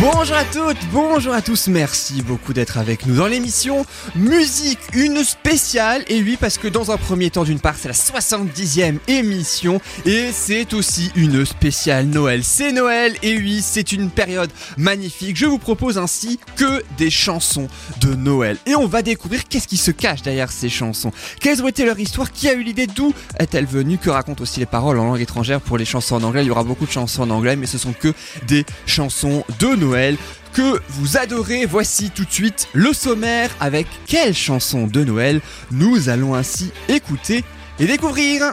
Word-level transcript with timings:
Bonjour 0.00 0.34
à 0.34 0.44
toutes, 0.44 0.78
bonjour 0.92 1.32
à 1.32 1.42
tous, 1.42 1.68
merci 1.68 2.22
beaucoup 2.22 2.52
d'être 2.52 2.78
avec 2.78 3.06
nous 3.06 3.14
dans 3.14 3.28
l'émission 3.28 3.86
Musique, 4.16 4.80
une 4.92 5.22
spéciale, 5.22 6.02
et 6.08 6.20
oui 6.20 6.36
parce 6.40 6.58
que 6.58 6.66
dans 6.66 6.90
un 6.90 6.96
premier 6.96 7.30
temps 7.30 7.44
d'une 7.44 7.60
part 7.60 7.76
c'est 7.76 7.86
la 7.86 7.94
70e 7.94 8.98
émission 9.06 9.80
et 10.04 10.32
c'est 10.32 10.74
aussi 10.74 11.12
une 11.14 11.46
spéciale 11.46 12.06
Noël. 12.06 12.42
C'est 12.42 12.72
Noël 12.72 13.14
et 13.22 13.36
oui 13.36 13.60
c'est 13.62 13.92
une 13.92 14.10
période 14.10 14.50
magnifique, 14.76 15.36
je 15.36 15.46
vous 15.46 15.58
propose 15.58 15.96
ainsi 15.96 16.40
que 16.56 16.82
des 16.98 17.10
chansons 17.10 17.68
de 18.00 18.14
Noël. 18.16 18.56
Et 18.66 18.74
on 18.74 18.88
va 18.88 19.02
découvrir 19.02 19.46
qu'est-ce 19.46 19.68
qui 19.68 19.76
se 19.76 19.92
cache 19.92 20.22
derrière 20.22 20.50
ces 20.50 20.68
chansons, 20.68 21.12
quelles 21.40 21.62
ont 21.62 21.68
été 21.68 21.84
leur 21.84 22.00
histoire, 22.00 22.32
qui 22.32 22.48
a 22.48 22.54
eu 22.54 22.64
l'idée, 22.64 22.88
d'où 22.88 23.14
est-elle 23.38 23.66
venue, 23.66 23.98
que 23.98 24.10
racontent 24.10 24.42
aussi 24.42 24.58
les 24.58 24.66
paroles 24.66 24.98
en 24.98 25.04
langue 25.04 25.20
étrangère 25.20 25.60
pour 25.60 25.78
les 25.78 25.84
chansons 25.84 26.16
en 26.16 26.24
anglais, 26.24 26.42
il 26.42 26.48
y 26.48 26.50
aura 26.50 26.64
beaucoup 26.64 26.86
de 26.86 26.90
chansons 26.90 27.22
en 27.22 27.30
anglais 27.30 27.54
mais 27.54 27.66
ce 27.66 27.78
sont 27.78 27.92
que 27.92 28.12
des 28.48 28.66
chansons 28.86 29.44
de 29.58 29.74
Noël 29.76 30.16
que 30.52 30.80
vous 30.88 31.16
adorez. 31.16 31.66
Voici 31.66 32.10
tout 32.10 32.24
de 32.24 32.30
suite 32.30 32.68
le 32.72 32.92
sommaire 32.92 33.50
avec 33.60 33.86
quelle 34.06 34.34
chanson 34.34 34.86
de 34.86 35.04
Noël 35.04 35.40
nous 35.70 36.08
allons 36.08 36.34
ainsi 36.34 36.70
écouter 36.88 37.44
et 37.78 37.86
découvrir. 37.86 38.52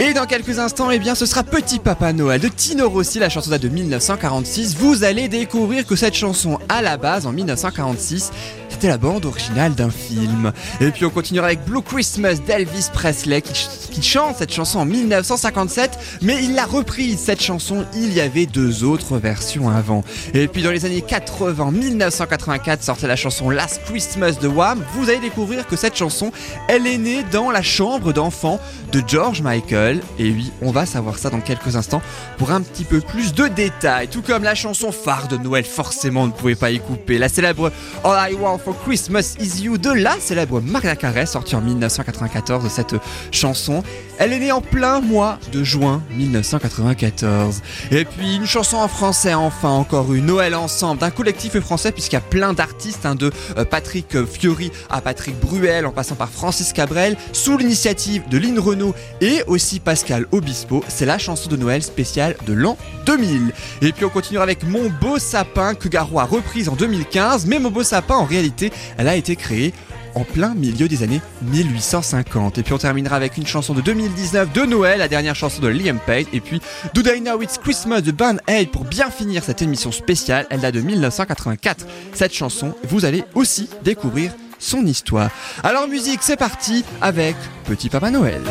Et 0.00 0.12
dans 0.14 0.26
quelques 0.26 0.60
instants, 0.60 0.92
eh 0.92 1.00
bien, 1.00 1.16
ce 1.16 1.26
sera 1.26 1.42
Petit 1.42 1.80
Papa 1.80 2.12
Noël 2.12 2.40
de 2.40 2.46
Tino 2.46 2.88
Rossi, 2.88 3.18
la 3.18 3.28
chanson 3.28 3.50
date 3.50 3.62
de 3.62 3.68
1946. 3.68 4.76
Vous 4.76 5.02
allez 5.02 5.26
découvrir 5.26 5.84
que 5.84 5.96
cette 5.96 6.14
chanson, 6.14 6.60
à 6.68 6.82
la 6.82 6.96
base, 6.96 7.26
en 7.26 7.32
1946, 7.32 8.30
c'était 8.68 8.88
la 8.88 8.98
bande 8.98 9.24
originale 9.26 9.74
d'un 9.74 9.90
film. 9.90 10.52
Et 10.80 10.92
puis 10.92 11.04
on 11.04 11.10
continuera 11.10 11.48
avec 11.48 11.64
Blue 11.64 11.82
Christmas 11.82 12.36
d'Elvis 12.46 12.90
Presley 12.92 13.42
qui, 13.42 14.02
chante 14.02 14.36
cette 14.38 14.52
chanson 14.52 14.78
en 14.78 14.84
1957, 14.84 15.98
mais 16.22 16.36
il 16.44 16.54
l'a 16.54 16.66
reprise 16.66 17.18
cette 17.18 17.42
chanson, 17.42 17.84
il 17.96 18.12
y 18.12 18.20
avait 18.20 18.46
deux 18.46 18.84
autres 18.84 19.18
versions 19.18 19.68
avant. 19.68 20.04
Et 20.32 20.46
puis 20.46 20.62
dans 20.62 20.70
les 20.70 20.84
années 20.84 21.02
80, 21.02 21.72
1984 21.72 22.84
sortait 22.84 23.08
la 23.08 23.16
chanson 23.16 23.50
Last 23.50 23.80
Christmas 23.86 24.34
de 24.40 24.46
Wham. 24.46 24.84
Vous 24.94 25.10
allez 25.10 25.18
découvrir 25.18 25.66
que 25.66 25.74
cette 25.74 25.96
chanson, 25.96 26.30
elle 26.68 26.86
est 26.86 26.98
née 26.98 27.24
dans 27.32 27.50
la 27.50 27.62
chambre 27.62 28.12
d'enfant 28.12 28.60
de 28.92 29.02
George 29.04 29.42
Michael. 29.42 29.87
Et 30.18 30.30
oui, 30.30 30.52
on 30.62 30.70
va 30.70 30.86
savoir 30.86 31.18
ça 31.18 31.30
dans 31.30 31.40
quelques 31.40 31.76
instants 31.76 32.02
pour 32.36 32.50
un 32.50 32.60
petit 32.60 32.84
peu 32.84 33.00
plus 33.00 33.34
de 33.34 33.48
détails. 33.48 34.08
Tout 34.08 34.22
comme 34.22 34.42
la 34.42 34.54
chanson 34.54 34.92
phare 34.92 35.28
de 35.28 35.36
Noël, 35.36 35.64
forcément 35.64 36.22
on 36.22 36.26
ne 36.26 36.32
pouvait 36.32 36.54
pas 36.54 36.70
y 36.70 36.80
couper. 36.80 37.18
La 37.18 37.28
célèbre 37.28 37.72
All 38.04 38.32
I 38.32 38.34
Want 38.34 38.58
for 38.58 38.78
Christmas 38.82 39.36
Is 39.40 39.62
You 39.62 39.78
de 39.78 39.90
la 39.90 40.18
célèbre 40.20 40.60
Maria 40.60 40.96
Carey, 40.96 41.26
sortie 41.26 41.56
en 41.56 41.60
1994 41.60 42.64
de 42.64 42.68
cette 42.68 42.94
chanson. 43.30 43.82
Elle 44.18 44.32
est 44.32 44.40
née 44.40 44.52
en 44.52 44.60
plein 44.60 45.00
mois 45.00 45.38
de 45.52 45.64
juin 45.64 46.02
1994. 46.16 47.62
Et 47.90 48.04
puis 48.04 48.36
une 48.36 48.46
chanson 48.46 48.76
en 48.76 48.88
français, 48.88 49.34
enfin 49.34 49.70
encore 49.70 50.12
une 50.12 50.26
Noël 50.26 50.54
ensemble 50.54 51.00
d'un 51.00 51.10
collectif 51.10 51.58
français 51.60 51.92
puisqu'il 51.92 52.16
y 52.16 52.18
a 52.18 52.22
plein 52.22 52.52
d'artistes, 52.52 53.06
hein, 53.06 53.14
de 53.14 53.32
euh, 53.56 53.64
Patrick 53.64 54.24
Fiori 54.26 54.70
à 54.90 55.00
Patrick 55.00 55.38
Bruel 55.40 55.86
en 55.86 55.92
passant 55.92 56.14
par 56.14 56.28
Francis 56.28 56.72
Cabrel, 56.72 57.16
sous 57.32 57.56
l'initiative 57.56 58.28
de 58.28 58.38
Lynn 58.38 58.58
Renault 58.58 58.94
et 59.20 59.42
aussi 59.46 59.77
Pascal 59.80 60.26
Obispo. 60.32 60.84
C'est 60.88 61.06
la 61.06 61.18
chanson 61.18 61.48
de 61.48 61.56
Noël 61.56 61.82
spéciale 61.82 62.36
de 62.46 62.52
l'an 62.52 62.76
2000. 63.06 63.52
Et 63.82 63.92
puis 63.92 64.04
on 64.04 64.10
continuera 64.10 64.44
avec 64.44 64.64
Mon 64.64 64.90
beau 65.00 65.18
sapin 65.18 65.74
que 65.74 65.88
Garou 65.88 66.20
a 66.20 66.24
reprise 66.24 66.68
en 66.68 66.76
2015, 66.76 67.46
mais 67.46 67.58
Mon 67.58 67.70
beau 67.70 67.82
sapin 67.82 68.16
en 68.16 68.24
réalité, 68.24 68.72
elle 68.96 69.08
a 69.08 69.16
été 69.16 69.36
créée 69.36 69.72
en 70.14 70.24
plein 70.24 70.54
milieu 70.54 70.88
des 70.88 71.02
années 71.02 71.20
1850. 71.42 72.58
Et 72.58 72.62
puis 72.62 72.72
on 72.72 72.78
terminera 72.78 73.16
avec 73.16 73.36
une 73.36 73.46
chanson 73.46 73.74
de 73.74 73.80
2019 73.80 74.52
de 74.52 74.62
Noël, 74.62 74.98
la 74.98 75.08
dernière 75.08 75.34
chanson 75.34 75.60
de 75.60 75.68
Liam 75.68 75.98
Payne, 76.04 76.26
et 76.32 76.40
puis 76.40 76.60
Do 76.94 77.02
I 77.02 77.20
Know 77.20 77.42
It's 77.42 77.58
Christmas 77.58 78.00
de 78.00 78.12
Band 78.12 78.36
Aid 78.46 78.70
pour 78.70 78.84
bien 78.84 79.10
finir 79.10 79.44
cette 79.44 79.62
émission 79.62 79.92
spéciale. 79.92 80.46
Elle 80.50 80.60
date 80.60 80.74
de 80.74 80.80
1984. 80.80 81.86
Cette 82.14 82.34
chanson, 82.34 82.74
vous 82.84 83.04
allez 83.04 83.24
aussi 83.34 83.68
découvrir 83.84 84.32
son 84.58 84.84
histoire. 84.86 85.30
Alors 85.62 85.88
musique, 85.88 86.20
c'est 86.22 86.36
parti 86.36 86.84
avec 87.00 87.36
Petit 87.64 87.88
Papa 87.88 88.10
Noël. 88.10 88.42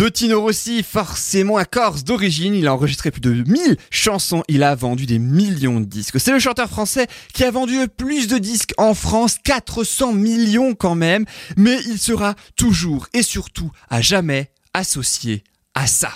De 0.00 0.08
Tino 0.08 0.40
Rossi, 0.40 0.82
forcément 0.82 1.58
un 1.58 1.66
Corse 1.66 2.04
d'origine, 2.04 2.54
il 2.54 2.66
a 2.66 2.72
enregistré 2.72 3.10
plus 3.10 3.20
de 3.20 3.32
1000 3.32 3.76
chansons, 3.90 4.42
il 4.48 4.62
a 4.62 4.74
vendu 4.74 5.04
des 5.04 5.18
millions 5.18 5.78
de 5.78 5.84
disques. 5.84 6.18
C'est 6.18 6.32
le 6.32 6.38
chanteur 6.38 6.70
français 6.70 7.06
qui 7.34 7.44
a 7.44 7.50
vendu 7.50 7.78
le 7.78 7.86
plus 7.86 8.26
de 8.26 8.38
disques 8.38 8.72
en 8.78 8.94
France, 8.94 9.36
400 9.44 10.14
millions 10.14 10.74
quand 10.74 10.94
même, 10.94 11.26
mais 11.58 11.76
il 11.86 11.98
sera 11.98 12.34
toujours 12.56 13.08
et 13.12 13.22
surtout 13.22 13.72
à 13.90 14.00
jamais 14.00 14.50
associé 14.72 15.44
à 15.74 15.86
ça. 15.86 16.12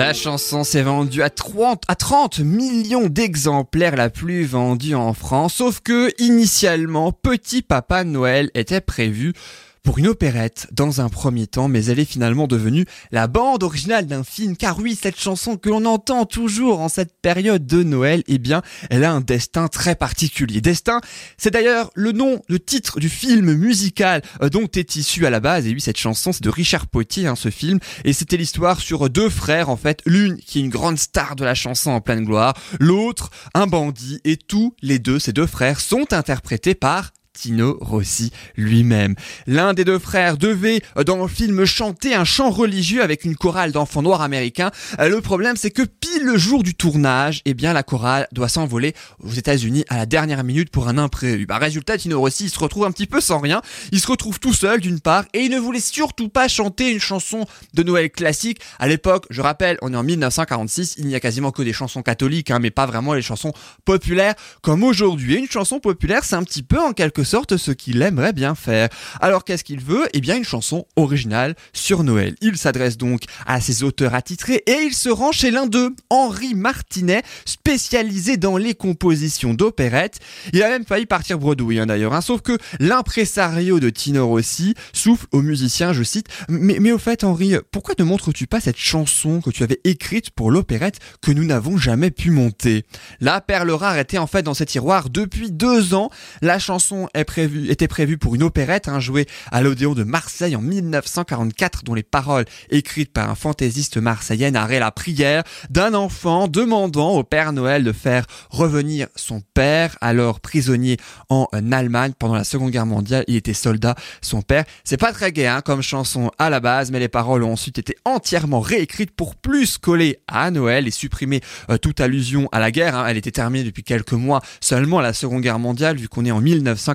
La 0.00 0.14
chanson 0.14 0.64
s'est 0.64 0.80
vendue 0.80 1.22
à 1.22 1.28
30, 1.28 1.82
à 1.86 1.94
30 1.94 2.38
millions 2.38 3.06
d'exemplaires, 3.06 3.96
la 3.96 4.08
plus 4.08 4.46
vendue 4.46 4.94
en 4.94 5.12
France, 5.12 5.56
sauf 5.56 5.80
que 5.80 6.10
initialement, 6.18 7.12
Petit 7.12 7.60
Papa 7.60 8.02
Noël 8.04 8.50
était 8.54 8.80
prévu 8.80 9.34
pour 9.82 9.98
une 9.98 10.08
opérette 10.08 10.66
dans 10.72 11.00
un 11.00 11.08
premier 11.08 11.46
temps, 11.46 11.68
mais 11.68 11.84
elle 11.86 11.98
est 11.98 12.04
finalement 12.04 12.46
devenue 12.46 12.84
la 13.10 13.26
bande 13.26 13.62
originale 13.62 14.06
d'un 14.06 14.24
film. 14.24 14.56
Car 14.56 14.78
oui, 14.78 14.98
cette 15.00 15.18
chanson 15.18 15.56
que 15.56 15.68
l'on 15.68 15.84
entend 15.84 16.26
toujours 16.26 16.80
en 16.80 16.88
cette 16.88 17.14
période 17.20 17.66
de 17.66 17.82
Noël, 17.82 18.22
eh 18.26 18.38
bien, 18.38 18.62
elle 18.90 19.04
a 19.04 19.12
un 19.12 19.20
destin 19.20 19.68
très 19.68 19.94
particulier. 19.94 20.60
Destin, 20.60 21.00
c'est 21.38 21.50
d'ailleurs 21.50 21.90
le 21.94 22.12
nom, 22.12 22.42
le 22.48 22.58
titre 22.58 23.00
du 23.00 23.08
film 23.08 23.52
musical 23.54 24.22
euh, 24.42 24.48
dont 24.48 24.68
est 24.74 24.96
issu 24.96 25.26
à 25.26 25.30
la 25.30 25.40
base. 25.40 25.66
Et 25.66 25.72
oui, 25.72 25.80
cette 25.80 25.98
chanson, 25.98 26.32
c'est 26.32 26.42
de 26.42 26.50
Richard 26.50 26.86
Potier, 26.86 27.26
hein, 27.26 27.36
ce 27.36 27.50
film, 27.50 27.78
et 28.04 28.12
c'était 28.12 28.36
l'histoire 28.36 28.80
sur 28.80 29.08
deux 29.10 29.28
frères, 29.28 29.68
en 29.68 29.76
fait, 29.76 30.02
l'une 30.06 30.36
qui 30.36 30.58
est 30.58 30.62
une 30.62 30.70
grande 30.70 30.98
star 30.98 31.36
de 31.36 31.44
la 31.44 31.54
chanson 31.54 31.90
en 31.90 32.00
pleine 32.00 32.24
gloire, 32.24 32.54
l'autre 32.78 33.30
un 33.54 33.66
bandit, 33.66 34.20
et 34.24 34.36
tous 34.36 34.74
les 34.82 34.98
deux, 34.98 35.18
ces 35.18 35.32
deux 35.32 35.46
frères, 35.46 35.80
sont 35.80 36.12
interprétés 36.12 36.74
par 36.74 37.10
Tino 37.32 37.78
Rossi 37.80 38.32
lui-même. 38.56 39.14
L'un 39.46 39.72
des 39.72 39.84
deux 39.84 39.98
frères 39.98 40.36
devait, 40.36 40.82
dans 41.06 41.16
le 41.16 41.28
film, 41.28 41.64
chanter 41.64 42.14
un 42.14 42.24
chant 42.24 42.50
religieux 42.50 43.02
avec 43.02 43.24
une 43.24 43.36
chorale 43.36 43.72
d'enfants 43.72 44.02
noirs 44.02 44.22
américains. 44.22 44.70
Le 44.98 45.20
problème, 45.20 45.56
c'est 45.56 45.70
que 45.70 45.82
pile 45.82 46.24
le 46.24 46.36
jour 46.36 46.62
du 46.62 46.74
tournage, 46.74 47.42
eh 47.44 47.54
bien, 47.54 47.72
la 47.72 47.82
chorale 47.82 48.26
doit 48.32 48.48
s'envoler 48.48 48.94
aux 49.22 49.30
États-Unis 49.30 49.84
à 49.88 49.96
la 49.96 50.06
dernière 50.06 50.44
minute 50.44 50.70
pour 50.70 50.88
un 50.88 50.98
imprévu. 50.98 51.46
Bah, 51.46 51.58
résultat, 51.58 51.98
Tino 51.98 52.18
Rossi, 52.18 52.48
se 52.48 52.58
retrouve 52.58 52.84
un 52.84 52.90
petit 52.90 53.06
peu 53.06 53.20
sans 53.20 53.38
rien. 53.38 53.62
Il 53.92 54.00
se 54.00 54.06
retrouve 54.06 54.40
tout 54.40 54.54
seul, 54.54 54.80
d'une 54.80 55.00
part, 55.00 55.24
et 55.32 55.40
il 55.40 55.50
ne 55.50 55.58
voulait 55.58 55.80
surtout 55.80 56.28
pas 56.28 56.48
chanter 56.48 56.90
une 56.90 57.00
chanson 57.00 57.46
de 57.74 57.82
Noël 57.82 58.10
classique. 58.10 58.60
À 58.78 58.88
l'époque, 58.88 59.26
je 59.30 59.40
rappelle, 59.40 59.78
on 59.82 59.94
est 59.94 59.96
en 59.96 60.02
1946, 60.02 60.96
il 60.98 61.06
n'y 61.06 61.14
a 61.14 61.20
quasiment 61.20 61.52
que 61.52 61.62
des 61.62 61.72
chansons 61.72 62.02
catholiques, 62.02 62.50
hein, 62.50 62.58
mais 62.58 62.70
pas 62.70 62.86
vraiment 62.86 63.14
les 63.14 63.22
chansons 63.22 63.52
populaires 63.84 64.34
comme 64.62 64.82
aujourd'hui. 64.82 65.36
Une 65.36 65.48
chanson 65.48 65.80
populaire, 65.80 66.24
c'est 66.24 66.36
un 66.36 66.42
petit 66.42 66.62
peu 66.62 66.78
en 66.78 66.92
quelque 66.92 67.19
sorte 67.24 67.56
ce 67.56 67.70
qu'il 67.70 68.02
aimerait 68.02 68.32
bien 68.32 68.54
faire. 68.54 68.88
Alors 69.20 69.44
qu'est-ce 69.44 69.64
qu'il 69.64 69.80
veut? 69.80 70.08
Eh 70.12 70.20
bien 70.20 70.36
une 70.36 70.44
chanson 70.44 70.86
originale 70.96 71.54
sur 71.72 72.04
Noël. 72.04 72.34
Il 72.40 72.56
s'adresse 72.56 72.96
donc 72.96 73.22
à 73.46 73.60
ses 73.60 73.82
auteurs 73.82 74.14
attitrés 74.14 74.62
et 74.66 74.82
il 74.84 74.94
se 74.94 75.08
rend 75.08 75.32
chez 75.32 75.50
l'un 75.50 75.66
d'eux, 75.66 75.94
Henri 76.10 76.54
Martinet, 76.54 77.22
spécialisé 77.44 78.36
dans 78.36 78.56
les 78.56 78.74
compositions 78.74 79.54
d'opérettes. 79.54 80.18
Il 80.52 80.62
a 80.62 80.68
même 80.68 80.84
failli 80.84 81.06
partir 81.06 81.38
bredouille 81.38 81.78
hein, 81.78 81.86
d'ailleurs, 81.86 82.14
hein, 82.14 82.20
sauf 82.20 82.40
que 82.40 82.56
l'impresario 82.78 83.80
de 83.80 83.90
Tino 83.90 84.26
Rossi 84.26 84.74
souffle 84.92 85.26
aux 85.32 85.42
musiciens, 85.42 85.92
je 85.92 86.02
cite, 86.02 86.26
mais, 86.48 86.78
mais 86.80 86.92
au 86.92 86.98
fait 86.98 87.24
Henri, 87.24 87.54
pourquoi 87.70 87.94
ne 87.98 88.04
montres-tu 88.04 88.46
pas 88.46 88.60
cette 88.60 88.78
chanson 88.78 89.40
que 89.40 89.50
tu 89.50 89.62
avais 89.62 89.80
écrite 89.84 90.30
pour 90.30 90.50
l'opérette 90.50 90.98
que 91.20 91.30
nous 91.30 91.44
n'avons 91.44 91.76
jamais 91.76 92.10
pu 92.10 92.30
monter? 92.30 92.84
La 93.20 93.40
perle 93.40 93.70
rare 93.70 93.98
était 93.98 94.18
en 94.18 94.26
fait 94.26 94.42
dans 94.42 94.54
ces 94.54 94.66
tiroirs 94.66 95.10
depuis 95.10 95.50
deux 95.50 95.94
ans. 95.94 96.10
La 96.42 96.58
chanson 96.58 97.08
est 97.14 97.24
prévu, 97.24 97.70
était 97.70 97.88
prévu 97.88 98.18
pour 98.18 98.34
une 98.34 98.42
opérette 98.42 98.88
hein, 98.88 99.00
jouée 99.00 99.26
à 99.50 99.62
l'Odéon 99.62 99.94
de 99.94 100.04
Marseille 100.04 100.56
en 100.56 100.60
1944 100.60 101.84
dont 101.84 101.94
les 101.94 102.02
paroles 102.02 102.44
écrites 102.70 103.12
par 103.12 103.30
un 103.30 103.34
fantaisiste 103.34 103.96
marseillais 103.96 104.50
narraient 104.50 104.78
la 104.78 104.90
prière 104.90 105.42
d'un 105.70 105.94
enfant 105.94 106.48
demandant 106.48 107.10
au 107.10 107.24
Père 107.24 107.52
Noël 107.52 107.84
de 107.84 107.92
faire 107.92 108.26
revenir 108.50 109.08
son 109.16 109.42
père, 109.54 109.96
alors 110.00 110.40
prisonnier 110.40 110.96
en 111.28 111.46
Allemagne 111.72 112.12
pendant 112.18 112.34
la 112.34 112.44
Seconde 112.44 112.70
Guerre 112.70 112.86
mondiale. 112.86 113.24
Il 113.28 113.36
était 113.36 113.54
soldat, 113.54 113.94
son 114.20 114.42
père. 114.42 114.64
C'est 114.84 114.96
pas 114.96 115.12
très 115.12 115.32
gai 115.32 115.46
hein, 115.46 115.60
comme 115.62 115.82
chanson 115.82 116.30
à 116.38 116.50
la 116.50 116.60
base, 116.60 116.90
mais 116.90 116.98
les 116.98 117.08
paroles 117.08 117.42
ont 117.42 117.52
ensuite 117.52 117.78
été 117.78 117.96
entièrement 118.04 118.60
réécrites 118.60 119.10
pour 119.12 119.36
plus 119.36 119.78
coller 119.78 120.18
à 120.28 120.50
Noël 120.50 120.86
et 120.86 120.90
supprimer 120.90 121.40
euh, 121.70 121.78
toute 121.78 122.00
allusion 122.00 122.48
à 122.52 122.60
la 122.60 122.70
guerre. 122.70 122.96
hein. 122.96 123.06
Elle 123.08 123.16
était 123.16 123.30
terminée 123.30 123.64
depuis 123.64 123.82
quelques 123.82 124.12
mois 124.12 124.40
seulement 124.60 125.00
la 125.00 125.12
Seconde 125.12 125.42
Guerre 125.42 125.58
mondiale, 125.58 125.96
vu 125.96 126.08
qu'on 126.08 126.24
est 126.24 126.30
en 126.30 126.40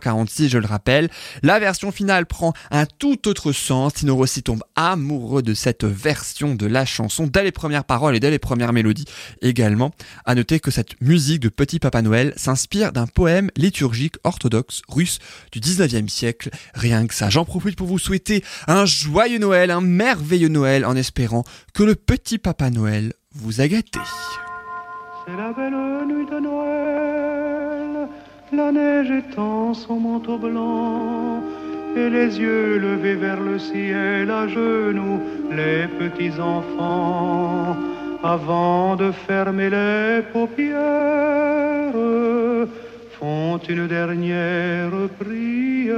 1946, 0.05 0.49
je 0.49 0.57
le 0.57 0.67
rappelle. 0.67 1.09
La 1.43 1.59
version 1.59 1.91
finale 1.91 2.25
prend 2.25 2.53
un 2.71 2.85
tout 2.85 3.27
autre 3.27 3.51
sens. 3.51 3.95
Tino 3.95 4.15
Rossi 4.15 4.43
tombe 4.43 4.63
amoureux 4.75 5.41
de 5.41 5.53
cette 5.53 5.85
version 5.85 6.55
de 6.55 6.65
la 6.65 6.85
chanson 6.85 7.27
dès 7.27 7.43
les 7.43 7.51
premières 7.51 7.85
paroles 7.85 8.15
et 8.15 8.19
dès 8.19 8.31
les 8.31 8.39
premières 8.39 8.73
mélodies 8.73 9.05
également. 9.41 9.91
À 10.25 10.35
noter 10.35 10.59
que 10.59 10.71
cette 10.71 10.99
musique 11.01 11.41
de 11.41 11.49
Petit 11.49 11.79
Papa 11.79 12.01
Noël 12.01 12.33
s'inspire 12.35 12.91
d'un 12.91 13.07
poème 13.07 13.49
liturgique 13.55 14.15
orthodoxe 14.23 14.81
russe 14.87 15.19
du 15.51 15.59
19e 15.59 16.07
siècle. 16.07 16.49
Rien 16.73 17.07
que 17.07 17.13
ça, 17.13 17.29
j'en 17.29 17.45
profite 17.45 17.75
pour 17.75 17.87
vous 17.87 17.99
souhaiter 17.99 18.43
un 18.67 18.85
joyeux 18.85 19.39
Noël, 19.39 19.71
un 19.71 19.81
merveilleux 19.81 20.49
Noël 20.49 20.85
en 20.85 20.95
espérant 20.95 21.43
que 21.73 21.83
le 21.83 21.95
Petit 21.95 22.37
Papa 22.37 22.69
Noël 22.69 23.13
vous 23.33 23.61
a 23.61 23.67
gâté. 23.67 23.99
C'est 25.25 25.35
la 25.35 26.05
nuit 26.05 26.25
de 26.25 26.39
Noël, 26.39 28.07
la 28.55 28.71
neige 28.71 29.11
étend 29.11 29.73
son 29.73 29.99
manteau 29.99 30.37
blanc, 30.37 31.41
et 31.95 32.09
les 32.09 32.39
yeux 32.39 32.77
levés 32.77 33.15
vers 33.15 33.41
le 33.41 33.57
ciel 33.59 34.31
à 34.31 34.47
genoux, 34.47 35.19
les 35.51 35.87
petits 35.99 36.39
enfants, 36.39 37.75
avant 38.23 38.95
de 38.95 39.11
fermer 39.11 39.69
les 39.69 40.21
paupières, 40.33 41.93
font 43.19 43.57
une 43.69 43.87
dernière 43.87 44.91
prière. 45.19 45.95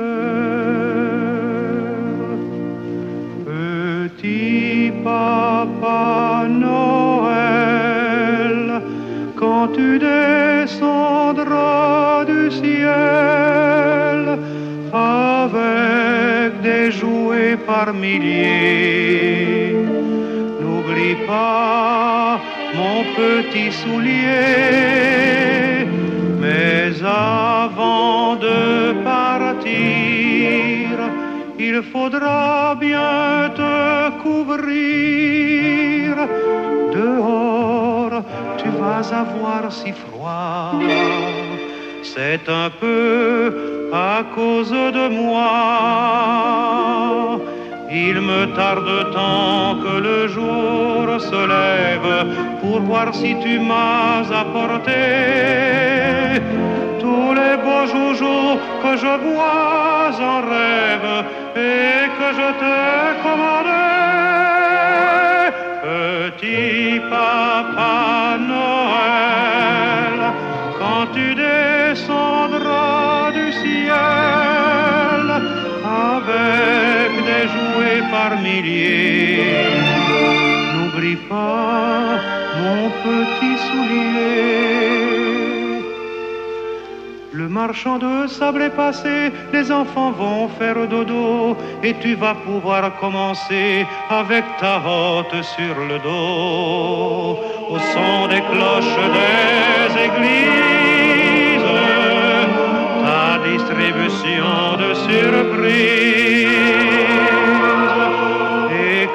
Petit 3.45 4.92
papa 5.04 6.45
Noël, 6.50 7.42
quand 9.36 9.68
tu 9.69 10.00
descendras 10.00 11.07
avec 14.94 16.62
des 16.62 16.92
jouets 16.92 17.58
par 17.58 17.94
milliers, 17.94 19.76
n'oublie 20.62 21.16
pas 21.28 22.40
mon 22.74 23.04
petit 23.16 23.72
soulier. 23.72 24.28
Mais 26.40 26.94
avant 27.04 28.36
de 28.36 28.94
partir, 29.04 29.70
il 31.60 31.82
faudra 31.92 32.76
bien 32.80 33.52
te 33.56 34.10
couvrir. 34.24 36.16
Dehors, 36.94 38.24
tu 38.58 38.70
vas 38.80 39.04
avoir 39.24 39.72
si 39.72 39.92
froid. 39.92 40.72
C'est 42.15 42.48
un 42.48 42.69
peu 42.69 43.89
à 43.94 44.24
cause 44.36 44.71
de 44.71 45.07
moi. 45.09 45.50
Il 47.92 48.21
me 48.21 48.42
tarde 48.56 49.12
tant 49.13 49.75
que 49.83 49.94
le 50.07 50.27
jour 50.27 51.19
se 51.30 51.42
lève 51.56 52.13
pour 52.62 52.80
voir 52.81 53.13
si 53.13 53.36
tu 53.44 53.59
m'as 53.59 54.25
apporté 54.44 55.04
tous 57.00 57.33
les 57.39 57.56
beaux 57.63 57.88
joujoux 57.94 58.59
que 58.83 58.92
je 59.04 59.13
vois 59.25 60.12
en 60.33 60.39
rêve 60.56 61.13
et 61.56 62.00
que 62.18 62.27
je 62.39 62.50
te 62.62 62.75
commandais. 63.24 63.98
Petit 65.83 67.00
papa 67.09 68.38
Noël, 68.51 69.17
milliers, 78.36 79.38
n'oublie 80.74 81.16
pas 81.30 82.20
mon 82.62 82.90
petit 83.06 83.58
soulier. 83.68 84.98
Le 87.32 87.48
marchand 87.48 87.98
de 88.00 88.28
sable 88.28 88.64
est 88.64 88.76
passé, 88.76 89.32
les 89.54 89.72
enfants 89.72 90.12
vont 90.12 90.48
faire 90.60 90.88
dodo 90.88 91.56
et 91.84 91.94
tu 92.02 92.16
vas 92.16 92.36
pouvoir 92.36 92.98
commencer 93.00 93.86
avec 94.10 94.44
ta 94.60 94.82
hotte 94.86 95.44
sur 95.44 95.76
le 95.90 96.00
dos 96.00 97.40
au 97.70 97.78
son 97.94 98.28
des 98.28 98.42
cloches 98.52 99.00
des 99.18 99.90
églises, 100.08 101.72
ta 103.04 103.40
distribution 103.50 104.78
de 104.82 104.90
surprises. 105.08 106.87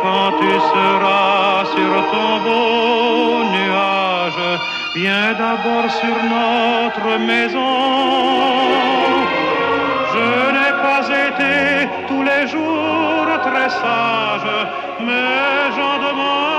Quand 0.02 0.32
tu 0.40 0.50
seras 0.50 1.64
sur 1.76 1.94
ton 2.10 2.30
beau 2.44 3.44
nuage, 3.54 4.58
viens 4.96 5.32
d'abord 5.34 5.88
sur 5.90 6.16
notre 6.36 7.18
maison. 7.18 7.74
Je 10.12 10.26
n'ai 10.54 10.72
pas 10.86 11.04
été 11.28 11.88
tous 12.08 12.22
les 12.24 12.48
jours 12.48 13.28
très 13.42 13.70
sage, 13.70 14.50
mais 15.06 15.70
j'en 15.76 15.96
demande 16.08 16.51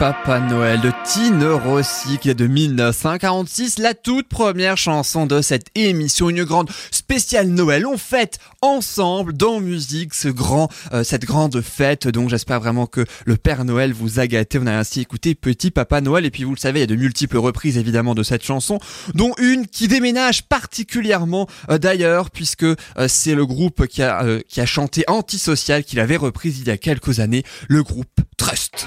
Papa 0.00 0.40
Noël 0.40 0.80
de 0.80 0.90
Tino 1.04 1.58
Rossi 1.58 2.16
qui 2.16 2.30
est 2.30 2.34
de 2.34 2.46
1946, 2.46 3.78
la 3.78 3.92
toute 3.92 4.28
première 4.28 4.78
chanson 4.78 5.26
de 5.26 5.42
cette 5.42 5.66
émission, 5.74 6.30
une 6.30 6.44
grande 6.44 6.70
spéciale 6.90 7.48
Noël. 7.48 7.86
On 7.86 7.98
fête 7.98 8.38
ensemble 8.62 9.34
dans 9.34 9.60
musique 9.60 10.14
ce 10.14 10.28
grand, 10.28 10.70
euh, 10.94 11.04
cette 11.04 11.26
grande 11.26 11.60
fête. 11.60 12.08
Donc 12.08 12.30
j'espère 12.30 12.60
vraiment 12.60 12.86
que 12.86 13.04
le 13.26 13.36
Père 13.36 13.66
Noël 13.66 13.92
vous 13.92 14.20
a 14.20 14.26
gâté. 14.26 14.58
On 14.58 14.66
a 14.66 14.72
ainsi 14.72 15.02
écouté 15.02 15.34
Petit 15.34 15.70
Papa 15.70 16.00
Noël 16.00 16.24
et 16.24 16.30
puis 16.30 16.44
vous 16.44 16.54
le 16.54 16.58
savez, 16.58 16.78
il 16.78 16.82
y 16.82 16.84
a 16.84 16.86
de 16.86 16.96
multiples 16.96 17.36
reprises 17.36 17.76
évidemment 17.76 18.14
de 18.14 18.22
cette 18.22 18.42
chanson, 18.42 18.78
dont 19.12 19.34
une 19.38 19.66
qui 19.66 19.86
déménage 19.86 20.44
particulièrement 20.44 21.46
euh, 21.68 21.76
d'ailleurs 21.76 22.30
puisque 22.30 22.62
euh, 22.62 22.76
c'est 23.06 23.34
le 23.34 23.44
groupe 23.44 23.86
qui 23.86 24.02
a, 24.02 24.24
euh, 24.24 24.40
qui 24.48 24.62
a 24.62 24.66
chanté 24.66 25.04
Antisocial 25.08 25.84
qu'il 25.84 26.00
avait 26.00 26.16
reprise 26.16 26.58
il 26.58 26.68
y 26.68 26.70
a 26.70 26.78
quelques 26.78 27.20
années, 27.20 27.42
le 27.68 27.82
groupe 27.82 28.08
Trust. 28.38 28.86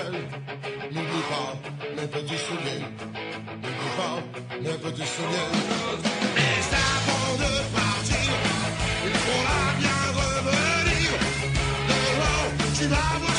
Ciel, 0.00 0.12
n'oublie 0.92 1.24
pas 1.30 1.52
mes 1.96 2.08
petits 2.08 2.38
souliers. 2.38 2.84
N'oublie 3.62 3.92
pas 3.96 4.16
mes 4.62 4.78
petits 4.78 5.06
souliers. 5.06 5.50
Mais 6.34 6.60
avant 6.88 7.34
de 7.42 7.52
partir, 7.76 8.30
il 9.04 9.14
faudra 9.24 9.60
bien 9.78 10.00
revenir. 10.20 11.10
Dehors, 11.88 12.50
tu 12.78 12.84
vas 12.86 13.06
avoir 13.16 13.36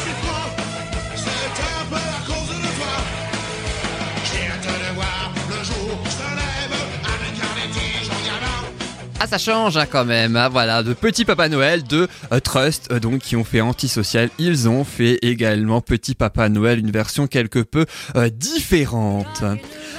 Ah 9.23 9.27
ça 9.27 9.37
change 9.37 9.77
hein, 9.77 9.85
quand 9.85 10.03
même, 10.03 10.35
hein, 10.35 10.49
voilà, 10.49 10.81
de 10.81 10.93
Petit 10.93 11.25
Papa 11.25 11.47
Noël 11.47 11.83
de 11.83 12.07
euh, 12.31 12.39
Trust, 12.39 12.87
euh, 12.91 12.99
donc 12.99 13.19
qui 13.19 13.35
ont 13.35 13.43
fait 13.43 13.61
Antisocial, 13.61 14.31
ils 14.39 14.67
ont 14.67 14.83
fait 14.83 15.19
également 15.21 15.79
Petit 15.79 16.15
Papa 16.15 16.49
Noël, 16.49 16.79
une 16.79 16.89
version 16.89 17.27
quelque 17.27 17.59
peu 17.59 17.85
euh, 18.15 18.31
différente. 18.31 19.43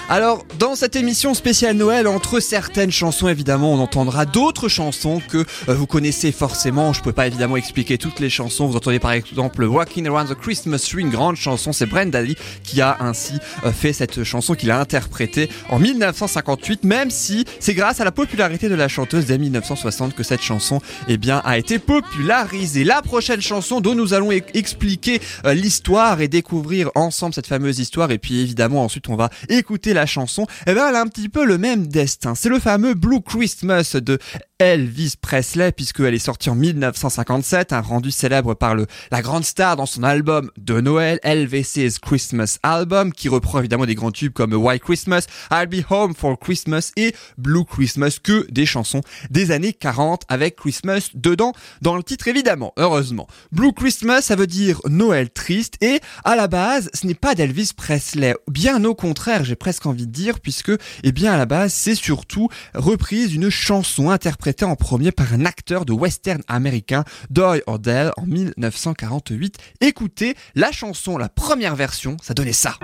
Alors, 0.08 0.44
dans 0.58 0.74
cette 0.74 0.96
émission 0.96 1.34
spéciale 1.34 1.76
Noël, 1.76 2.08
entre 2.08 2.40
certaines 2.40 2.90
chansons, 2.90 3.28
évidemment, 3.28 3.72
on 3.72 3.78
entendra 3.78 4.26
d'autres 4.26 4.68
chansons 4.68 5.22
que 5.28 5.44
vous 5.68 5.86
connaissez 5.86 6.32
forcément. 6.32 6.92
Je 6.92 7.00
peux 7.00 7.12
pas 7.12 7.28
évidemment 7.28 7.56
expliquer 7.56 7.98
toutes 7.98 8.18
les 8.18 8.28
chansons. 8.28 8.66
Vous 8.66 8.76
entendez 8.76 8.98
par 8.98 9.12
exemple 9.12 9.62
Walking 9.64 10.08
Around 10.08 10.30
the 10.30 10.34
Christmas 10.34 10.84
Tree, 10.90 11.02
une 11.02 11.10
grande 11.10 11.36
chanson. 11.36 11.72
C'est 11.72 11.86
Brenda 11.86 12.20
Lee 12.20 12.36
qui 12.64 12.80
a 12.80 12.96
ainsi 12.98 13.34
fait 13.72 13.92
cette 13.92 14.24
chanson, 14.24 14.54
qu'il 14.54 14.72
a 14.72 14.80
interprétée 14.80 15.48
en 15.70 15.78
1958, 15.78 16.82
même 16.82 17.10
si 17.10 17.44
c'est 17.60 17.74
grâce 17.74 18.00
à 18.00 18.04
la 18.04 18.12
popularité 18.12 18.68
de 18.68 18.74
la 18.74 18.88
chanteuse 18.88 19.11
dès 19.20 19.38
1960 19.38 20.14
que 20.14 20.22
cette 20.22 20.42
chanson, 20.42 20.80
eh 21.08 21.16
bien, 21.16 21.42
a 21.44 21.58
été 21.58 21.78
popularisée. 21.78 22.84
La 22.84 23.02
prochaine 23.02 23.40
chanson 23.40 23.80
dont 23.80 23.94
nous 23.94 24.14
allons 24.14 24.30
expliquer 24.30 25.20
euh, 25.44 25.54
l'histoire 25.54 26.20
et 26.20 26.28
découvrir 26.28 26.90
ensemble 26.94 27.34
cette 27.34 27.46
fameuse 27.46 27.78
histoire, 27.78 28.10
et 28.10 28.18
puis 28.18 28.40
évidemment 28.40 28.84
ensuite 28.84 29.08
on 29.08 29.16
va 29.16 29.30
écouter 29.48 29.94
la 29.94 30.06
chanson, 30.06 30.46
eh 30.66 30.74
bien, 30.74 30.88
elle 30.88 30.96
a 30.96 31.00
un 31.00 31.06
petit 31.06 31.28
peu 31.28 31.44
le 31.44 31.58
même 31.58 31.86
destin. 31.86 32.34
C'est 32.34 32.48
le 32.48 32.58
fameux 32.58 32.94
Blue 32.94 33.20
Christmas 33.20 33.96
de 33.96 34.18
Elvis 34.62 35.14
Presley, 35.20 35.72
puisqu'elle 35.72 36.14
est 36.14 36.20
sortie 36.20 36.48
en 36.48 36.54
1957, 36.54 37.72
un 37.72 37.80
rendu 37.80 38.12
célèbre 38.12 38.54
par 38.54 38.76
le, 38.76 38.86
la 39.10 39.20
grande 39.20 39.44
star 39.44 39.74
dans 39.74 39.86
son 39.86 40.04
album 40.04 40.52
de 40.56 40.80
Noël, 40.80 41.18
Elvis's 41.24 41.98
Christmas 41.98 42.58
Album, 42.62 43.12
qui 43.12 43.28
reprend 43.28 43.58
évidemment 43.58 43.86
des 43.86 43.96
grands 43.96 44.12
tubes 44.12 44.32
comme 44.32 44.52
White 44.52 44.82
Christmas, 44.82 45.26
I'll 45.50 45.66
Be 45.66 45.84
Home 45.90 46.14
for 46.14 46.38
Christmas 46.38 46.92
et 46.96 47.12
Blue 47.38 47.64
Christmas, 47.64 48.18
que 48.22 48.46
des 48.52 48.64
chansons 48.64 49.00
des 49.30 49.50
années 49.50 49.72
40 49.72 50.22
avec 50.28 50.56
Christmas 50.56 51.10
dedans 51.14 51.52
dans 51.80 51.96
le 51.96 52.02
titre 52.02 52.28
évidemment, 52.28 52.72
heureusement. 52.76 53.26
Blue 53.50 53.72
Christmas, 53.72 54.22
ça 54.22 54.36
veut 54.36 54.46
dire 54.46 54.80
Noël 54.88 55.30
triste 55.30 55.76
et 55.80 56.00
à 56.24 56.36
la 56.36 56.46
base, 56.46 56.90
ce 56.94 57.06
n'est 57.06 57.14
pas 57.14 57.34
d'Elvis 57.34 57.72
Presley, 57.76 58.34
bien 58.48 58.84
au 58.84 58.94
contraire, 58.94 59.44
j'ai 59.44 59.56
presque 59.56 59.86
envie 59.86 60.06
de 60.06 60.12
dire, 60.12 60.40
puisque, 60.40 60.72
eh 61.02 61.12
bien, 61.12 61.32
à 61.32 61.36
la 61.36 61.46
base, 61.46 61.72
c'est 61.72 61.94
surtout 61.94 62.48
reprise 62.74 63.30
d'une 63.30 63.50
chanson 63.50 64.10
interprétée 64.10 64.64
en 64.64 64.76
premier 64.76 65.12
par 65.12 65.32
un 65.32 65.44
acteur 65.44 65.84
de 65.84 65.92
western 65.92 66.42
américain, 66.48 67.04
Doy 67.30 67.62
Ordell, 67.66 68.12
en 68.16 68.26
1948. 68.26 69.58
Écoutez 69.80 70.36
la 70.54 70.72
chanson, 70.72 71.18
la 71.18 71.28
première 71.28 71.76
version, 71.76 72.16
ça 72.22 72.34
donnait 72.34 72.52
ça. 72.52 72.76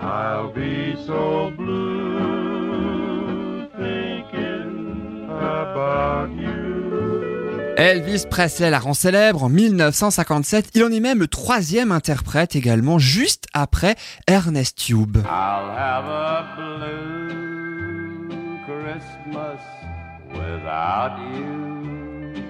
I'll 0.00 0.52
be 0.52 0.94
so 1.06 1.50
blue 1.56 2.88
thinking 3.76 5.28
about 5.30 6.30
you. 6.30 7.74
Elvis 7.76 8.26
Presley 8.30 8.70
la 8.70 8.78
rend 8.78 8.94
célèbre 8.94 9.44
en 9.44 9.48
1957. 9.48 10.70
Il 10.74 10.84
en 10.84 10.92
est 10.92 11.00
même 11.00 11.18
le 11.20 11.26
troisième 11.26 11.90
interprète 11.90 12.54
également, 12.54 12.98
juste 12.98 13.46
après 13.52 13.96
Ernest 14.28 14.78
Tube. 14.78 15.16
I'll 15.18 15.70
have 15.76 16.04
a 16.06 16.44
blue 16.56 18.18
Christmas 18.66 19.60
without 20.32 21.18
you. 21.18 22.42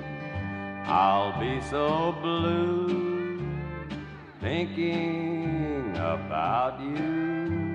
I'll 0.85 1.33
be 1.39 1.61
so 1.71 2.13
blue 2.21 3.12
thinking 4.43 5.93
about 5.97 6.81
you. 6.81 7.72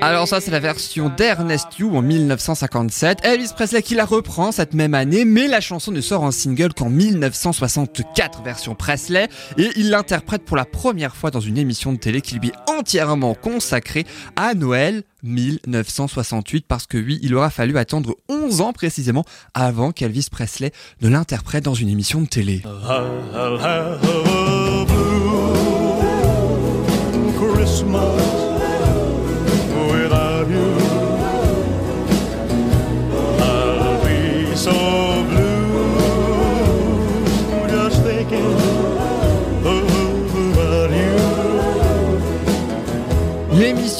Alors 0.00 0.28
ça 0.28 0.40
c'est 0.40 0.50
la 0.50 0.60
version 0.60 1.08
d'Ernest 1.08 1.68
Tube 1.70 1.94
en 1.94 2.02
1957. 2.02 3.24
Elvis 3.24 3.50
Presley 3.54 3.82
qui 3.82 3.94
la 3.94 4.04
reprend 4.04 4.52
cette 4.52 4.74
même 4.74 4.94
année, 4.94 5.24
mais 5.24 5.48
la 5.48 5.60
chanson 5.60 5.92
ne 5.92 6.00
sort 6.00 6.22
en 6.22 6.30
single 6.30 6.74
qu'en 6.74 6.90
1964, 6.90 8.42
version 8.42 8.74
Presley, 8.74 9.28
et 9.56 9.70
il 9.76 9.90
l'interprète 9.90 10.44
pour 10.44 10.56
la 10.56 10.64
première 10.64 11.16
fois 11.16 11.30
dans 11.30 11.40
une 11.40 11.58
émission 11.58 11.92
de 11.92 11.98
télé 11.98 12.20
qui 12.20 12.36
lui 12.36 12.48
est 12.48 12.70
entièrement 12.70 13.34
consacrée 13.34 14.04
à 14.36 14.54
Noël 14.54 15.02
1968 15.22 16.66
parce 16.66 16.86
que 16.86 16.98
oui, 16.98 17.18
il 17.22 17.34
aura 17.34 17.50
fallu 17.50 17.78
attendre 17.78 18.16
11 18.28 18.60
ans 18.60 18.72
précisément 18.72 19.24
avant 19.54 19.92
qu'Elvis 19.92 20.28
Presley 20.30 20.72
ne 21.00 21.08
l'interprète 21.08 21.64
dans 21.64 21.74
une 21.74 21.88
émission 21.88 22.20
de 22.20 22.26
télé. 22.26 22.62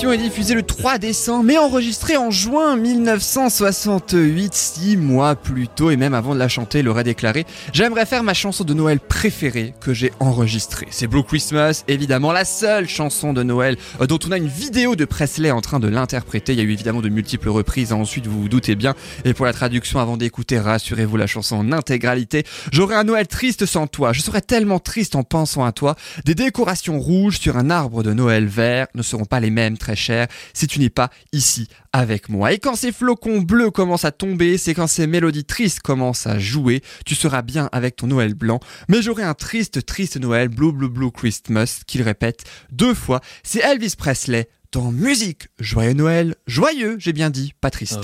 Est 0.03 0.19
diffusée 0.19 0.55
le 0.55 0.63
3 0.63 0.99
décembre, 0.99 1.45
mais 1.45 1.57
enregistrée 1.57 2.19
en 2.19 2.31
juin 2.31 2.77
1968, 2.77 4.53
six 4.53 4.97
mois 4.99 5.37
plus 5.37 5.69
tôt, 5.69 5.91
et 5.91 5.97
même 5.97 6.13
avant 6.13 6.35
de 6.35 6.39
la 6.39 6.49
chanter, 6.49 6.81
il 6.81 6.89
aurait 6.89 7.05
déclaré 7.05 7.47
«J'aimerais 7.73 8.05
faire 8.05 8.23
ma 8.23 8.35
chanson 8.35 8.65
de 8.65 8.75
Noël 8.75 9.01
préférée 9.01 9.73
que 9.81 9.95
j'ai 9.95 10.13
enregistrée.» 10.21 10.89
C'est 10.91 11.07
Blue 11.07 11.23
Christmas, 11.23 11.85
évidemment 11.89 12.33
la 12.33 12.45
seule 12.45 12.89
chanson 12.89 13.33
de 13.33 13.43
Noël 13.43 13.79
euh, 14.03 14.07
dont 14.07 14.19
on 14.27 14.33
a 14.33 14.37
une 14.37 14.49
vidéo 14.49 14.97
de 14.97 15.07
Presley 15.07 15.51
en 15.51 15.63
train 15.63 15.81
de 15.81 15.89
l'interpréter. 15.89 16.53
Il 16.53 16.59
y 16.59 16.61
a 16.61 16.65
eu 16.65 16.73
évidemment 16.73 17.01
de 17.01 17.09
multiples 17.09 17.49
reprises, 17.49 17.93
ensuite 17.93 18.27
vous 18.27 18.43
vous 18.43 18.49
doutez 18.51 18.75
bien. 18.75 18.95
Et 19.25 19.33
pour 19.33 19.47
la 19.47 19.55
traduction, 19.55 19.99
avant 19.99 20.19
d'écouter, 20.19 20.59
rassurez-vous 20.59 21.17
la 21.17 21.27
chanson 21.27 21.57
en 21.57 21.73
intégralité. 21.73 22.45
J'aurais 22.71 22.97
un 22.97 23.05
Noël 23.05 23.29
triste 23.29 23.65
sans 23.65 23.87
toi, 23.87 24.13
je 24.13 24.21
serais 24.21 24.43
tellement 24.43 24.81
triste 24.81 25.17
en 25.17 25.23
pensant 25.23 25.65
à 25.65 25.73
toi. 25.73 25.97
Des 26.27 26.35
décorations 26.35 27.01
rouges 27.01 27.39
sur 27.39 27.57
un 27.57 27.71
arbre 27.71 28.03
de 28.03 28.13
Noël 28.13 28.45
vert 28.45 28.89
ne 28.95 29.03
seront 29.03 29.25
pas 29.25 29.41
les 29.41 29.51
mêmes 29.51 29.79
très 29.79 29.92
chers 29.95 30.29
si 30.55 30.67
tu 30.67 30.79
n'es 30.79 30.91
pas 30.91 31.11
ici 31.33 31.69
avec 31.93 32.29
moi. 32.29 32.53
Et 32.53 32.59
quand 32.59 32.77
ces 32.77 32.93
flocons 32.93 33.41
bleus 33.41 33.71
commencent 33.71 34.05
à 34.05 34.13
tomber, 34.13 34.59
c'est 34.59 34.75
quand 34.75 34.87
ces 34.87 35.07
mélodies 35.07 35.45
tristes 35.45 35.81
commencent 35.81 36.27
à 36.27 36.39
jouer, 36.39 36.83
tu 37.05 37.15
seras 37.15 37.43
bien 37.43 37.69
avec 37.73 37.97
ton 37.97 38.07
Noël 38.07 38.35
blanc. 38.35 38.61
Mais 38.89 39.03
j'aurai 39.03 39.23
un 39.23 39.35
triste, 39.35 39.85
triste 39.85 40.17
Noël, 40.19 40.49
Blue 40.49 40.73
Blue 40.73 40.89
Blue 40.89 41.11
Christmas, 41.11 41.81
qu'il 41.87 42.03
répète 42.03 42.45
deux 42.71 42.95
fois. 42.95 43.21
C'est 43.43 43.61
Elvis 43.61 43.95
Presley 43.97 44.49
dans 44.73 44.91
musique. 44.91 45.49
Joyeux 45.59 45.93
Noël, 45.93 46.35
joyeux, 46.47 46.97
j'ai 46.99 47.13
bien 47.13 47.31
dit, 47.31 47.53
pas 47.61 47.71
triste. 47.71 48.01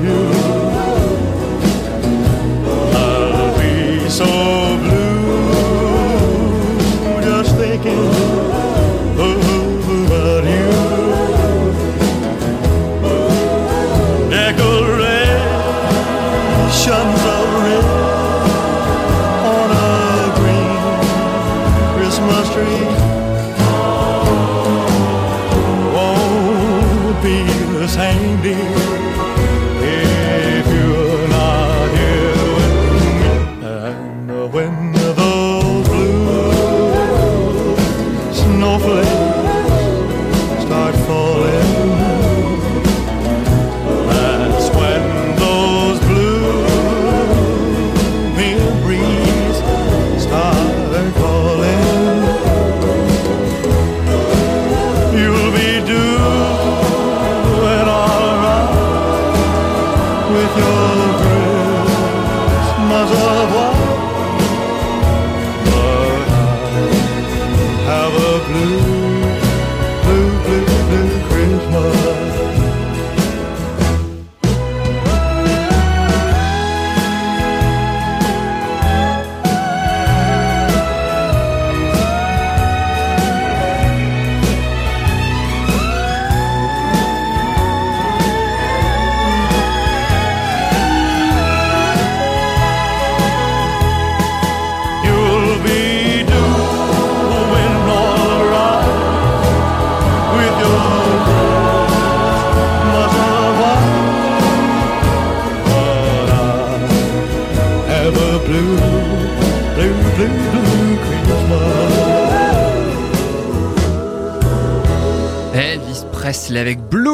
You. 0.00 0.37
So 4.18 4.24
blue 4.24 4.97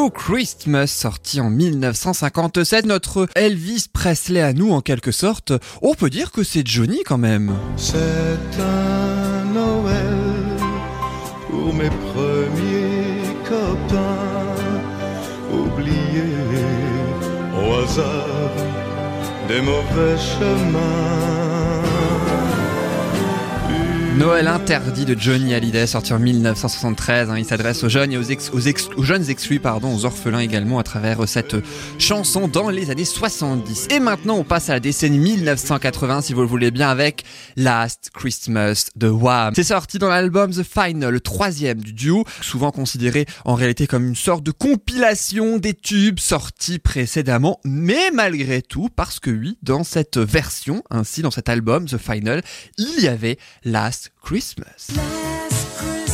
Blue 0.04 0.11
Christmas 0.11 0.88
sorti 0.88 1.40
en 1.40 1.49
1957. 1.49 2.84
Notre 2.84 3.26
Elvis 3.37 3.87
Presley 3.90 4.42
à 4.42 4.52
nous 4.52 4.70
en 4.73 4.82
quelque 4.82 5.12
sorte. 5.12 5.52
On 5.80 5.94
peut 5.94 6.11
dire 6.11 6.30
que 6.30 6.42
c'est 6.42 6.66
Johnny 6.66 6.99
quand 7.06 7.16
même. 7.16 7.54
C'est 7.76 7.96
un 8.61 9.44
Noël 9.44 10.58
pour 11.49 11.73
mes 11.73 11.88
premiers 11.88 13.34
copains 13.49 14.18
oubliés 15.50 16.34
au 17.56 17.82
hasard 17.82 18.50
des 19.49 19.62
mauvais 19.62 20.18
chemins. 20.18 21.53
Noël 24.18 24.47
interdit 24.47 25.04
de 25.04 25.18
Johnny 25.18 25.54
Hallyday, 25.54 25.88
sorti 25.88 26.12
en 26.12 26.21
1973. 26.21 27.30
Hein. 27.30 27.37
il 27.37 27.44
s'adresse 27.44 27.83
aux 27.83 27.88
jeunes 27.88 28.12
et 28.12 28.16
aux, 28.16 28.23
ex, 28.23 28.52
aux, 28.52 29.02
jeunes 29.02 29.28
exclus, 29.28 29.59
pardon, 29.59 29.92
aux 29.92 30.04
orphelins 30.04 30.38
également, 30.38 30.78
à 30.78 30.85
travers 30.85 31.28
cette 31.28 31.56
chanson 31.99 32.47
dans 32.47 32.71
les 32.71 32.92
années 32.92 33.04
70. 33.04 33.88
Et 33.90 33.99
maintenant, 33.99 34.37
on 34.37 34.44
passe 34.44 34.71
à 34.71 34.75
la 34.75 34.80
décennie 34.80 35.18
1980, 35.18 36.21
si 36.21 36.33
vous 36.33 36.42
le 36.42 36.47
voulez 36.47 36.71
bien, 36.71 36.90
avec 36.90 37.25
Last 37.56 38.11
Christmas 38.14 38.90
de 38.94 39.09
Wham. 39.09 39.52
C'est 39.56 39.64
sorti 39.64 39.99
dans 39.99 40.09
l'album 40.09 40.52
The 40.52 40.62
Final, 40.62 41.12
le 41.12 41.21
troisième 41.21 41.80
du 41.80 41.92
duo, 41.92 42.25
souvent 42.40 42.71
considéré 42.71 43.26
en 43.44 43.54
réalité 43.54 43.88
comme 43.88 44.06
une 44.06 44.16
sorte 44.16 44.44
de 44.44 44.52
compilation 44.52 45.59
des 45.59 45.75
tubes 45.75 46.21
sortis 46.21 46.78
précédemment, 46.78 47.59
mais 47.64 48.12
malgré 48.12 48.62
tout, 48.62 48.90
parce 48.94 49.18
que 49.18 49.30
oui, 49.30 49.59
dans 49.64 49.83
cette 49.83 50.18
version, 50.18 50.85
ainsi 50.88 51.23
dans 51.23 51.33
cet 51.33 51.49
album 51.49 51.87
The 51.87 51.99
Final, 51.99 52.42
il 52.78 53.02
y 53.02 53.09
avait 53.09 53.38
Christmas. 54.20 54.96
Last 54.96 55.78
Christmas, 55.78 56.13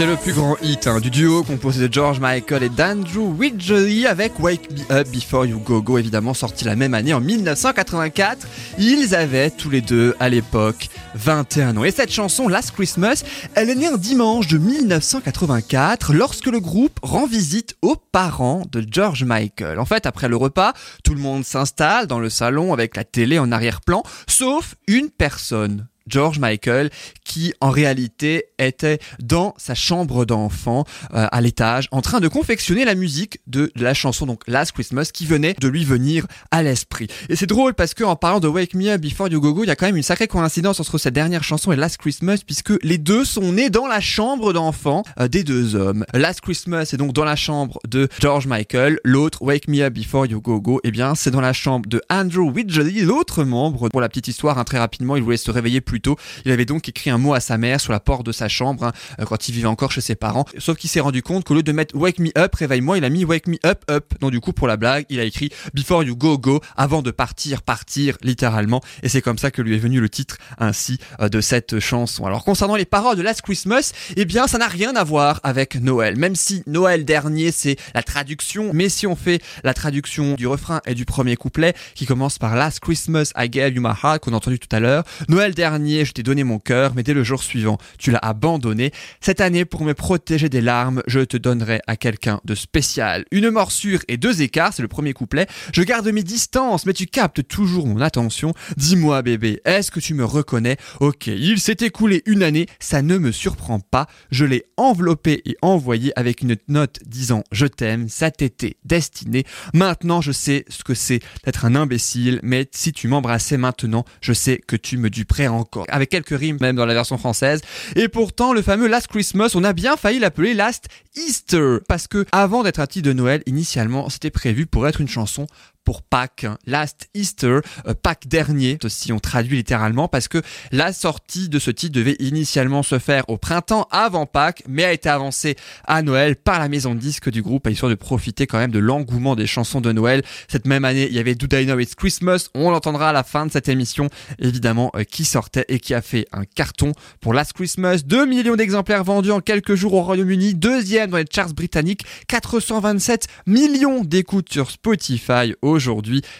C'est 0.00 0.06
le 0.06 0.16
plus 0.16 0.32
grand 0.32 0.56
hit 0.62 0.86
hein, 0.86 0.98
du 0.98 1.10
duo 1.10 1.42
composé 1.42 1.86
de 1.86 1.92
George 1.92 2.20
Michael 2.20 2.62
et 2.62 2.68
d'Andrew 2.70 3.34
Widgery 3.38 4.06
avec 4.06 4.40
Wake 4.40 4.70
Me 4.70 4.90
Up 4.90 5.06
Before 5.12 5.44
You 5.44 5.58
Go 5.58 5.82
Go, 5.82 5.98
évidemment 5.98 6.32
sorti 6.32 6.64
la 6.64 6.74
même 6.74 6.94
année 6.94 7.12
en 7.12 7.20
1984. 7.20 8.46
Ils 8.78 9.14
avaient 9.14 9.50
tous 9.50 9.68
les 9.68 9.82
deux 9.82 10.16
à 10.18 10.30
l'époque 10.30 10.88
21 11.16 11.76
ans. 11.76 11.84
Et 11.84 11.90
cette 11.90 12.10
chanson, 12.10 12.48
Last 12.48 12.70
Christmas, 12.70 13.24
elle 13.54 13.68
est 13.68 13.74
née 13.74 13.88
un 13.88 13.98
dimanche 13.98 14.46
de 14.46 14.56
1984 14.56 16.14
lorsque 16.14 16.46
le 16.46 16.60
groupe 16.60 16.98
rend 17.02 17.26
visite 17.26 17.76
aux 17.82 17.96
parents 17.96 18.62
de 18.72 18.82
George 18.90 19.24
Michael. 19.24 19.78
En 19.78 19.84
fait, 19.84 20.06
après 20.06 20.28
le 20.28 20.36
repas, 20.36 20.72
tout 21.04 21.12
le 21.12 21.20
monde 21.20 21.44
s'installe 21.44 22.06
dans 22.06 22.20
le 22.20 22.30
salon 22.30 22.72
avec 22.72 22.96
la 22.96 23.04
télé 23.04 23.38
en 23.38 23.52
arrière-plan, 23.52 24.02
sauf 24.26 24.76
une 24.88 25.10
personne. 25.10 25.89
George 26.06 26.38
Michael, 26.38 26.90
qui 27.24 27.54
en 27.60 27.70
réalité 27.70 28.46
était 28.58 28.98
dans 29.20 29.54
sa 29.56 29.74
chambre 29.74 30.24
d'enfant 30.24 30.84
euh, 31.14 31.26
à 31.30 31.40
l'étage, 31.40 31.88
en 31.92 32.00
train 32.00 32.20
de 32.20 32.28
confectionner 32.28 32.84
la 32.84 32.94
musique 32.94 33.40
de 33.46 33.72
la 33.76 33.94
chanson 33.94 34.26
donc 34.26 34.42
Last 34.46 34.72
Christmas 34.72 35.10
qui 35.12 35.26
venait 35.26 35.54
de 35.58 35.68
lui 35.68 35.84
venir 35.84 36.26
à 36.50 36.62
l'esprit. 36.62 37.08
Et 37.28 37.36
c'est 37.36 37.46
drôle 37.46 37.74
parce 37.74 37.94
que 37.94 38.04
en 38.04 38.16
parlant 38.16 38.40
de 38.40 38.48
Wake 38.48 38.74
Me 38.74 38.88
Up 38.88 39.00
Before 39.00 39.28
You 39.28 39.40
Go 39.40 39.54
Go, 39.54 39.64
il 39.64 39.68
y 39.68 39.70
a 39.70 39.76
quand 39.76 39.86
même 39.86 39.96
une 39.96 40.02
sacrée 40.02 40.28
coïncidence 40.28 40.80
entre 40.80 40.98
cette 40.98 41.14
dernière 41.14 41.44
chanson 41.44 41.72
et 41.72 41.76
Last 41.76 41.98
Christmas 41.98 42.38
puisque 42.44 42.72
les 42.82 42.98
deux 42.98 43.24
sont 43.24 43.52
nés 43.52 43.70
dans 43.70 43.86
la 43.86 44.00
chambre 44.00 44.52
d'enfant 44.52 45.02
euh, 45.18 45.28
des 45.28 45.44
deux 45.44 45.74
hommes. 45.74 46.04
Last 46.12 46.40
Christmas 46.40 46.90
est 46.92 46.96
donc 46.96 47.12
dans 47.12 47.24
la 47.24 47.36
chambre 47.36 47.78
de 47.88 48.08
George 48.20 48.46
Michael, 48.46 48.98
l'autre 49.04 49.42
Wake 49.42 49.68
Me 49.68 49.82
Up 49.82 49.94
Before 49.94 50.26
You 50.26 50.40
Go 50.40 50.60
Go, 50.60 50.80
eh 50.84 50.90
bien 50.90 51.14
c'est 51.14 51.30
dans 51.30 51.40
la 51.40 51.52
chambre 51.52 51.88
de 51.88 52.00
Andrew 52.10 52.50
Widgery, 52.50 53.02
l'autre 53.02 53.44
membre. 53.44 53.88
Pour 53.88 54.00
la 54.00 54.08
petite 54.08 54.28
histoire, 54.28 54.58
hein, 54.58 54.64
très 54.64 54.78
rapidement, 54.78 55.16
il 55.16 55.22
voulait 55.22 55.36
se 55.36 55.50
réveiller 55.50 55.80
plus 55.90 56.00
tôt. 56.00 56.16
Il 56.44 56.52
avait 56.52 56.66
donc 56.66 56.88
écrit 56.88 57.10
un 57.10 57.18
mot 57.18 57.34
à 57.34 57.40
sa 57.40 57.58
mère 57.58 57.80
sur 57.80 57.92
la 57.92 57.98
porte 57.98 58.24
de 58.24 58.30
sa 58.30 58.48
chambre 58.48 58.84
hein, 58.84 58.92
euh, 59.18 59.24
quand 59.24 59.48
il 59.48 59.52
vivait 59.52 59.66
encore 59.66 59.90
chez 59.90 60.00
ses 60.00 60.14
parents. 60.14 60.44
Sauf 60.58 60.76
qu'il 60.76 60.88
s'est 60.88 61.00
rendu 61.00 61.20
compte 61.20 61.42
qu'au 61.42 61.54
lieu 61.54 61.64
de 61.64 61.72
mettre 61.72 61.96
Wake 61.96 62.20
Me 62.20 62.30
Up, 62.38 62.54
réveille-moi, 62.54 62.98
il 62.98 63.04
a 63.04 63.08
mis 63.10 63.24
Wake 63.24 63.48
Me 63.48 63.56
Up 63.66 63.82
Up. 63.90 64.14
Donc 64.20 64.30
du 64.30 64.38
coup, 64.38 64.52
pour 64.52 64.68
la 64.68 64.76
blague, 64.76 65.04
il 65.08 65.18
a 65.18 65.24
écrit 65.24 65.50
Before 65.74 66.04
You 66.04 66.14
Go 66.14 66.38
Go 66.38 66.60
avant 66.76 67.02
de 67.02 67.10
partir, 67.10 67.62
partir 67.62 68.16
littéralement. 68.22 68.80
Et 69.02 69.08
c'est 69.08 69.20
comme 69.20 69.36
ça 69.36 69.50
que 69.50 69.62
lui 69.62 69.74
est 69.74 69.78
venu 69.78 70.00
le 70.00 70.08
titre 70.08 70.36
ainsi 70.58 71.00
euh, 71.20 71.28
de 71.28 71.40
cette 71.40 71.80
chanson. 71.80 72.24
Alors 72.24 72.44
concernant 72.44 72.76
les 72.76 72.84
paroles 72.84 73.16
de 73.16 73.22
Last 73.22 73.42
Christmas, 73.42 73.90
eh 74.14 74.24
bien 74.24 74.46
ça 74.46 74.58
n'a 74.58 74.68
rien 74.68 74.94
à 74.94 75.02
voir 75.02 75.40
avec 75.42 75.74
Noël. 75.74 76.16
Même 76.16 76.36
si 76.36 76.62
Noël 76.68 77.04
dernier 77.04 77.50
c'est 77.50 77.74
la 77.94 78.04
traduction, 78.04 78.70
mais 78.72 78.88
si 78.88 79.08
on 79.08 79.16
fait 79.16 79.42
la 79.64 79.74
traduction 79.74 80.34
du 80.34 80.46
refrain 80.46 80.82
et 80.86 80.94
du 80.94 81.04
premier 81.04 81.34
couplet 81.34 81.74
qui 81.96 82.06
commence 82.06 82.38
par 82.38 82.54
Last 82.54 82.78
Christmas 82.78 83.32
I 83.36 83.48
gave 83.48 83.74
you 83.74 83.82
my 83.82 83.94
heart 84.00 84.20
qu'on 84.20 84.34
a 84.34 84.36
entendu 84.36 84.60
tout 84.60 84.74
à 84.74 84.78
l'heure, 84.78 85.02
Noël 85.28 85.52
dernier 85.52 85.79
je 85.86 86.12
t'ai 86.12 86.22
donné 86.22 86.44
mon 86.44 86.58
cœur, 86.58 86.92
mais 86.94 87.02
dès 87.02 87.14
le 87.14 87.24
jour 87.24 87.42
suivant 87.42 87.78
tu 87.98 88.10
l'as 88.10 88.18
abandonné. 88.18 88.92
Cette 89.20 89.40
année 89.40 89.64
pour 89.64 89.84
me 89.84 89.94
protéger 89.94 90.48
des 90.48 90.60
larmes, 90.60 91.02
je 91.06 91.20
te 91.20 91.36
donnerai 91.36 91.80
à 91.86 91.96
quelqu'un 91.96 92.40
de 92.44 92.54
spécial. 92.54 93.24
Une 93.30 93.50
morsure 93.50 94.00
et 94.08 94.16
deux 94.16 94.42
écarts, 94.42 94.72
c'est 94.74 94.82
le 94.82 94.88
premier 94.88 95.12
couplet. 95.12 95.46
Je 95.72 95.82
garde 95.82 96.08
mes 96.08 96.22
distances, 96.22 96.86
mais 96.86 96.92
tu 96.92 97.06
captes 97.06 97.46
toujours 97.46 97.86
mon 97.86 98.00
attention. 98.00 98.54
Dis-moi 98.76 99.22
bébé, 99.22 99.60
est-ce 99.64 99.90
que 99.90 100.00
tu 100.00 100.14
me 100.14 100.24
reconnais? 100.24 100.76
Ok, 101.00 101.26
il 101.26 101.60
s'est 101.60 101.76
écoulé 101.80 102.22
une 102.26 102.42
année, 102.42 102.66
ça 102.78 103.02
ne 103.02 103.18
me 103.18 103.32
surprend 103.32 103.80
pas. 103.80 104.06
Je 104.30 104.44
l'ai 104.44 104.64
enveloppé 104.76 105.42
et 105.44 105.56
envoyé 105.62 106.12
avec 106.18 106.42
une 106.42 106.56
note 106.68 106.98
disant 107.06 107.42
je 107.52 107.66
t'aime, 107.66 108.08
ça 108.08 108.30
t'était 108.30 108.76
destiné. 108.84 109.44
Maintenant 109.74 110.20
je 110.20 110.32
sais 110.32 110.64
ce 110.68 110.84
que 110.84 110.94
c'est 110.94 111.20
d'être 111.44 111.64
un 111.64 111.74
imbécile, 111.74 112.40
mais 112.42 112.68
si 112.72 112.92
tu 112.92 113.08
m'embrassais 113.08 113.56
maintenant, 113.56 114.04
je 114.20 114.32
sais 114.32 114.60
que 114.66 114.76
tu 114.76 114.96
me 114.96 115.10
duperais 115.10 115.48
encore. 115.48 115.69
Avec 115.88 116.10
quelques 116.10 116.38
rimes 116.38 116.58
même 116.60 116.76
dans 116.76 116.86
la 116.86 116.94
version 116.94 117.18
française. 117.18 117.60
Et 117.96 118.08
pourtant, 118.08 118.52
le 118.52 118.62
fameux 118.62 118.88
Last 118.88 119.08
Christmas, 119.08 119.52
on 119.54 119.64
a 119.64 119.72
bien 119.72 119.96
failli 119.96 120.18
l'appeler 120.18 120.54
Last 120.54 120.88
Easter. 121.16 121.78
Parce 121.88 122.06
que 122.06 122.26
avant 122.32 122.62
d'être 122.62 122.80
un 122.80 122.86
titre 122.86 123.08
de 123.08 123.12
Noël, 123.12 123.42
initialement, 123.46 124.08
c'était 124.08 124.30
prévu 124.30 124.66
pour 124.66 124.86
être 124.86 125.00
une 125.00 125.08
chanson 125.08 125.46
pour 125.84 126.02
Pâques. 126.02 126.46
Last 126.66 127.08
Easter, 127.14 127.60
euh, 127.86 127.94
Pâques 127.94 128.28
dernier, 128.28 128.78
si 128.88 129.12
on 129.12 129.18
traduit 129.18 129.56
littéralement, 129.56 130.08
parce 130.08 130.28
que 130.28 130.42
la 130.72 130.92
sortie 130.92 131.48
de 131.48 131.58
ce 131.58 131.70
titre 131.70 131.94
devait 131.94 132.16
initialement 132.18 132.82
se 132.82 132.98
faire 132.98 133.28
au 133.28 133.38
printemps 133.38 133.88
avant 133.90 134.26
Pâques, 134.26 134.62
mais 134.68 134.84
a 134.84 134.92
été 134.92 135.08
avancée 135.08 135.56
à 135.86 136.02
Noël 136.02 136.36
par 136.36 136.58
la 136.58 136.68
maison 136.68 136.94
de 136.94 137.00
disques 137.00 137.30
du 137.30 137.42
groupe, 137.42 137.68
histoire 137.68 137.90
de 137.90 137.96
profiter 137.96 138.46
quand 138.46 138.58
même 138.58 138.70
de 138.70 138.78
l'engouement 138.78 139.36
des 139.36 139.46
chansons 139.46 139.80
de 139.80 139.92
Noël. 139.92 140.22
Cette 140.48 140.66
même 140.66 140.84
année, 140.84 141.06
il 141.08 141.14
y 141.14 141.18
avait 141.18 141.34
Do 141.34 141.46
I 141.56 141.64
Know 141.64 141.78
It's 141.78 141.94
Christmas, 141.94 142.48
on 142.54 142.70
l'entendra 142.70 143.10
à 143.10 143.12
la 143.12 143.22
fin 143.22 143.46
de 143.46 143.52
cette 143.52 143.68
émission, 143.68 144.08
évidemment, 144.38 144.90
euh, 144.94 145.04
qui 145.04 145.24
sortait 145.24 145.64
et 145.68 145.80
qui 145.80 145.94
a 145.94 146.02
fait 146.02 146.26
un 146.32 146.44
carton 146.44 146.92
pour 147.20 147.34
Last 147.34 147.52
Christmas. 147.52 148.02
2 148.04 148.26
millions 148.26 148.56
d'exemplaires 148.56 149.04
vendus 149.04 149.30
en 149.30 149.40
quelques 149.40 149.74
jours 149.74 149.94
au 149.94 150.02
Royaume-Uni, 150.02 150.54
deuxième 150.54 151.10
dans 151.10 151.16
les 151.16 151.24
charts 151.30 151.54
britanniques, 151.54 152.04
427 152.28 153.26
millions 153.46 154.04
d'écoutes 154.04 154.52
sur 154.52 154.70
Spotify 154.70 155.54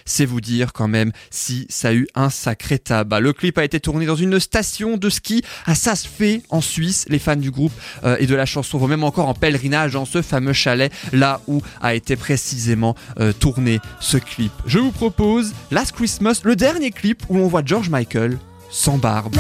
c'est 0.05 0.25
vous 0.25 0.41
dire 0.41 0.73
quand 0.73 0.89
même 0.89 1.13
si 1.31 1.67
ça 1.69 1.89
a 1.89 1.93
eu 1.93 2.07
un 2.15 2.31
sacré 2.31 2.79
tabac. 2.79 3.21
Le 3.21 3.33
clip 3.33 3.59
a 3.59 3.65
été 3.65 3.81
tourné 3.81 4.07
dans 4.07 4.17
une 4.17 4.39
station 4.39 4.97
de 4.97 5.11
ski 5.11 5.43
à 5.67 5.75
Saas-Fee 5.75 6.43
en 6.51 6.61
Suisse. 6.61 7.07
Les 7.09 7.19
fans 7.19 7.37
du 7.37 7.51
groupe 7.51 7.73
euh, 8.05 8.17
et 8.19 8.27
de 8.27 8.35
la 8.35 8.47
chanson 8.47 8.79
vont 8.79 8.89
même 8.89 9.05
encore 9.05 9.29
en 9.29 9.35
pèlerinage 9.35 9.93
dans 9.93 10.05
ce 10.05 10.23
fameux 10.23 10.53
chalet 10.53 10.93
là 11.13 11.41
où 11.47 11.63
a 11.81 11.95
été 11.95 12.17
précisément 12.17 12.95
euh, 13.19 13.33
tourné 13.33 13.81
ce 14.01 14.17
clip. 14.17 14.53
Je 14.67 14.79
vous 14.79 14.93
propose 14.93 15.53
Last 15.71 15.93
Christmas, 15.93 16.41
le 16.45 16.57
dernier 16.57 16.91
clip 16.91 17.23
où 17.29 17.39
on 17.39 17.49
voit 17.49 17.63
George 17.65 17.89
Michael 17.89 18.39
sans 18.71 18.99
barbe. 18.99 19.37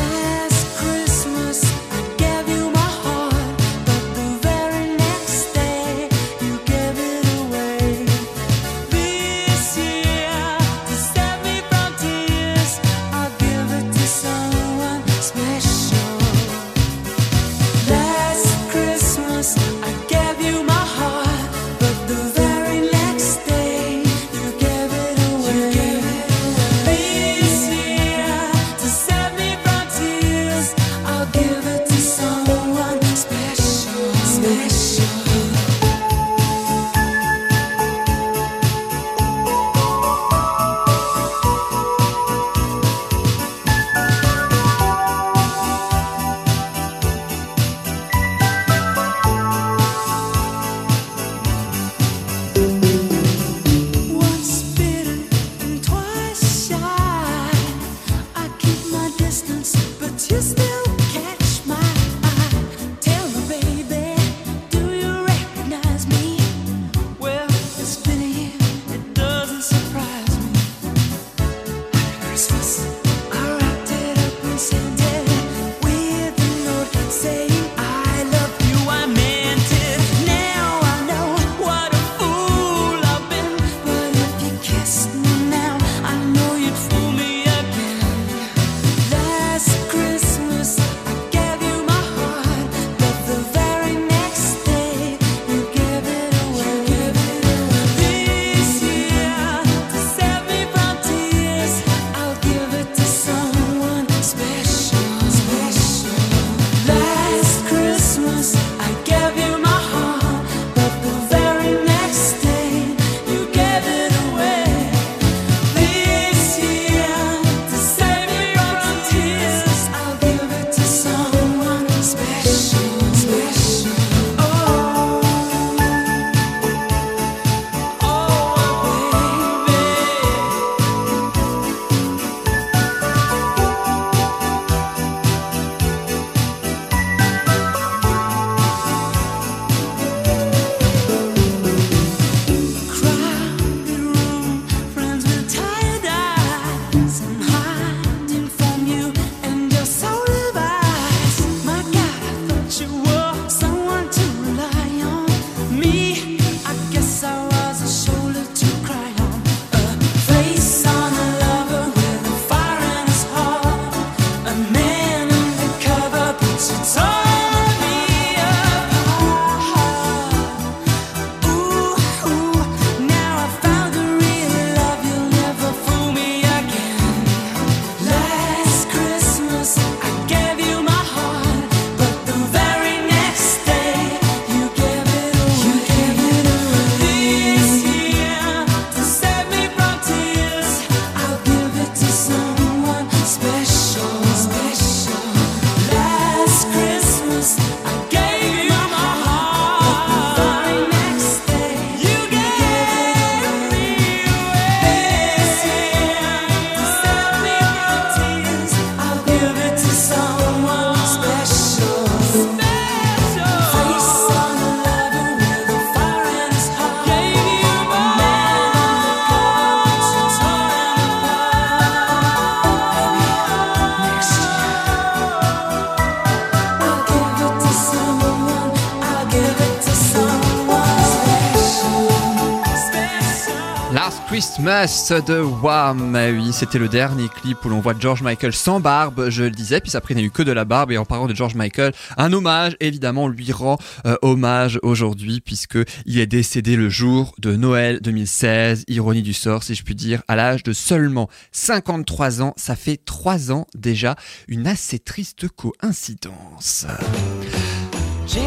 De 234.80 235.42
Wham. 235.62 236.16
Ah 236.16 236.30
Oui, 236.30 236.54
c'était 236.54 236.78
le 236.78 236.88
dernier 236.88 237.28
clip 237.28 237.62
où 237.66 237.68
l'on 237.68 237.80
voit 237.80 237.92
George 237.98 238.22
Michael 238.22 238.54
sans 238.54 238.80
barbe, 238.80 239.28
je 239.28 239.42
le 239.42 239.50
disais, 239.50 239.78
puis 239.78 239.94
après 239.94 240.14
il 240.14 240.16
n'y 240.16 240.22
a 240.22 240.26
eu 240.26 240.30
que 240.30 240.42
de 240.42 240.52
la 240.52 240.64
barbe. 240.64 240.90
Et 240.90 240.96
en 240.96 241.04
parlant 241.04 241.26
de 241.26 241.36
George 241.36 241.54
Michael, 241.54 241.92
un 242.16 242.32
hommage, 242.32 242.78
évidemment, 242.80 243.28
lui 243.28 243.52
rend 243.52 243.76
euh, 244.06 244.16
hommage 244.22 244.80
aujourd'hui, 244.82 245.42
puisque 245.42 245.76
il 246.06 246.18
est 246.18 246.26
décédé 246.26 246.76
le 246.76 246.88
jour 246.88 247.34
de 247.38 247.56
Noël 247.56 248.00
2016. 248.00 248.84
Ironie 248.88 249.20
du 249.20 249.34
sort, 249.34 249.64
si 249.64 249.74
je 249.74 249.84
puis 249.84 249.94
dire, 249.94 250.22
à 250.28 250.34
l'âge 250.36 250.62
de 250.62 250.72
seulement 250.72 251.28
53 251.52 252.40
ans. 252.40 252.54
Ça 252.56 252.74
fait 252.74 252.96
3 253.04 253.52
ans 253.52 253.66
déjà, 253.74 254.16
une 254.48 254.66
assez 254.66 254.98
triste 254.98 255.46
coïncidence. 255.48 256.86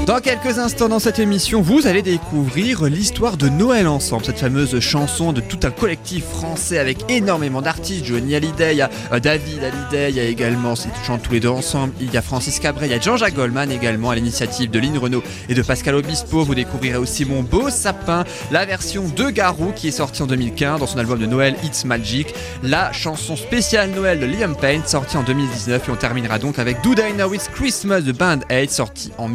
Dans 0.06 0.20
quelques 0.20 0.60
instants 0.60 0.88
dans 0.88 1.00
cette 1.00 1.20
émission, 1.20 1.62
vous 1.62 1.88
allez 1.88 2.02
découvrir 2.02 2.84
l'histoire 2.86 3.36
de 3.36 3.50
Noël 3.50 3.88
ensemble, 3.88 4.24
cette 4.24 4.40
fameuse 4.40 4.80
chanson 4.80 5.34
de 5.34 5.42
tout 5.42 5.60
un 5.64 5.72
collectif 5.72 6.24
français 6.26 6.78
avec 6.78 7.00
énormément 7.10 7.62
d'artistes, 7.62 8.06
Johnny 8.06 8.36
Hallyday, 8.36 8.74
il 8.74 8.78
y 8.78 8.82
a 8.82 8.90
euh, 9.12 9.20
David 9.20 9.64
Hallyday, 9.64 10.10
il 10.12 10.16
y 10.16 10.20
a 10.20 10.24
également, 10.24 10.76
ils 10.76 11.06
chantent 11.06 11.24
tous 11.24 11.34
les 11.34 11.40
deux 11.40 11.50
ensemble, 11.50 11.94
il 12.00 12.14
y 12.14 12.18
a 12.18 12.22
Francis 12.22 12.60
Cabret, 12.60 12.88
il 12.88 12.92
y 12.92 12.96
a 12.96 13.00
Jean-Jacques 13.00 13.34
Goldman 13.34 13.72
également 13.72 14.10
à 14.10 14.16
l'initiative 14.16 14.70
de 14.70 14.80
Lynn 14.80 14.98
Renault 14.98 15.24
et 15.50 15.54
de 15.54 15.62
Pascal 15.62 15.96
Obispo. 15.96 16.44
Vous 16.44 16.56
découvrirez 16.56 16.98
aussi 16.98 17.26
Mon 17.26 17.44
Beau 17.44 17.70
Sapin, 17.70 18.24
la 18.52 18.66
version 18.66 19.06
de 19.08 19.30
Garou 19.30 19.74
qui 19.76 19.90
est 19.90 19.92
sortie 19.92 20.22
en 20.22 20.28
2015 20.28 20.80
dans 20.80 20.88
son 20.88 21.00
album 21.00 21.20
de 21.20 21.26
Noël 21.26 21.56
It's 21.64 21.84
Magic, 21.84 22.34
la 22.62 22.92
chanson 22.94 23.36
spéciale 23.36 23.90
Noël 23.92 24.20
de 24.20 24.26
Liam 24.26 24.56
Payne 24.56 24.84
sortie 24.86 25.18
en 25.18 25.24
2019 25.24 25.88
et 25.88 25.92
on 25.92 25.96
terminera 25.96 26.40
donc 26.40 26.60
avec 26.60 26.82
Do 26.82 26.96
They 26.96 27.14
Know 27.14 27.34
It's 27.34 27.50
Christmas 27.50 28.02
de 28.02 28.12
Band 28.12 28.40
Aid 28.50 28.70
sorti 28.70 29.12
en 29.18 29.28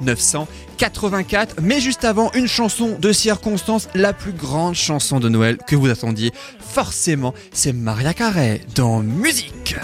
1984. 0.00 1.56
Mais 1.62 1.80
juste 1.80 2.04
avant, 2.04 2.30
une 2.32 2.46
chanson 2.48 2.96
de 2.98 3.12
circonstance, 3.12 3.88
la 3.94 4.12
plus 4.12 4.32
grande 4.32 4.74
chanson 4.74 5.20
de 5.20 5.28
Noël 5.28 5.58
que 5.66 5.76
vous 5.76 5.90
attendiez. 5.90 6.32
Forcément, 6.60 7.34
c'est 7.52 7.72
Maria 7.72 8.14
Carey 8.14 8.60
dans 8.74 9.00
Musique. 9.00 9.76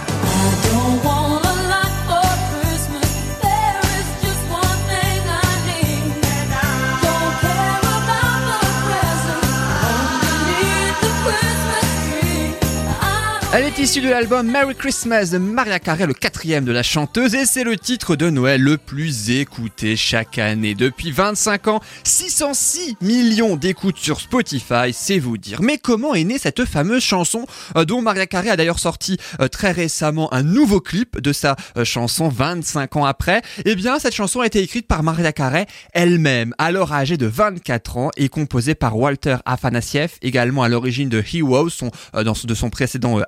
Elle 13.58 13.64
est 13.64 13.78
issue 13.78 14.02
de 14.02 14.10
l'album 14.10 14.50
Merry 14.50 14.74
Christmas 14.74 15.30
de 15.30 15.38
Maria 15.38 15.78
Carey, 15.78 16.06
le 16.06 16.12
quatrième 16.12 16.66
de 16.66 16.72
la 16.72 16.82
chanteuse, 16.82 17.34
et 17.34 17.46
c'est 17.46 17.64
le 17.64 17.78
titre 17.78 18.14
de 18.14 18.28
Noël 18.28 18.60
le 18.60 18.76
plus 18.76 19.30
écouté 19.30 19.96
chaque 19.96 20.36
année. 20.36 20.74
Depuis 20.74 21.10
25 21.10 21.68
ans, 21.68 21.80
606 22.04 22.98
millions 23.00 23.56
d'écoutes 23.56 23.96
sur 23.96 24.20
Spotify, 24.20 24.92
c'est 24.92 25.18
vous 25.18 25.38
dire. 25.38 25.62
Mais 25.62 25.78
comment 25.78 26.14
est 26.14 26.24
née 26.24 26.36
cette 26.36 26.66
fameuse 26.66 27.02
chanson 27.02 27.46
euh, 27.78 27.86
dont 27.86 28.02
Maria 28.02 28.26
Carey 28.26 28.50
a 28.50 28.58
d'ailleurs 28.58 28.78
sorti 28.78 29.16
euh, 29.40 29.48
très 29.48 29.72
récemment 29.72 30.30
un 30.34 30.42
nouveau 30.42 30.82
clip 30.82 31.18
de 31.18 31.32
sa 31.32 31.56
euh, 31.78 31.84
chanson 31.86 32.28
25 32.28 32.96
ans 32.96 33.06
après? 33.06 33.40
Eh 33.64 33.74
bien, 33.74 33.98
cette 33.98 34.14
chanson 34.14 34.40
a 34.40 34.46
été 34.46 34.60
écrite 34.60 34.86
par 34.86 35.02
Maria 35.02 35.32
Carey 35.32 35.64
elle-même, 35.94 36.54
alors 36.58 36.92
âgée 36.92 37.16
de 37.16 37.26
24 37.26 37.96
ans, 37.96 38.10
et 38.18 38.28
composée 38.28 38.74
par 38.74 38.98
Walter 38.98 39.36
Afanasieff, 39.46 40.18
également 40.20 40.62
à 40.62 40.68
l'origine 40.68 41.08
de 41.08 41.24
son, 41.70 41.90
euh, 42.14 42.22
dans, 42.22 42.34
de 42.44 42.54
son 42.54 42.68
précédent 42.68 43.18
euh, 43.18 43.22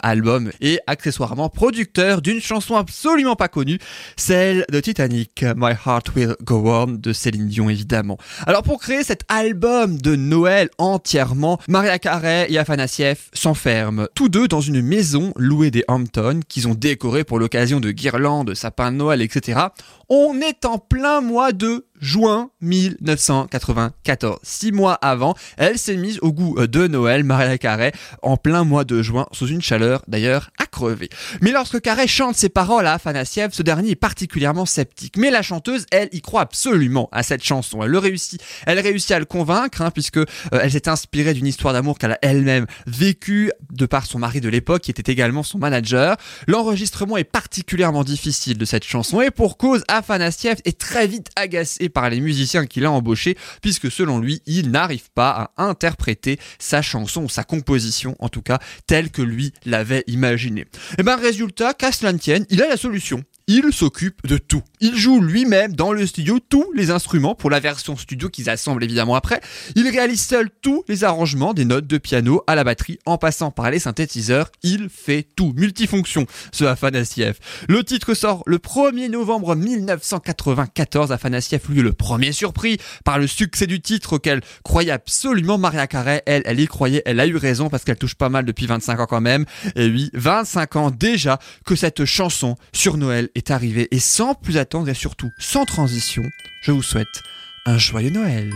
et 0.61 0.81
accessoirement 0.87 1.49
producteur 1.49 2.23
d'une 2.23 2.41
chanson 2.41 2.77
absolument 2.77 3.37
pas 3.37 3.49
connue, 3.49 3.79
celle 4.17 4.65
de 4.71 4.81
Titanic, 4.81 5.45
My 5.57 5.73
Heart 5.73 6.15
Will 6.15 6.37
Go 6.43 6.63
On, 6.67 6.87
de 6.87 7.13
Céline 7.13 7.49
Dion 7.49 7.69
évidemment. 7.69 8.19
Alors 8.47 8.63
pour 8.63 8.81
créer 8.81 9.03
cet 9.03 9.23
album 9.29 9.99
de 10.01 10.17
Noël 10.17 10.69
entièrement, 10.79 11.59
Maria 11.69 11.99
Carey 11.99 12.47
et 12.51 12.59
Afanasieff 12.59 13.31
s'enferment, 13.33 14.07
tous 14.15 14.29
deux 14.29 14.49
dans 14.49 14.61
une 14.61 14.83
maison 14.83 15.33
louée 15.37 15.71
des 15.71 15.85
Hamptons, 15.89 16.41
qu'ils 16.49 16.69
ont 16.69 16.75
décorée 16.75 17.25
pour 17.25 17.39
l'occasion 17.39 17.81
de 17.81 17.91
guirlandes, 17.91 18.55
sapins 18.55 18.93
de 18.93 18.97
Noël, 18.97 19.23
etc. 19.23 19.61
On 20.09 20.41
est 20.41 20.65
en 20.65 20.79
plein 20.79 21.21
mois 21.21 21.53
de 21.53 21.87
juin 22.01 22.51
1994. 22.61 24.39
Six 24.43 24.73
mois 24.73 24.95
avant, 24.95 25.35
elle 25.57 25.79
s'est 25.79 25.97
mise 25.97 26.19
au 26.23 26.33
goût 26.33 26.67
de 26.67 26.87
Noël, 26.87 27.25
Mariah 27.25 27.59
Carey, 27.59 27.93
en 28.23 28.37
plein 28.37 28.65
mois 28.65 28.85
de 28.85 29.03
juin, 29.03 29.27
sous 29.33 29.47
une 29.49 29.63
chaleur 29.63 30.03
d'ailleurs 30.09 30.51
à 30.59 30.67
crever. 30.67 31.09
Mais 31.41 31.53
lorsque 31.53 31.81
Carey 31.81 32.07
chante 32.07 32.37
ses 32.37 32.49
paroles 32.49 32.87
à 32.87 32.95
Afanasiev, 32.95 33.51
ce 33.53 33.63
dernier 33.63 33.91
est 33.91 33.97
particulièrement 33.97 34.67
sceptique. 34.67 35.17
Mais 35.17 35.31
la 35.31 35.43
chanteuse, 35.43 35.87
elle, 35.91 36.09
y 36.13 36.21
croit 36.21 36.43
absolument 36.43 37.09
à 37.13 37.23
cette 37.23 37.45
chanson. 37.45 37.83
Elle 37.83 37.91
le 37.91 37.99
réussit. 37.99 38.43
Elle 38.67 38.81
réussit 38.81 39.13
à 39.13 39.19
le 39.19 39.25
convaincre, 39.25 39.83
hein, 39.83 39.91
puisque 39.91 40.19
euh, 40.19 40.27
elle 40.53 40.73
s'est 40.73 40.89
inspirée 40.89 41.35
d'une 41.35 41.47
histoire 41.47 41.75
d'amour 41.75 41.99
qu'elle 41.99 42.13
a 42.13 42.19
elle-même 42.23 42.67
vécue 42.87 43.53
de 43.71 43.87
par 43.87 44.07
son 44.07 44.19
mari 44.19 44.41
de 44.41 44.49
l'époque, 44.49 44.83
qui 44.83 44.91
était 44.91 45.11
également 45.11 45.43
son 45.43 45.59
manager. 45.59 46.17
L'enregistrement 46.47 47.17
est 47.17 47.25
particulièrement 47.25 48.05
difficile 48.05 48.59
de 48.59 48.65
cette 48.65 48.85
chanson, 48.85 49.21
et 49.21 49.31
pour 49.31 49.57
cause, 49.57 49.85
Afanasiev 49.89 50.57
est 50.65 50.79
très 50.79 51.07
vite 51.07 51.29
agacé 51.37 51.88
par 51.89 52.11
les 52.11 52.21
musiciens 52.21 52.67
qu'il 52.67 52.85
a 52.85 52.91
embauchés, 52.91 53.37
puisque 53.63 53.91
selon 53.91 54.19
lui, 54.19 54.43
il 54.47 54.71
n'arrive 54.71 55.11
pas 55.15 55.53
à 55.57 55.65
interpréter 55.65 56.39
sa 56.59 56.83
chanson, 56.83 57.29
sa 57.29 57.45
composition 57.45 58.17
en 58.19 58.29
tout 58.29 58.43
cas, 58.43 58.59
telle 58.87 59.11
que 59.11 59.23
lui 59.23 59.53
l'avait 59.65 60.05
imaginée. 60.07 60.67
Et 60.99 61.03
ben 61.03 61.17
résultat, 61.17 61.75
qu'à 61.75 61.93
cela 61.93 62.13
ne 62.13 62.19
tienne, 62.19 62.47
il 62.51 62.63
a 62.63 62.69
la 62.69 62.77
solution. 62.77 63.23
Il 63.51 63.73
s'occupe 63.73 64.27
de 64.27 64.37
tout. 64.37 64.63
Il 64.81 64.95
joue 64.95 65.23
lui-même 65.23 65.73
dans 65.73 65.91
le 65.91 66.07
studio 66.07 66.39
tous 66.39 66.71
les 66.75 66.91
instruments 66.91 67.35
pour 67.35 67.49
la 67.49 67.61
version 67.61 67.97
studio 67.97 68.29
qu'ils 68.29 68.51
assemblent 68.51 68.85
évidemment 68.85 69.15
après. 69.15 69.41
Il 69.75 69.89
réalise 69.89 70.21
seul 70.21 70.51
tous 70.61 70.85
les 70.87 71.03
arrangements 71.03 71.55
des 71.55 71.65
notes 71.65 71.87
de 71.87 71.97
piano 71.97 72.43
à 72.47 72.55
la 72.55 72.63
batterie 72.63 72.99
en 73.07 73.17
passant 73.17 73.51
par 73.51 73.71
les 73.71 73.79
synthétiseurs. 73.79 74.51
Il 74.63 74.91
fait 74.91 75.27
tout. 75.35 75.55
Multifonction, 75.57 76.27
ce 76.53 76.67
Afanasiev. 76.67 77.39
Le 77.71 77.83
titre 77.85 78.13
sort 78.13 78.43
le 78.45 78.59
1er 78.59 79.09
novembre 79.09 79.57
1994. 79.57 81.11
Afanasiev, 81.11 81.63
lui, 81.71 81.81
le 81.81 81.95
premier 81.95 82.33
surpris 82.33 82.77
par 83.03 83.19
le 83.19 83.27
succès 83.27 83.67
du 83.67 83.81
titre 83.81 84.17
auquel 84.17 84.43
croyait 84.63 84.93
absolument 84.93 85.57
Maria 85.57 85.87
Carey. 85.87 86.23
Elle, 86.27 86.43
elle 86.45 86.61
y 86.61 86.67
croyait, 86.67 87.03
elle 87.07 87.19
a 87.19 87.27
eu 87.27 87.37
raison 87.37 87.71
parce 87.71 87.85
qu'elle 87.85 87.97
touche 87.97 88.15
pas 88.15 88.29
mal 88.29 88.45
depuis 88.45 88.67
25 88.67 89.01
ans 89.01 89.07
quand 89.07 89.23
même. 89.23 89.47
Et 89.75 89.87
oui, 89.87 90.11
25 90.13 90.77
ans 90.77 90.91
déjà 90.91 91.39
que 91.65 91.77
cette 91.77 92.05
chanson 92.05 92.55
sur 92.75 92.99
Noël 92.99 93.31
est 93.39 93.51
arrivée. 93.51 93.89
Et 93.91 94.01
sans 94.01 94.35
plus 94.35 94.59
attendre 94.59 94.89
et 94.89 94.95
surtout 94.95 95.31
sans 95.39 95.65
transition, 95.65 96.25
je 96.63 96.73
vous 96.73 96.83
souhaite 96.83 97.23
un 97.65 97.79
joyeux 97.79 98.11
Noël 98.11 98.53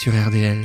sur 0.00 0.12
RDL. 0.12 0.64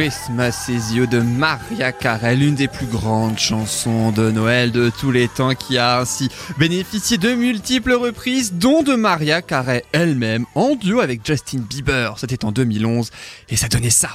Christmas 0.00 0.70
Is 0.70 0.94
You 0.94 1.04
de 1.04 1.20
Maria 1.20 1.92
Carey, 1.92 2.34
l'une 2.34 2.54
des 2.54 2.68
plus 2.68 2.86
grandes 2.86 3.38
chansons 3.38 4.12
de 4.12 4.30
Noël 4.30 4.72
de 4.72 4.90
tous 4.98 5.10
les 5.10 5.28
temps 5.28 5.54
qui 5.54 5.76
a 5.76 6.00
ainsi 6.00 6.30
bénéficié 6.56 7.18
de 7.18 7.34
multiples 7.34 7.92
reprises, 7.92 8.54
dont 8.54 8.82
de 8.82 8.94
Maria 8.94 9.42
Carey 9.42 9.84
elle-même 9.92 10.46
en 10.54 10.74
duo 10.74 11.00
avec 11.00 11.20
Justin 11.26 11.58
Bieber. 11.58 12.14
C'était 12.16 12.46
en 12.46 12.50
2011 12.50 13.10
et 13.50 13.56
ça 13.56 13.68
donnait 13.68 13.90
ça. 13.90 14.12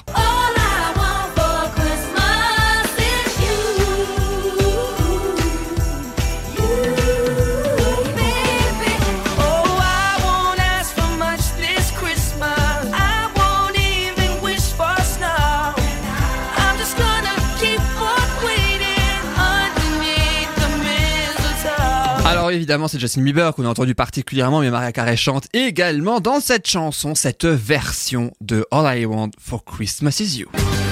Évidemment 22.56 22.88
c'est 22.88 23.00
Justin 23.00 23.22
Bieber 23.22 23.54
qu'on 23.54 23.66
a 23.66 23.70
entendu 23.70 23.94
particulièrement 23.96 24.62
mais 24.62 24.72
Maria 24.72 24.92
Carey 24.92 25.18
chante 25.18 25.48
également 25.54 26.20
dans 26.20 26.40
cette 26.40 26.68
chanson 26.68 27.14
cette 27.14 27.46
version 27.46 28.32
de 28.42 28.66
All 28.72 29.00
I 29.00 29.06
Want 29.06 29.32
for 29.40 29.64
Christmas 29.64 30.18
Is 30.20 30.40
You. 30.40 30.85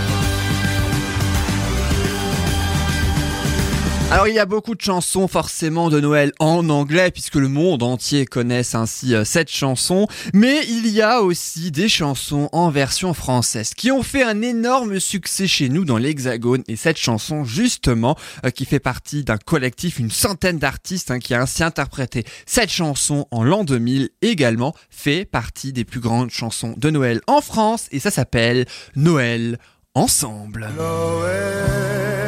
Alors 4.14 4.28
il 4.28 4.36
y 4.36 4.40
a 4.40 4.46
beaucoup 4.46 4.76
de 4.76 4.82
chansons 4.82 5.28
forcément 5.28 5.90
de 5.90 6.00
Noël 6.00 6.34
en 6.38 6.70
anglais 6.70 7.10
puisque 7.10 7.34
le 7.34 7.48
monde 7.48 7.82
entier 7.82 8.28
connaisse 8.28 8.76
ainsi 8.76 9.16
euh, 9.16 9.26
cette 9.26 9.50
chanson, 9.50 10.08
mais 10.36 10.62
il 10.68 10.88
y 10.88 11.02
a 11.02 11.24
aussi 11.24 11.72
des 11.72 11.90
chansons 11.90 12.48
en 12.52 12.70
version 12.70 13.16
française 13.16 13.74
qui 13.74 13.90
ont 13.90 14.04
fait 14.04 14.22
un 14.22 14.44
énorme 14.44 15.00
succès 15.00 15.48
chez 15.48 15.68
nous 15.68 15.84
dans 15.84 15.98
l'Hexagone. 15.98 16.62
Et 16.68 16.76
cette 16.76 17.00
chanson 17.00 17.44
justement 17.44 18.16
euh, 18.46 18.52
qui 18.52 18.66
fait 18.66 18.80
partie 18.80 19.24
d'un 19.24 19.38
collectif, 19.38 19.98
une 19.98 20.12
centaine 20.12 20.60
d'artistes 20.60 21.10
hein, 21.10 21.18
qui 21.18 21.34
a 21.34 21.42
ainsi 21.42 21.64
interprété 21.64 22.24
cette 22.46 22.70
chanson 22.70 23.26
en 23.32 23.44
l'an 23.44 23.64
2000 23.64 24.12
également 24.22 24.76
fait 24.92 25.26
partie 25.26 25.74
des 25.74 25.86
plus 25.86 26.02
grandes 26.02 26.30
chansons 26.30 26.76
de 26.78 26.92
Noël 26.92 27.20
en 27.26 27.42
France. 27.42 27.88
Et 27.90 28.00
ça 28.00 28.12
s'appelle 28.12 28.68
Noël 28.96 29.58
ensemble. 29.96 30.70
Noël 30.78 32.23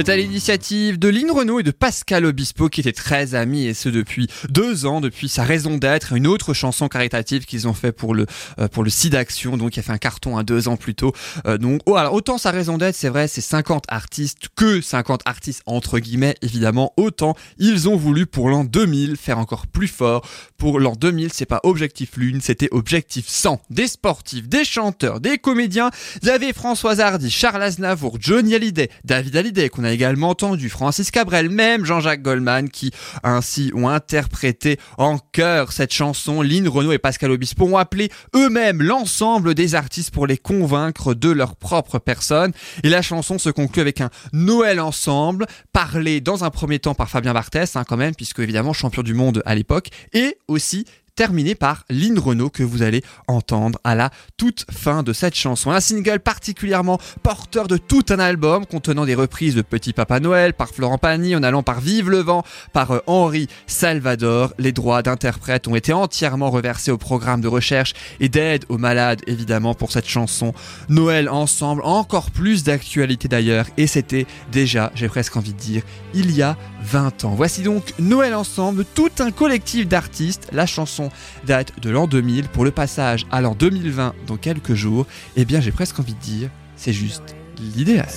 C'est 0.00 0.08
à 0.08 0.16
l'initiative 0.16 0.98
de 0.98 1.08
Lynn 1.08 1.30
Renault 1.30 1.60
et 1.60 1.62
de 1.62 1.70
Pascal 1.70 2.24
Obispo 2.24 2.70
qui 2.70 2.80
étaient 2.80 2.90
très 2.90 3.34
amis 3.34 3.66
et 3.66 3.74
ce 3.74 3.90
depuis 3.90 4.28
deux 4.48 4.86
ans, 4.86 5.02
depuis 5.02 5.28
sa 5.28 5.44
raison 5.44 5.76
d'être, 5.76 6.14
une 6.14 6.26
autre 6.26 6.54
chanson 6.54 6.88
caritative 6.88 7.44
qu'ils 7.44 7.68
ont 7.68 7.74
fait 7.74 7.92
pour 7.92 8.14
le 8.14 8.24
euh, 8.58 8.66
pour 8.66 8.82
le 8.82 8.88
site 8.88 9.12
d'action, 9.12 9.58
donc 9.58 9.72
qui 9.72 9.80
a 9.80 9.82
fait 9.82 9.92
un 9.92 9.98
carton 9.98 10.38
à 10.38 10.42
deux 10.42 10.68
ans 10.68 10.78
plus 10.78 10.94
tôt. 10.94 11.12
Euh, 11.44 11.58
donc 11.58 11.82
oh, 11.84 11.96
alors 11.96 12.14
autant 12.14 12.38
sa 12.38 12.50
raison 12.50 12.78
d'être, 12.78 12.94
c'est 12.94 13.10
vrai, 13.10 13.28
c'est 13.28 13.42
50 13.42 13.84
artistes 13.88 14.48
que 14.56 14.80
50 14.80 15.20
artistes 15.26 15.60
entre 15.66 15.98
guillemets 15.98 16.34
évidemment, 16.40 16.94
autant 16.96 17.34
ils 17.58 17.86
ont 17.86 17.96
voulu 17.96 18.24
pour 18.24 18.48
l'an 18.48 18.64
2000 18.64 19.18
faire 19.18 19.38
encore 19.38 19.66
plus 19.66 19.88
fort. 19.88 20.26
Pour 20.56 20.80
l'an 20.80 20.94
2000, 20.94 21.30
c'est 21.32 21.44
pas 21.44 21.60
objectif 21.62 22.16
lune, 22.16 22.40
c'était 22.42 22.68
objectif 22.70 23.28
100. 23.28 23.60
Des 23.68 23.86
sportifs, 23.86 24.48
des 24.48 24.64
chanteurs, 24.64 25.20
des 25.20 25.36
comédiens. 25.36 25.90
Il 26.22 26.28
y 26.28 26.30
avait 26.30 26.54
Françoise 26.54 27.00
Hardy, 27.00 27.30
Charles 27.30 27.62
Aznavour, 27.62 28.16
Johnny 28.18 28.54
Hallyday, 28.54 28.90
David 29.04 29.36
Hallyday 29.36 29.68
qu'on 29.68 29.84
a 29.84 29.89
également 29.90 30.30
entendu, 30.30 30.68
Francis 30.68 31.10
Cabrel, 31.10 31.50
même 31.50 31.84
Jean-Jacques 31.84 32.22
Goldman 32.22 32.68
qui 32.68 32.90
ainsi 33.22 33.70
ont 33.74 33.88
interprété 33.88 34.78
en 34.98 35.18
chœur 35.18 35.72
cette 35.72 35.92
chanson. 35.92 36.42
Lynn 36.42 36.68
Renault 36.68 36.92
et 36.92 36.98
Pascal 36.98 37.30
Obispo 37.30 37.64
ont 37.66 37.76
appelé 37.76 38.10
eux-mêmes 38.34 38.82
l'ensemble 38.82 39.54
des 39.54 39.74
artistes 39.74 40.10
pour 40.10 40.26
les 40.26 40.38
convaincre 40.38 41.14
de 41.14 41.30
leur 41.30 41.56
propre 41.56 41.98
personne. 41.98 42.52
Et 42.82 42.88
la 42.88 43.02
chanson 43.02 43.38
se 43.38 43.50
conclut 43.50 43.80
avec 43.82 44.00
un 44.00 44.10
Noël 44.32 44.80
ensemble, 44.80 45.46
parlé 45.72 46.20
dans 46.20 46.44
un 46.44 46.50
premier 46.50 46.78
temps 46.78 46.94
par 46.94 47.08
Fabien 47.08 47.32
Barthès, 47.32 47.76
hein, 47.76 47.84
quand 47.86 47.96
même, 47.96 48.14
puisque 48.14 48.40
évidemment 48.40 48.72
champion 48.72 49.02
du 49.02 49.14
monde 49.14 49.42
à 49.46 49.54
l'époque, 49.54 49.88
et 50.12 50.38
aussi 50.48 50.84
terminé 51.14 51.54
par 51.54 51.84
Lynn 51.90 52.18
Renault 52.18 52.50
que 52.50 52.62
vous 52.62 52.82
allez 52.82 53.02
entendre 53.28 53.78
à 53.84 53.94
la 53.94 54.10
toute 54.36 54.66
fin 54.70 55.02
de 55.02 55.12
cette 55.12 55.34
chanson. 55.34 55.70
Un 55.70 55.80
single 55.80 56.20
particulièrement 56.20 56.98
porteur 57.22 57.68
de 57.68 57.76
tout 57.76 58.04
un 58.10 58.18
album 58.18 58.66
contenant 58.66 59.04
des 59.04 59.14
reprises 59.14 59.54
de 59.54 59.62
Petit 59.62 59.92
Papa 59.92 60.20
Noël 60.20 60.54
par 60.54 60.68
Florent 60.70 60.98
Pagny 60.98 61.36
en 61.36 61.42
allant 61.42 61.62
par 61.62 61.80
Vive 61.80 62.10
le 62.10 62.18
vent 62.18 62.44
par 62.72 62.92
euh, 62.92 63.00
Henri 63.06 63.48
Salvador. 63.66 64.52
Les 64.58 64.72
droits 64.72 65.02
d'interprète 65.02 65.68
ont 65.68 65.74
été 65.74 65.92
entièrement 65.92 66.50
reversés 66.50 66.90
au 66.90 66.98
programme 66.98 67.40
de 67.40 67.48
recherche 67.48 67.94
et 68.20 68.28
d'aide 68.28 68.64
aux 68.68 68.78
malades 68.78 69.20
évidemment 69.26 69.74
pour 69.74 69.92
cette 69.92 70.08
chanson. 70.08 70.52
Noël 70.88 71.28
ensemble, 71.28 71.82
encore 71.84 72.30
plus 72.30 72.64
d'actualité 72.64 73.28
d'ailleurs 73.28 73.66
et 73.76 73.86
c'était 73.86 74.26
déjà, 74.52 74.90
j'ai 74.94 75.08
presque 75.08 75.36
envie 75.36 75.52
de 75.52 75.58
dire, 75.58 75.82
il 76.14 76.30
y 76.32 76.42
a 76.42 76.56
20 76.82 77.24
ans. 77.24 77.34
Voici 77.34 77.62
donc 77.62 77.94
Noël 77.98 78.34
ensemble, 78.34 78.84
tout 78.94 79.10
un 79.18 79.30
collectif 79.30 79.86
d'artistes. 79.86 80.48
La 80.52 80.66
chanson 80.66 81.10
date 81.46 81.78
de 81.80 81.90
l'an 81.90 82.06
2000 82.06 82.48
pour 82.48 82.64
le 82.64 82.70
passage 82.70 83.26
à 83.30 83.40
l'an 83.40 83.54
2020 83.54 84.14
dans 84.26 84.36
quelques 84.36 84.74
jours. 84.74 85.06
Eh 85.36 85.44
bien, 85.44 85.60
j'ai 85.60 85.72
presque 85.72 85.98
envie 85.98 86.14
de 86.14 86.20
dire, 86.20 86.50
c'est 86.76 86.92
juste 86.92 87.34
l'idéal. 87.58 88.08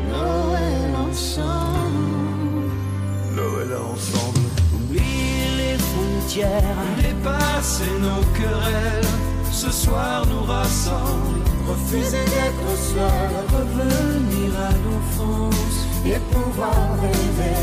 Noël 0.10 0.92
ensemble, 1.10 2.70
Noël 3.36 3.72
ensemble. 3.94 4.40
Oubliez 4.76 5.50
les 5.58 5.78
frontières. 5.78 6.78
Dépasser 6.98 7.92
nos 8.00 8.24
querelles, 8.38 9.14
ce 9.52 9.72
soir 9.72 10.26
nous 10.28 10.44
rassemble. 10.44 11.40
Refuser 11.68 12.26
d'être 12.34 12.72
seul, 12.78 13.32
revenir 13.56 14.50
à 14.60 14.72
l'enfance. 14.84 15.80
Et 16.06 16.20
pouvoir 16.34 16.98
rêver. 17.00 17.62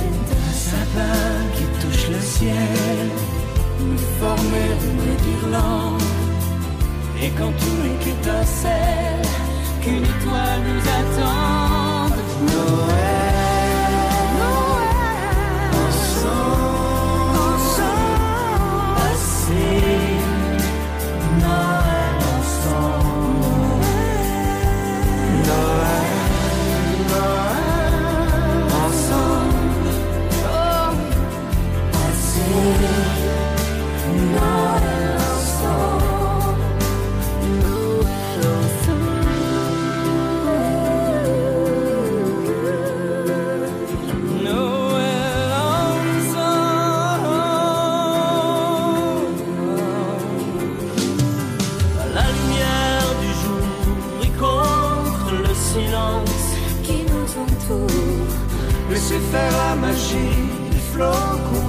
Un 0.49 0.53
sapin 0.53 1.29
qui 1.55 1.65
touche 1.81 2.09
le 2.09 2.21
ciel. 2.21 3.11
Nous 3.81 3.99
former 4.21 4.71
une 4.91 5.17
guirlande 5.25 6.18
et 7.23 7.31
quand 7.31 7.53
tout 7.53 8.09
étincelle 8.09 9.23
qu'une 9.83 10.05
étoile 10.05 10.63
nous 10.69 10.85
attende. 11.01 12.19
Noël, 12.47 13.18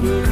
flocons 0.02 0.29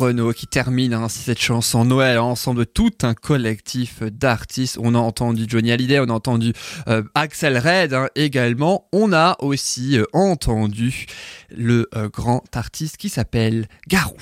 Renault 0.00 0.32
qui 0.32 0.46
termine 0.46 0.94
ainsi 0.94 1.18
cette 1.18 1.40
chanson 1.40 1.84
Noël 1.84 2.18
ensemble 2.18 2.64
tout 2.64 2.92
un 3.02 3.12
collectif 3.12 4.02
d'artistes. 4.02 4.78
On 4.80 4.94
a 4.94 4.98
entendu 4.98 5.44
Johnny 5.46 5.70
Hallyday, 5.72 6.00
on 6.00 6.04
a 6.04 6.12
entendu 6.12 6.54
euh, 6.88 7.02
Axel 7.14 7.58
Red 7.58 7.92
hein, 7.92 8.08
également. 8.14 8.88
On 8.92 9.12
a 9.12 9.36
aussi 9.40 9.98
euh, 9.98 10.04
entendu 10.14 11.04
le 11.50 11.86
euh, 11.94 12.08
grand 12.08 12.42
artiste 12.56 12.96
qui 12.96 13.10
s'appelle 13.10 13.68
Garou. 13.88 14.16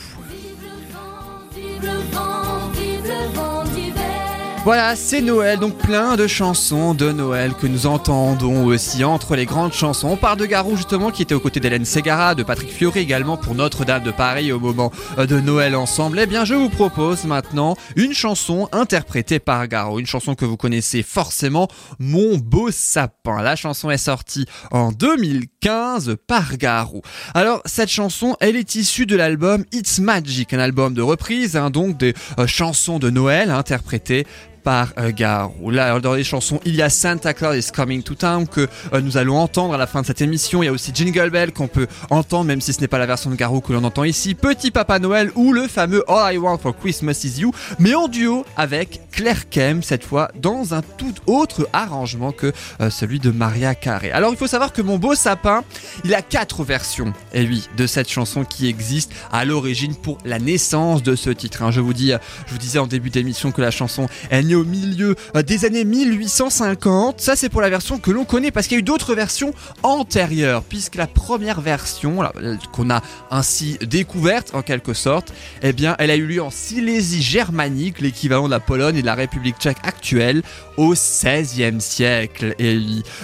Voilà, 4.68 4.96
c'est 4.96 5.22
Noël, 5.22 5.58
donc 5.58 5.78
plein 5.78 6.16
de 6.16 6.26
chansons 6.26 6.92
de 6.92 7.10
Noël 7.10 7.54
que 7.54 7.66
nous 7.66 7.86
entendons 7.86 8.66
aussi 8.66 9.02
entre 9.02 9.34
les 9.34 9.46
grandes 9.46 9.72
chansons. 9.72 10.08
On 10.08 10.16
parle 10.18 10.36
de 10.36 10.44
Garou 10.44 10.76
justement 10.76 11.10
qui 11.10 11.22
était 11.22 11.34
aux 11.34 11.40
côtés 11.40 11.58
d'Hélène 11.58 11.86
Ségara, 11.86 12.34
de 12.34 12.42
Patrick 12.42 12.70
Fiori 12.70 13.00
également 13.00 13.38
pour 13.38 13.54
Notre-Dame 13.54 14.02
de 14.02 14.10
Paris 14.10 14.52
au 14.52 14.60
moment 14.60 14.92
euh, 15.16 15.24
de 15.24 15.40
Noël 15.40 15.74
ensemble. 15.74 16.18
Eh 16.20 16.26
bien, 16.26 16.44
je 16.44 16.52
vous 16.52 16.68
propose 16.68 17.24
maintenant 17.24 17.76
une 17.96 18.12
chanson 18.12 18.68
interprétée 18.70 19.38
par 19.38 19.66
Garou, 19.68 20.00
une 20.00 20.06
chanson 20.06 20.34
que 20.34 20.44
vous 20.44 20.58
connaissez 20.58 21.02
forcément, 21.02 21.68
Mon 21.98 22.36
beau 22.36 22.70
sapin. 22.70 23.40
La 23.40 23.56
chanson 23.56 23.90
est 23.90 23.96
sortie 23.96 24.44
en 24.70 24.92
2015 24.92 26.16
par 26.26 26.58
Garou. 26.58 27.00
Alors, 27.32 27.62
cette 27.64 27.88
chanson, 27.88 28.36
elle 28.38 28.54
est 28.54 28.74
issue 28.74 29.06
de 29.06 29.16
l'album 29.16 29.64
It's 29.72 29.98
Magic, 29.98 30.52
un 30.52 30.58
album 30.58 30.92
de 30.92 31.00
reprise, 31.00 31.56
hein, 31.56 31.70
donc 31.70 31.96
des 31.96 32.12
euh, 32.38 32.46
chansons 32.46 32.98
de 32.98 33.08
Noël 33.08 33.50
interprétées 33.50 34.26
par 34.62 34.92
euh, 34.98 35.12
Garou. 35.14 35.70
Là, 35.70 35.98
dans 36.00 36.14
les 36.14 36.24
chansons, 36.24 36.60
il 36.64 36.74
y 36.74 36.82
a 36.82 36.90
Santa 36.90 37.34
Claus 37.34 37.56
is 37.56 37.70
Coming 37.72 38.02
to 38.02 38.14
Town 38.14 38.46
que 38.46 38.68
euh, 38.92 39.00
nous 39.00 39.16
allons 39.16 39.38
entendre 39.38 39.74
à 39.74 39.78
la 39.78 39.86
fin 39.86 40.02
de 40.02 40.06
cette 40.06 40.20
émission. 40.20 40.62
Il 40.62 40.66
y 40.66 40.68
a 40.68 40.72
aussi 40.72 40.92
Jingle 40.94 41.30
Bell 41.30 41.52
qu'on 41.52 41.68
peut 41.68 41.86
entendre, 42.10 42.44
même 42.44 42.60
si 42.60 42.72
ce 42.72 42.80
n'est 42.80 42.88
pas 42.88 42.98
la 42.98 43.06
version 43.06 43.30
de 43.30 43.36
Garou 43.36 43.60
que 43.60 43.72
l'on 43.72 43.84
entend 43.84 44.04
ici. 44.04 44.34
Petit 44.34 44.70
Papa 44.70 44.98
Noël 44.98 45.30
ou 45.34 45.52
le 45.52 45.68
fameux 45.68 46.04
All 46.08 46.34
I 46.34 46.38
Want 46.38 46.58
for 46.58 46.76
Christmas 46.76 47.20
is 47.24 47.40
You, 47.40 47.52
mais 47.78 47.94
en 47.94 48.08
duo 48.08 48.44
avec 48.56 49.00
Claire 49.12 49.48
Kem, 49.48 49.82
cette 49.82 50.04
fois 50.04 50.30
dans 50.40 50.74
un 50.74 50.82
tout 50.82 51.14
autre 51.26 51.68
arrangement 51.72 52.32
que 52.32 52.52
euh, 52.80 52.90
celui 52.90 53.18
de 53.18 53.30
Maria 53.30 53.74
Carey. 53.74 54.10
Alors, 54.10 54.30
il 54.30 54.36
faut 54.36 54.46
savoir 54.46 54.72
que 54.72 54.82
Mon 54.82 54.98
Beau 54.98 55.14
Sapin, 55.14 55.64
il 56.04 56.14
a 56.14 56.22
quatre 56.22 56.64
versions, 56.64 57.12
et 57.32 57.42
oui, 57.46 57.68
de 57.76 57.86
cette 57.86 58.08
chanson 58.08 58.44
qui 58.44 58.68
existe 58.68 59.12
à 59.32 59.44
l'origine 59.44 59.94
pour 59.94 60.18
la 60.24 60.38
naissance 60.38 61.02
de 61.02 61.16
ce 61.16 61.30
titre. 61.30 61.62
hein. 61.62 61.70
Je 61.70 61.80
vous 61.80 61.92
dis, 61.94 62.12
je 62.46 62.52
vous 62.52 62.58
disais 62.58 62.78
en 62.78 62.86
début 62.86 63.10
d'émission 63.10 63.52
que 63.52 63.60
la 63.60 63.70
chanson 63.70 64.08
au 64.54 64.64
milieu 64.64 65.14
euh, 65.36 65.42
des 65.42 65.64
années 65.64 65.84
1850. 65.84 67.20
Ça, 67.20 67.36
c'est 67.36 67.48
pour 67.48 67.60
la 67.60 67.70
version 67.70 67.98
que 67.98 68.10
l'on 68.10 68.24
connaît 68.24 68.50
parce 68.50 68.66
qu'il 68.66 68.76
y 68.76 68.78
a 68.78 68.80
eu 68.80 68.82
d'autres 68.82 69.14
versions 69.14 69.52
antérieures, 69.82 70.62
puisque 70.62 70.96
la 70.96 71.06
première 71.06 71.60
version 71.60 72.22
euh, 72.22 72.56
qu'on 72.72 72.90
a 72.90 73.02
ainsi 73.30 73.78
découverte 73.86 74.54
en 74.54 74.62
quelque 74.62 74.94
sorte, 74.94 75.32
eh 75.62 75.72
bien, 75.72 75.96
elle 75.98 76.10
a 76.10 76.16
eu 76.16 76.26
lieu 76.26 76.42
en 76.42 76.50
Silésie 76.50 77.22
germanique, 77.22 78.00
l'équivalent 78.00 78.46
de 78.46 78.50
la 78.50 78.60
Pologne 78.60 78.96
et 78.96 79.02
de 79.02 79.06
la 79.06 79.14
République 79.14 79.56
tchèque 79.58 79.78
actuelle, 79.82 80.42
au 80.76 80.94
XVIe 80.94 81.80
siècle. 81.80 82.54
Et 82.58 82.78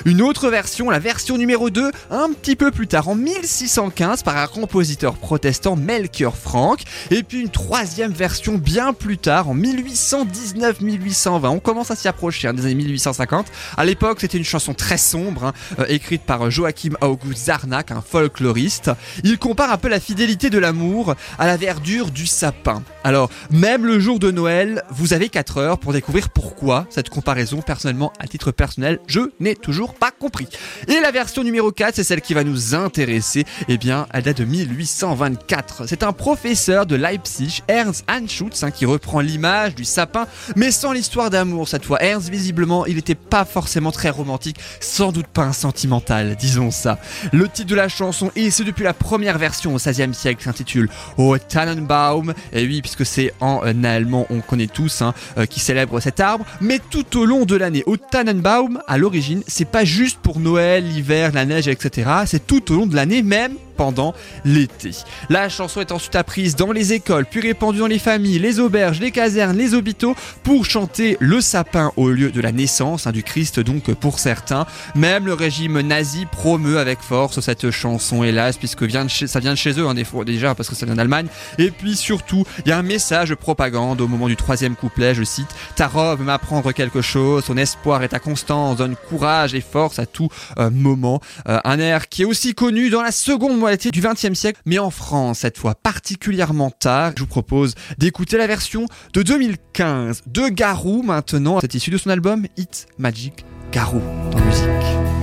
une 0.04 0.22
autre 0.22 0.48
version, 0.48 0.90
la 0.90 0.98
version 0.98 1.38
numéro 1.38 1.70
2, 1.70 1.90
un 2.10 2.30
petit 2.32 2.56
peu 2.56 2.70
plus 2.70 2.86
tard, 2.86 3.08
en 3.08 3.14
1615, 3.14 4.22
par 4.22 4.36
un 4.36 4.46
compositeur 4.46 5.14
protestant 5.14 5.76
Melchior 5.76 6.36
Frank. 6.36 6.82
Et 7.10 7.22
puis 7.22 7.40
une 7.40 7.50
troisième 7.50 8.12
version 8.12 8.58
bien 8.58 8.92
plus 8.92 9.18
tard, 9.18 9.48
en 9.48 9.54
1819-1820. 9.54 11.13
On 11.26 11.60
commence 11.60 11.90
à 11.90 11.96
s'y 11.96 12.08
approcher 12.08 12.48
hein, 12.48 12.54
des 12.54 12.64
années 12.66 12.74
1850. 12.74 13.46
À 13.76 13.84
l'époque, 13.84 14.18
c'était 14.20 14.38
une 14.38 14.44
chanson 14.44 14.74
très 14.74 14.98
sombre, 14.98 15.44
hein, 15.44 15.52
euh, 15.78 15.86
écrite 15.88 16.22
par 16.22 16.50
Joachim 16.50 16.94
August 17.00 17.46
Zarnack, 17.46 17.90
un 17.90 18.02
folkloriste. 18.02 18.90
Il 19.22 19.38
compare 19.38 19.72
un 19.72 19.78
peu 19.78 19.88
la 19.88 20.00
fidélité 20.00 20.50
de 20.50 20.58
l'amour 20.58 21.14
à 21.38 21.46
la 21.46 21.56
verdure 21.56 22.10
du 22.10 22.26
sapin. 22.26 22.82
Alors, 23.04 23.30
même 23.50 23.84
le 23.84 24.00
jour 24.00 24.18
de 24.18 24.30
Noël, 24.30 24.82
vous 24.88 25.12
avez 25.12 25.28
4 25.28 25.58
heures 25.58 25.78
pour 25.78 25.92
découvrir 25.92 26.30
pourquoi 26.30 26.86
cette 26.88 27.10
comparaison, 27.10 27.60
personnellement, 27.60 28.14
à 28.18 28.26
titre 28.26 28.50
personnel, 28.50 28.98
je 29.06 29.20
n'ai 29.40 29.54
toujours 29.54 29.94
pas 29.94 30.10
compris. 30.10 30.48
Et 30.88 31.00
la 31.00 31.10
version 31.10 31.44
numéro 31.44 31.70
4, 31.70 31.96
c'est 31.96 32.04
celle 32.04 32.22
qui 32.22 32.32
va 32.32 32.44
nous 32.44 32.74
intéresser. 32.74 33.44
Eh 33.68 33.76
bien, 33.76 34.06
elle 34.14 34.22
date 34.22 34.38
de 34.38 34.44
1824. 34.44 35.86
C'est 35.86 36.02
un 36.02 36.14
professeur 36.14 36.86
de 36.86 36.96
Leipzig, 36.96 37.62
Ernst 37.68 38.06
Anschutz, 38.10 38.62
hein, 38.62 38.70
qui 38.70 38.86
reprend 38.86 39.20
l'image 39.20 39.74
du 39.74 39.84
sapin, 39.84 40.26
mais 40.56 40.70
sans 40.70 40.92
l'histoire 40.92 41.28
d'amour 41.28 41.68
cette 41.68 41.84
fois. 41.84 42.02
Ernst, 42.02 42.30
visiblement, 42.30 42.86
il 42.86 42.96
n'était 42.96 43.14
pas 43.14 43.44
forcément 43.44 43.92
très 43.92 44.08
romantique, 44.08 44.56
sans 44.80 45.12
doute 45.12 45.26
pas 45.26 45.42
un 45.42 45.52
sentimental, 45.52 46.36
disons 46.36 46.70
ça. 46.70 46.98
Le 47.32 47.48
titre 47.48 47.68
de 47.68 47.74
la 47.74 47.88
chanson, 47.88 48.30
et 48.34 48.50
c'est 48.50 48.64
depuis 48.64 48.84
la 48.84 48.94
première 48.94 49.36
version 49.36 49.74
au 49.74 49.76
XVIe 49.76 50.14
siècle, 50.14 50.42
s'intitule 50.42 50.88
O 51.18 51.36
Tannenbaum. 51.36 52.32
Et 52.54 52.64
oui, 52.64 52.80
puisque 52.94 53.10
c'est 53.10 53.32
en 53.40 53.60
euh, 53.64 53.84
allemand, 53.84 54.26
on 54.30 54.40
connaît 54.40 54.66
tous, 54.66 55.02
hein, 55.02 55.14
euh, 55.38 55.46
qui 55.46 55.60
célèbre 55.60 56.00
cet 56.00 56.20
arbre. 56.20 56.44
Mais 56.60 56.78
tout 56.90 57.18
au 57.18 57.24
long 57.24 57.44
de 57.44 57.56
l'année, 57.56 57.82
au 57.86 57.96
Tannenbaum, 57.96 58.80
à 58.86 58.98
l'origine, 58.98 59.42
c'est 59.46 59.68
pas 59.68 59.84
juste 59.84 60.18
pour 60.22 60.40
Noël, 60.40 60.84
l'hiver, 60.84 61.32
la 61.32 61.44
neige, 61.44 61.68
etc. 61.68 62.10
C'est 62.26 62.46
tout 62.46 62.72
au 62.72 62.76
long 62.76 62.86
de 62.86 62.94
l'année, 62.94 63.22
même 63.22 63.54
pendant 63.76 64.14
l'été. 64.44 64.90
La 65.28 65.48
chanson 65.48 65.80
est 65.80 65.92
ensuite 65.92 66.16
apprise 66.16 66.56
dans 66.56 66.72
les 66.72 66.92
écoles, 66.92 67.26
puis 67.26 67.40
répandue 67.40 67.78
dans 67.78 67.86
les 67.86 67.98
familles, 67.98 68.38
les 68.38 68.60
auberges, 68.60 69.00
les 69.00 69.10
casernes, 69.10 69.56
les 69.56 69.74
hôpitaux 69.74 70.14
pour 70.42 70.64
chanter 70.64 71.16
le 71.20 71.40
sapin 71.40 71.92
au 71.96 72.08
lieu 72.08 72.30
de 72.30 72.40
la 72.40 72.52
naissance 72.52 73.06
hein, 73.06 73.12
du 73.12 73.22
Christ 73.22 73.60
donc 73.60 73.92
pour 73.94 74.18
certains. 74.18 74.66
Même 74.94 75.26
le 75.26 75.34
régime 75.34 75.80
nazi 75.80 76.26
promeut 76.26 76.78
avec 76.78 77.00
force 77.00 77.40
cette 77.40 77.70
chanson 77.70 78.22
hélas 78.22 78.56
puisque 78.56 78.90
ça 78.90 79.40
vient 79.40 79.52
de 79.52 79.58
chez 79.58 79.80
eux 79.80 79.86
hein, 79.86 79.94
déjà 80.24 80.54
parce 80.54 80.68
que 80.68 80.74
ça 80.74 80.86
vient 80.86 80.94
d'Allemagne. 80.94 81.26
Et 81.58 81.70
puis 81.70 81.96
surtout 81.96 82.44
il 82.64 82.68
y 82.68 82.72
a 82.72 82.78
un 82.78 82.82
message 82.82 83.30
de 83.30 83.34
propagande 83.34 84.00
au 84.00 84.08
moment 84.08 84.28
du 84.28 84.36
troisième 84.36 84.76
couplet, 84.76 85.14
je 85.14 85.22
cite 85.22 85.48
Ta 85.76 85.88
robe 85.88 86.20
m'apprendre 86.20 86.72
quelque 86.72 87.02
chose, 87.02 87.44
ton 87.44 87.56
espoir 87.56 88.02
et 88.02 88.08
ta 88.08 88.18
constance 88.18 88.76
donne 88.76 88.96
courage 89.08 89.54
et 89.54 89.60
force 89.60 89.98
à 89.98 90.06
tout 90.06 90.28
euh, 90.58 90.70
moment. 90.70 91.20
Euh, 91.48 91.58
un 91.64 91.78
air 91.78 92.08
qui 92.08 92.22
est 92.22 92.24
aussi 92.24 92.54
connu 92.54 92.90
dans 92.90 93.02
la 93.02 93.12
seconde 93.12 93.58
moitié 93.64 93.90
du 93.90 94.02
XXe 94.02 94.34
siècle, 94.34 94.60
mais 94.66 94.78
en 94.78 94.90
France 94.90 95.38
cette 95.38 95.56
fois 95.56 95.74
particulièrement 95.74 96.70
tard. 96.70 97.12
Je 97.16 97.22
vous 97.22 97.26
propose 97.26 97.74
d'écouter 97.96 98.36
la 98.36 98.46
version 98.46 98.84
de 99.14 99.22
2015 99.22 100.24
de 100.26 100.48
Garou 100.48 101.02
maintenant. 101.02 101.60
C'est 101.62 101.74
issu 101.74 101.90
de 101.90 101.96
son 101.96 102.10
album 102.10 102.46
Hit 102.58 102.86
Magic 102.98 103.46
Garou 103.72 104.02
dans 104.30 104.38
musique. 104.40 104.68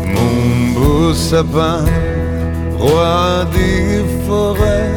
Mon 0.07 0.73
beau 0.73 1.13
sapin, 1.13 1.85
roi 2.79 3.45
des 3.53 4.03
forêts, 4.25 4.89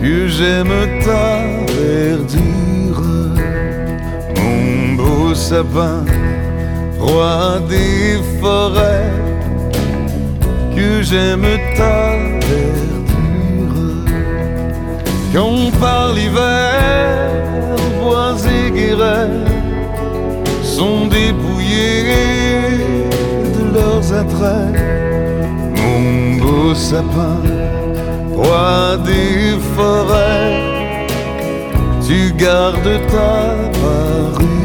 que 0.00 0.28
j'aime 0.28 1.02
ta 1.04 1.42
verdure. 1.72 3.02
Mon 4.36 4.94
beau 4.94 5.34
sapin, 5.34 6.04
roi 7.00 7.58
des 7.68 8.20
forêts, 8.40 9.10
que 10.76 11.02
j'aime 11.02 11.46
ta 11.76 12.16
verdure. 12.48 13.02
Quand 15.32 15.70
par 15.80 16.12
l'hiver, 16.12 16.80
bois 18.00 18.36
et 18.56 18.70
guérets 18.70 19.46
sont 20.62 21.06
dépouillés 21.06 22.78
de 23.56 23.64
leurs 23.74 24.12
attraits. 24.12 24.80
Mon 25.76 26.36
beau 26.42 26.74
sapin, 26.74 27.40
roi 28.34 28.98
des 29.04 29.58
forêts, 29.74 31.06
tu 32.06 32.32
gardes 32.34 33.00
ta 33.12 33.34
parure. 33.80 34.61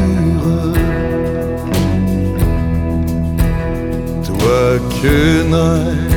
Toi 4.58 4.80
que 5.04 5.44
Noël 5.44 6.10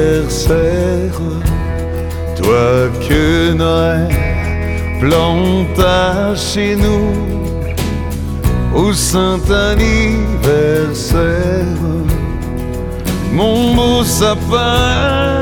Toi 2.36 2.88
que 3.07 3.53
Noël 3.53 4.09
planta 5.01 6.34
chez 6.34 6.76
nous 6.76 7.12
au 8.74 8.95
saint 8.95 9.43
anniversaire. 9.70 10.62
Mon 13.34 13.74
beau 13.74 14.03
sapin, 14.03 15.41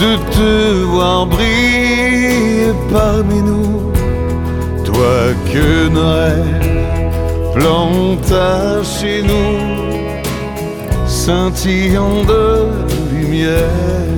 de 0.00 0.16
te 0.34 0.84
voir 0.84 1.26
briller 1.26 2.72
parmi 2.90 3.40
nous. 3.42 3.92
Toi 4.84 5.34
que 5.52 5.88
Noël 5.88 6.44
planta 7.54 8.82
chez 8.82 9.22
nous 9.22 9.80
scintillant 11.06 12.24
de 12.24 12.44
lumière. 13.12 14.09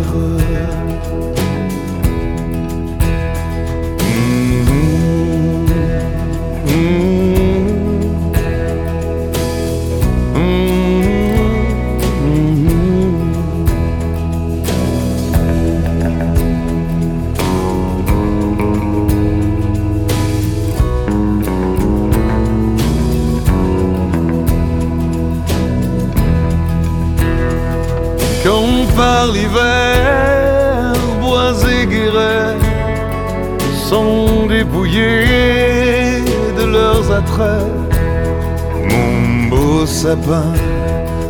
Mon 38.91 39.49
beau 39.51 39.87
sapin, 39.87 40.53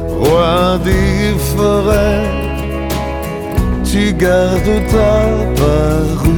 roi 0.09 0.79
des 0.85 1.35
forêts, 1.55 2.29
tu 3.85 4.13
gardes 4.13 4.81
ta 4.95 5.15
parure. 5.61 6.33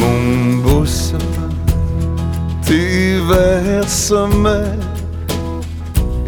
Mon 0.00 0.56
beau 0.64 0.84
sapin, 0.84 1.50
tes 2.66 3.18
verts 3.28 3.88
sommets 3.88 4.78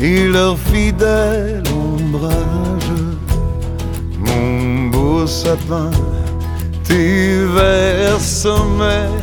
et 0.01 0.29
leur 0.29 0.57
fidèle 0.59 1.63
ombrage. 1.73 3.03
Mon 4.27 4.89
beau 4.91 5.27
sapin, 5.27 5.91
tes 6.89 7.45
verts 7.45 8.21
sommets 8.21 9.21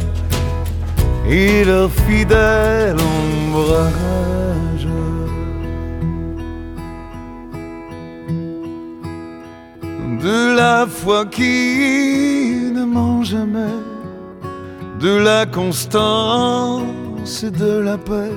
et 1.28 1.66
leur 1.66 1.90
fidèle 1.92 2.98
ombrage. 3.16 4.88
De 10.26 10.56
la 10.56 10.86
foi 10.88 11.26
qui 11.26 12.72
ne 12.74 12.86
ment 12.86 13.24
jamais, 13.24 13.80
de 15.00 15.18
la 15.18 15.46
constance 15.46 17.44
et 17.44 17.52
de 17.52 17.80
la 17.80 17.98
paix 17.98 18.34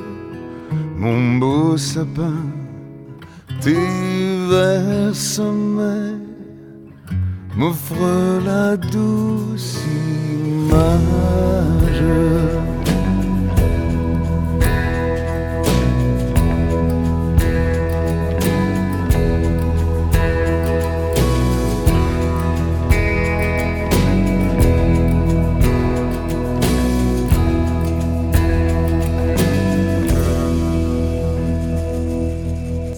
mon 0.98 1.38
beau 1.38 1.76
sapin, 1.76 2.42
tes 3.60 3.76
verts 4.50 5.14
sommets 5.14 6.07
m'offrent 7.58 8.40
la 8.44 8.76
douce 8.76 9.82
image. 10.70 10.78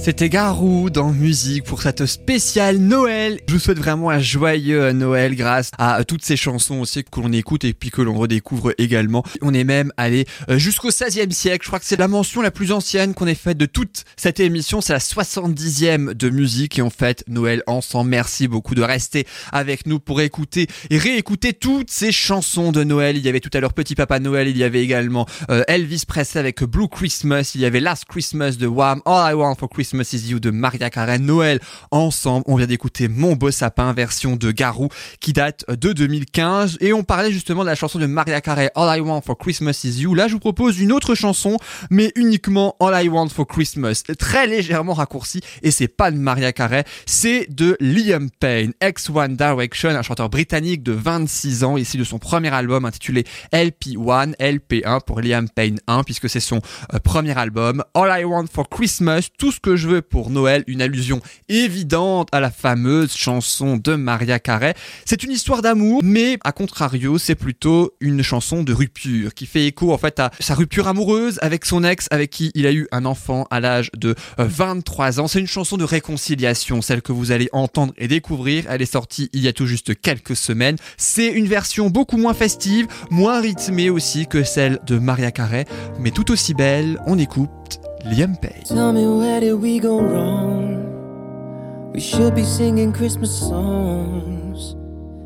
C'était 0.03 0.31
Garou 0.31 0.89
dans 0.89 1.13
musique 1.13 1.65
pour 1.65 1.83
cette 1.83 2.07
spéciale 2.07 2.79
Noël. 2.79 3.39
Je 3.47 3.53
vous 3.53 3.59
souhaite 3.59 3.77
vraiment 3.77 4.09
un 4.09 4.19
joyeux 4.19 4.93
Noël 4.93 5.37
grâce 5.37 5.73
à 5.77 6.05
toutes 6.05 6.25
ces 6.25 6.39
chansons 6.39 6.81
aussi 6.81 7.05
que 7.05 7.21
l'on 7.21 7.31
écoute 7.35 7.65
et 7.65 7.75
puis 7.75 7.91
que 7.91 8.01
l'on 8.01 8.17
redécouvre 8.17 8.73
également. 8.79 9.23
On 9.43 9.53
est 9.53 9.63
même 9.63 9.93
allé 9.99 10.25
euh, 10.49 10.57
jusqu'au 10.57 10.89
16e 10.89 11.31
siècle. 11.33 11.65
Je 11.65 11.69
crois 11.69 11.79
que 11.81 11.85
c'est 11.85 11.99
la 11.99 12.09
mention 12.09 12.41
la 12.41 12.51
plus 12.51 12.73
ancienne 12.73 13.13
qu'on 13.13 13.27
ait 13.27 13.35
faite 13.35 13.59
de 13.59 13.67
toute 13.67 14.05
cette 14.17 14.41
émission. 14.41 14.81
C'est 14.81 14.95
la 14.95 15.01
70e 15.01 16.15
de 16.15 16.31
musique 16.31 16.79
et 16.79 16.83
on 16.83 16.89
fête 16.89 17.23
Noël 17.29 17.63
ensemble. 17.67 18.09
Merci 18.09 18.49
beaucoup 18.49 18.75
de 18.75 18.83
rester 18.83 19.27
avec 19.53 19.87
nous 19.87 20.01
pour 20.01 20.23
écouter 20.23 20.67
et 20.89 20.97
réécouter 20.97 21.53
toutes 21.53 21.91
ces 21.91 22.11
chansons 22.11 22.73
de 22.73 22.85
Noël. 22.85 23.19
Il 23.19 23.25
y 23.25 23.29
avait 23.29 23.41
tout 23.41 23.51
à 23.53 23.61
l'heure 23.61 23.75
Petit 23.75 23.97
Papa 23.97 24.19
Noël. 24.19 24.49
Il 24.49 24.57
y 24.57 24.65
avait 24.65 24.83
également 24.83 25.27
euh, 25.51 25.63
Elvis 25.69 26.05
Presley 26.09 26.41
avec 26.41 26.65
Blue 26.65 26.89
Christmas. 26.89 27.53
Il 27.55 27.61
y 27.61 27.67
avait 27.67 27.81
Last 27.81 28.07
Christmas 28.07 28.53
de 28.53 28.67
Wham. 28.67 29.03
All 29.05 29.33
I 29.33 29.35
Want 29.35 29.57
for 29.57 29.69
Christmas 29.69 29.90
Christmas 29.91 30.13
Is 30.13 30.31
You 30.31 30.39
de 30.39 30.51
Maria 30.51 30.89
Carey, 30.89 31.19
Noël 31.19 31.59
ensemble. 31.91 32.45
On 32.47 32.55
vient 32.55 32.69
d'écouter 32.69 33.09
Mon 33.09 33.35
beau 33.35 33.51
sapin, 33.51 33.93
version 33.93 34.37
de 34.37 34.53
Garou, 34.53 34.89
qui 35.19 35.33
date 35.33 35.65
de 35.69 35.93
2015. 35.93 36.79
Et 36.81 36.93
on 36.93 37.03
parlait 37.03 37.33
justement 37.33 37.63
de 37.63 37.67
la 37.67 37.75
chanson 37.75 37.99
de 37.99 38.07
Maria 38.07 38.41
Carey, 38.41 38.71
All 38.77 38.97
I 38.97 39.01
Want 39.01 39.23
for 39.23 39.37
Christmas 39.37 39.81
Is 39.83 40.03
You. 40.03 40.15
Là, 40.15 40.29
je 40.29 40.35
vous 40.35 40.39
propose 40.39 40.79
une 40.79 40.93
autre 40.93 41.17
chanson, 41.17 41.57
mais 41.91 42.13
uniquement 42.15 42.77
All 42.79 43.05
I 43.05 43.09
Want 43.09 43.31
for 43.31 43.49
Christmas. 43.49 44.05
Très 44.17 44.47
légèrement 44.47 44.95
raccourci, 44.95 45.41
et 45.65 45.73
c'est 45.73 45.89
pas 45.89 46.13
de 46.13 46.17
Maria 46.19 46.53
Carey, 46.53 46.85
c'est 47.05 47.49
de 47.51 47.77
Liam 47.81 48.31
Payne, 48.31 48.73
ex 48.81 49.11
One 49.11 49.35
Direction, 49.35 49.89
un 49.89 50.03
chanteur 50.03 50.31
britannique 50.31 50.85
de 50.85 50.93
26 50.93 51.65
ans, 51.65 51.77
ici 51.77 51.99
de 51.99 52.05
son 52.05 52.21
premier 52.21 52.55
album 52.55 52.85
intitulé 52.85 53.25
LP1, 53.53 54.37
LP1 54.37 55.01
pour 55.05 55.21
Liam 55.21 55.49
Payne 55.49 55.81
1, 55.89 56.05
puisque 56.05 56.29
c'est 56.29 56.39
son 56.39 56.61
euh, 56.95 57.01
premier 57.01 57.37
album. 57.37 57.83
All 57.95 58.21
I 58.21 58.23
Want 58.23 58.47
for 58.53 58.69
Christmas, 58.69 59.31
tout 59.37 59.51
ce 59.51 59.59
que 59.59 59.80
je 59.81 59.89
veux 59.89 60.03
pour 60.03 60.31
Noël, 60.31 60.63
une 60.67 60.83
allusion 60.83 61.21
évidente 61.49 62.29
à 62.33 62.39
la 62.39 62.51
fameuse 62.51 63.13
chanson 63.15 63.77
de 63.77 63.95
Maria 63.95 64.39
Carey. 64.39 64.75
C'est 65.05 65.25
une 65.25 65.33
histoire 65.33 65.63
d'amour, 65.63 66.01
mais 66.05 66.39
à 66.45 66.53
contrario, 66.53 67.19
c'est 67.19 67.35
plutôt 67.35 67.95
une 68.01 68.23
chanson 68.23 68.63
de 68.63 68.73
rupture 68.73 69.35
qui 69.35 69.47
fait 69.47 69.67
écho 69.67 69.93
en 69.93 69.99
fait 69.99 70.21
à 70.21 70.31
sa 70.39 70.55
rupture 70.55 70.87
amoureuse 70.87 71.39
avec 71.43 71.65
son 71.65 71.83
ex 71.83 72.07
avec 72.11 72.31
qui 72.31 72.53
il 72.55 72.67
a 72.67 72.73
eu 72.73 72.87
un 72.93 73.05
enfant 73.07 73.47
à 73.51 73.61
l'âge 73.61 73.91
de 73.97 74.15
euh, 74.39 74.45
23 74.47 75.19
ans. 75.21 75.27
C'est 75.27 75.41
une 75.41 75.47
chanson 75.47 75.77
de 75.77 75.85
réconciliation, 75.85 76.83
celle 76.83 77.03
que 77.03 77.13
vous 77.13 77.33
allez 77.33 77.49
entendre 77.53 77.95
et 77.97 78.07
découvrir. 78.07 78.65
Elle 78.69 78.83
est 78.83 78.93
sortie 78.93 79.31
il 79.33 79.41
y 79.41 79.49
a 79.49 79.53
tout 79.53 79.67
juste 79.67 79.99
quelques 80.01 80.37
semaines. 80.37 80.77
C'est 80.99 81.29
une 81.29 81.47
version 81.47 81.89
beaucoup 81.89 82.19
moins 82.19 82.35
festive, 82.35 82.87
moins 83.11 83.41
rythmée 83.41 83.89
aussi 83.89 84.27
que 84.27 84.45
celle 84.45 84.79
de 84.87 84.99
Maria 84.99 85.31
Carey, 85.31 85.65
mais 85.99 86.11
tout 86.11 86.31
aussi 86.31 86.53
belle. 86.53 87.01
On 87.07 87.19
écoute 87.19 87.81
Liam 88.05 88.41
Payne. 88.41 88.65
Tell 88.65 88.93
me 88.93 89.07
where 89.07 89.41
did 89.41 89.55
we 89.55 89.79
go 89.79 90.01
wrong? 90.01 91.93
We 91.93 92.01
should 92.01 92.35
be 92.35 92.45
singing 92.45 92.95
Christmas 92.95 93.39
songs 93.39 94.73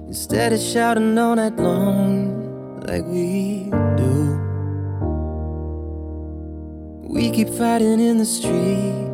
instead 0.09 0.53
of 0.53 0.61
shouting 0.61 1.17
all 1.17 1.37
night 1.37 1.57
long 1.57 2.81
like 2.81 3.05
we 3.05 3.71
do. 3.97 4.41
We 7.03 7.31
keep 7.31 7.49
fighting 7.51 8.01
in 8.01 8.19
the 8.19 8.25
street 8.25 9.09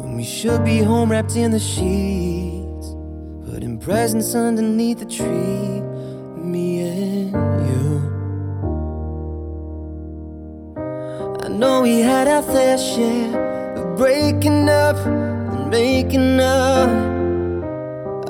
when 0.00 0.16
we 0.16 0.24
should 0.24 0.64
be 0.64 0.78
home 0.78 1.10
wrapped 1.10 1.36
in 1.36 1.50
the 1.50 1.58
sheets, 1.60 2.94
putting 3.50 3.78
presents 3.78 4.34
underneath 4.34 5.00
the 5.00 5.04
tree. 5.04 5.82
Me 6.40 6.80
and 6.80 7.32
you. 7.68 8.13
Know 11.64 11.80
we 11.80 12.00
had 12.00 12.26
our 12.28 12.42
fair 12.42 12.76
share 12.76 13.32
of 13.78 13.96
breaking 13.96 14.68
up 14.68 14.98
and 15.54 15.70
making 15.70 16.38
up. 16.38 16.90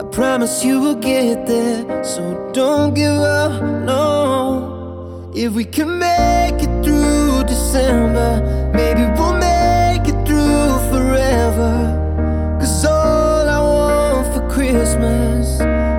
I 0.01 0.03
promise 0.18 0.64
you 0.64 0.80
we'll 0.80 1.03
get 1.14 1.45
there, 1.47 2.05
so 2.05 2.22
don't 2.53 2.95
give 2.95 3.20
up. 3.43 3.55
No, 3.91 5.32
if 5.35 5.51
we 5.53 5.64
can 5.64 5.91
make 5.99 6.59
it 6.66 6.74
through 6.85 7.43
December, 7.55 8.30
maybe 8.72 9.03
we'll 9.16 9.39
make 9.53 10.05
it 10.12 10.18
through 10.26 10.70
forever. 10.93 11.74
Cause 12.61 12.85
all 12.85 13.45
I 13.59 13.61
want 13.72 14.26
for 14.32 14.45
Christmas 14.57 15.47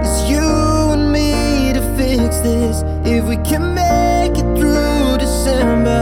is 0.08 0.16
you 0.32 0.48
and 0.96 1.12
me 1.12 1.74
to 1.78 1.84
fix 1.98 2.40
this. 2.50 2.76
If 3.16 3.24
we 3.32 3.38
can 3.50 3.64
make 3.84 4.36
it 4.42 4.50
through 4.58 5.18
December, 5.26 6.00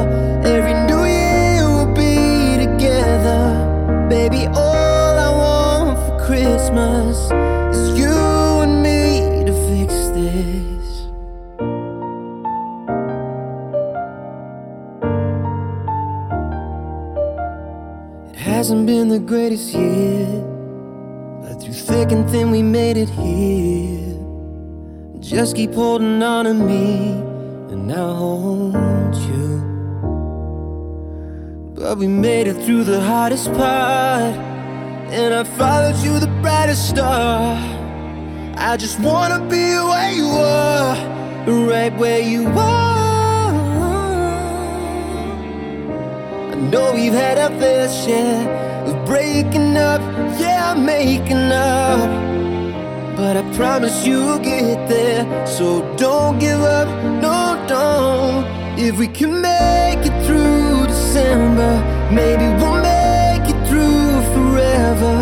Baby, 4.14 4.46
all 4.46 5.18
I 5.18 5.30
want 5.42 5.98
for 6.06 6.16
Christmas 6.28 7.18
is 7.76 7.98
you 7.98 8.12
and 8.64 8.84
me 8.84 9.44
to 9.48 9.54
fix 9.70 9.92
this. 10.10 10.86
It 18.30 18.38
hasn't 18.38 18.86
been 18.86 19.08
the 19.08 19.18
greatest 19.18 19.74
year, 19.74 20.28
but 21.42 21.60
through 21.60 21.74
thick 21.74 22.12
and 22.12 22.30
thin 22.30 22.52
we 22.52 22.62
made 22.62 22.98
it 22.98 23.10
here. 23.10 24.16
Just 25.22 25.56
keep 25.56 25.74
holding 25.74 26.22
on 26.22 26.46
to 26.46 26.54
me, 26.54 27.14
and 27.72 27.92
I'll 27.92 28.14
hold 28.14 29.16
you. 29.26 29.33
But 31.84 31.98
we 31.98 32.08
made 32.08 32.48
it 32.48 32.54
through 32.64 32.86
the 32.86 33.02
hardest 33.02 33.52
part, 33.56 34.38
and 35.12 35.34
I 35.34 35.44
followed 35.44 35.98
you 35.98 36.18
the 36.18 36.32
brightest 36.42 36.88
star. 36.88 37.58
I 38.56 38.78
just 38.78 39.02
wanna 39.02 39.40
be 39.50 39.66
where 39.90 40.12
you 40.14 40.28
are, 40.28 40.96
right 41.46 41.94
where 41.98 42.22
you 42.22 42.48
are. 42.48 43.52
I 46.54 46.56
know 46.72 46.94
we've 46.94 47.12
had 47.12 47.38
our 47.38 47.52
fair 47.60 47.90
share 47.90 48.48
of 48.88 49.06
breaking 49.06 49.76
up, 49.76 50.00
yeah, 50.40 50.74
making 50.76 51.52
up. 51.52 52.10
But 53.18 53.36
I 53.36 53.44
promise 53.58 54.08
you'll 54.08 54.40
get 54.40 54.88
there, 54.88 55.26
so 55.46 55.68
don't 55.98 56.40
give 56.40 56.62
up, 56.62 56.88
no, 57.22 57.62
don't. 57.68 58.46
If 58.80 58.98
we 58.98 59.08
can 59.10 59.42
make 59.42 60.06
it 60.08 60.13
December, 61.14 61.74
maybe 62.12 62.48
we'll 62.58 62.82
make 62.82 63.48
it 63.48 63.68
through 63.68 64.20
forever. 64.34 65.16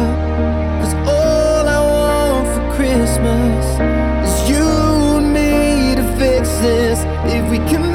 Cause 0.80 0.94
all 1.06 1.68
I 1.68 1.80
want 1.82 2.48
for 2.48 2.76
Christmas 2.78 3.66
is 4.26 4.50
you 4.50 4.64
and 5.18 5.34
me 5.34 5.96
to 5.96 6.18
fix 6.18 6.48
this. 6.60 7.00
If 7.36 7.44
we 7.52 7.58
can 7.70 7.91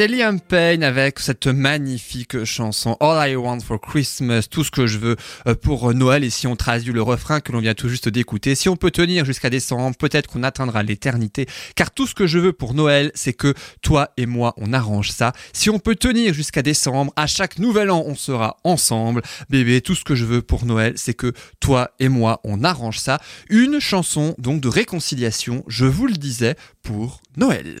C'était 0.00 0.16
Liam 0.16 0.40
Payne 0.40 0.82
avec 0.82 1.18
cette 1.18 1.46
magnifique 1.46 2.44
chanson 2.44 2.96
All 3.00 3.32
I 3.32 3.36
Want 3.36 3.60
for 3.60 3.78
Christmas, 3.78 4.44
tout 4.50 4.64
ce 4.64 4.70
que 4.70 4.86
je 4.86 4.96
veux 4.96 5.16
euh, 5.46 5.54
pour 5.54 5.92
Noël. 5.92 6.24
Et 6.24 6.30
si 6.30 6.46
on 6.46 6.56
traduit 6.56 6.94
le 6.94 7.02
refrain 7.02 7.40
que 7.40 7.52
l'on 7.52 7.58
vient 7.58 7.74
tout 7.74 7.90
juste 7.90 8.08
d'écouter, 8.08 8.54
si 8.54 8.70
on 8.70 8.76
peut 8.76 8.90
tenir 8.90 9.26
jusqu'à 9.26 9.50
décembre, 9.50 9.94
peut-être 9.98 10.26
qu'on 10.26 10.42
atteindra 10.42 10.82
l'éternité. 10.82 11.44
Car 11.76 11.90
tout 11.90 12.06
ce 12.06 12.14
que 12.14 12.26
je 12.26 12.38
veux 12.38 12.54
pour 12.54 12.72
Noël, 12.72 13.12
c'est 13.14 13.34
que 13.34 13.52
toi 13.82 14.08
et 14.16 14.24
moi, 14.24 14.54
on 14.56 14.72
arrange 14.72 15.10
ça. 15.10 15.34
Si 15.52 15.68
on 15.68 15.78
peut 15.78 15.96
tenir 15.96 16.32
jusqu'à 16.32 16.62
décembre, 16.62 17.12
à 17.16 17.26
chaque 17.26 17.58
nouvel 17.58 17.90
an, 17.90 18.02
on 18.06 18.14
sera 18.14 18.56
ensemble. 18.64 19.20
Bébé, 19.50 19.82
tout 19.82 19.94
ce 19.94 20.04
que 20.04 20.14
je 20.14 20.24
veux 20.24 20.40
pour 20.40 20.64
Noël, 20.64 20.94
c'est 20.96 21.12
que 21.12 21.34
toi 21.60 21.90
et 21.98 22.08
moi, 22.08 22.40
on 22.42 22.64
arrange 22.64 23.00
ça. 23.00 23.20
Une 23.50 23.80
chanson 23.80 24.34
donc 24.38 24.62
de 24.62 24.68
réconciliation, 24.68 25.62
je 25.68 25.84
vous 25.84 26.06
le 26.06 26.14
disais, 26.14 26.56
pour 26.82 27.20
Noël. 27.36 27.76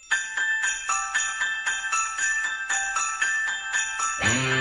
Thank 4.20 4.34
you. 4.54 4.59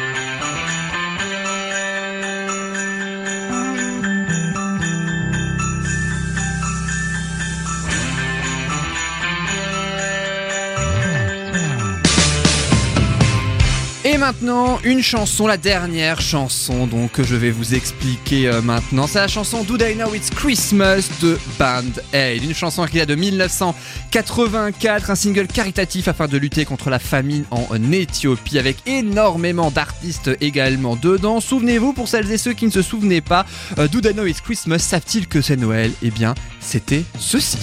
Et 14.11 14.17
maintenant, 14.17 14.79
une 14.83 15.03
chanson, 15.03 15.45
la 15.45 15.57
dernière 15.57 16.19
chanson 16.19 16.87
donc 16.87 17.11
que 17.11 17.21
je 17.21 17.35
vais 17.35 17.51
vous 17.51 17.75
expliquer 17.75 18.47
euh, 18.47 18.59
maintenant. 18.59 19.05
C'est 19.05 19.19
la 19.19 19.27
chanson 19.27 19.63
Do 19.63 19.77
They 19.77 19.93
Know 19.93 20.15
It's 20.15 20.31
Christmas 20.31 21.09
de 21.21 21.37
Band 21.59 21.83
Aid. 22.11 22.43
Une 22.43 22.55
chanson 22.55 22.83
qui 22.87 22.97
date 22.97 23.09
de 23.09 23.13
1984, 23.13 25.11
un 25.11 25.15
single 25.15 25.45
caritatif 25.45 26.07
afin 26.07 26.27
de 26.27 26.39
lutter 26.39 26.65
contre 26.65 26.89
la 26.89 26.97
famine 26.97 27.43
en 27.51 27.67
Éthiopie 27.91 28.57
avec 28.57 28.77
énormément 28.87 29.69
d'artistes 29.69 30.31
également 30.41 30.95
dedans. 30.95 31.39
Souvenez-vous, 31.39 31.93
pour 31.93 32.07
celles 32.07 32.31
et 32.31 32.39
ceux 32.39 32.53
qui 32.53 32.65
ne 32.65 32.71
se 32.71 32.81
souvenaient 32.81 33.21
pas, 33.21 33.45
euh, 33.77 33.87
Do 33.87 34.01
They 34.01 34.13
Know 34.13 34.25
It's 34.25 34.41
Christmas, 34.41 34.79
savent-ils 34.79 35.27
que 35.27 35.39
c'est 35.43 35.57
Noël? 35.57 35.91
Eh 36.01 36.09
bien, 36.09 36.33
c'était 36.59 37.03
ceci. 37.19 37.59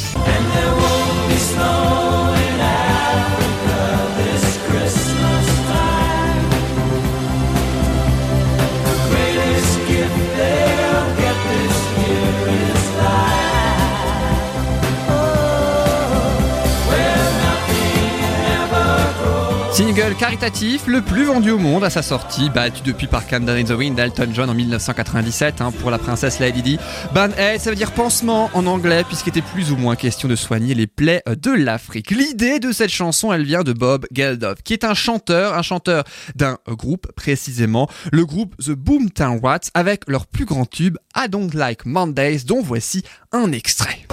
Single 19.77 20.14
caritatif 20.18 20.87
le 20.87 21.03
plus 21.03 21.24
vendu 21.24 21.51
au 21.51 21.59
monde 21.59 21.85
à 21.85 21.91
sa 21.91 22.01
sortie, 22.01 22.49
battu 22.49 22.81
depuis 22.83 23.07
par 23.07 23.27
Candle 23.27 23.59
in 23.59 23.64
the 23.64 23.72
Wind 23.72 23.95
d'Elton 23.95 24.29
John 24.33 24.49
en 24.49 24.55
1997 24.55 25.61
hein, 25.61 25.70
pour 25.70 25.91
la 25.91 25.99
princesse 25.99 26.39
Lady 26.39 26.62
Di. 26.62 26.79
Band 27.12 27.29
Aid, 27.37 27.61
ça 27.61 27.68
veut 27.68 27.77
dire 27.77 27.93
pansement 27.93 28.49
en 28.55 28.64
anglais 28.64 29.05
puisqu'il 29.07 29.29
était 29.29 29.43
plus 29.43 29.72
ou 29.72 29.77
moins 29.77 29.95
question 29.95 30.29
de 30.29 30.35
soigner 30.35 30.74
les 30.74 30.87
plaies 30.87 31.22
de 31.27 31.51
l'Afrique. 31.51 32.11
L'idée 32.11 32.59
de 32.59 32.72
cette 32.72 32.89
chanson, 32.89 33.35
elle 33.35 33.45
vient 33.45 33.64
de 33.64 33.74
Bob 33.74 34.07
Geldof, 34.14 34.62
qui 34.64 34.72
est 34.72 34.83
un 34.83 34.95
chanteur, 34.95 35.53
un 35.53 35.61
chanteur 35.61 36.05
d'un 36.35 36.57
groupe 36.68 37.12
précisément, 37.12 37.87
le 38.12 38.24
groupe 38.24 38.57
The 38.57 38.70
Boomtown 38.70 39.41
Rats 39.43 39.68
avec 39.74 40.09
leur 40.09 40.27
plus 40.27 40.47
grand 40.47 40.64
tube 40.64 40.97
I 41.14 41.29
Don't 41.29 41.51
Like 41.53 41.85
Mondays 41.85 42.45
dont 42.47 42.62
voici 42.62 43.03
un 43.31 43.53
extrait. 43.53 44.07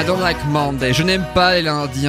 I 0.00 0.06
don't 0.06 0.20
like 0.20 0.38
Monday. 0.46 0.94
Je 0.94 1.02
n'aime 1.02 1.26
pas 1.34 1.56
les 1.56 1.60
lundis 1.60 2.06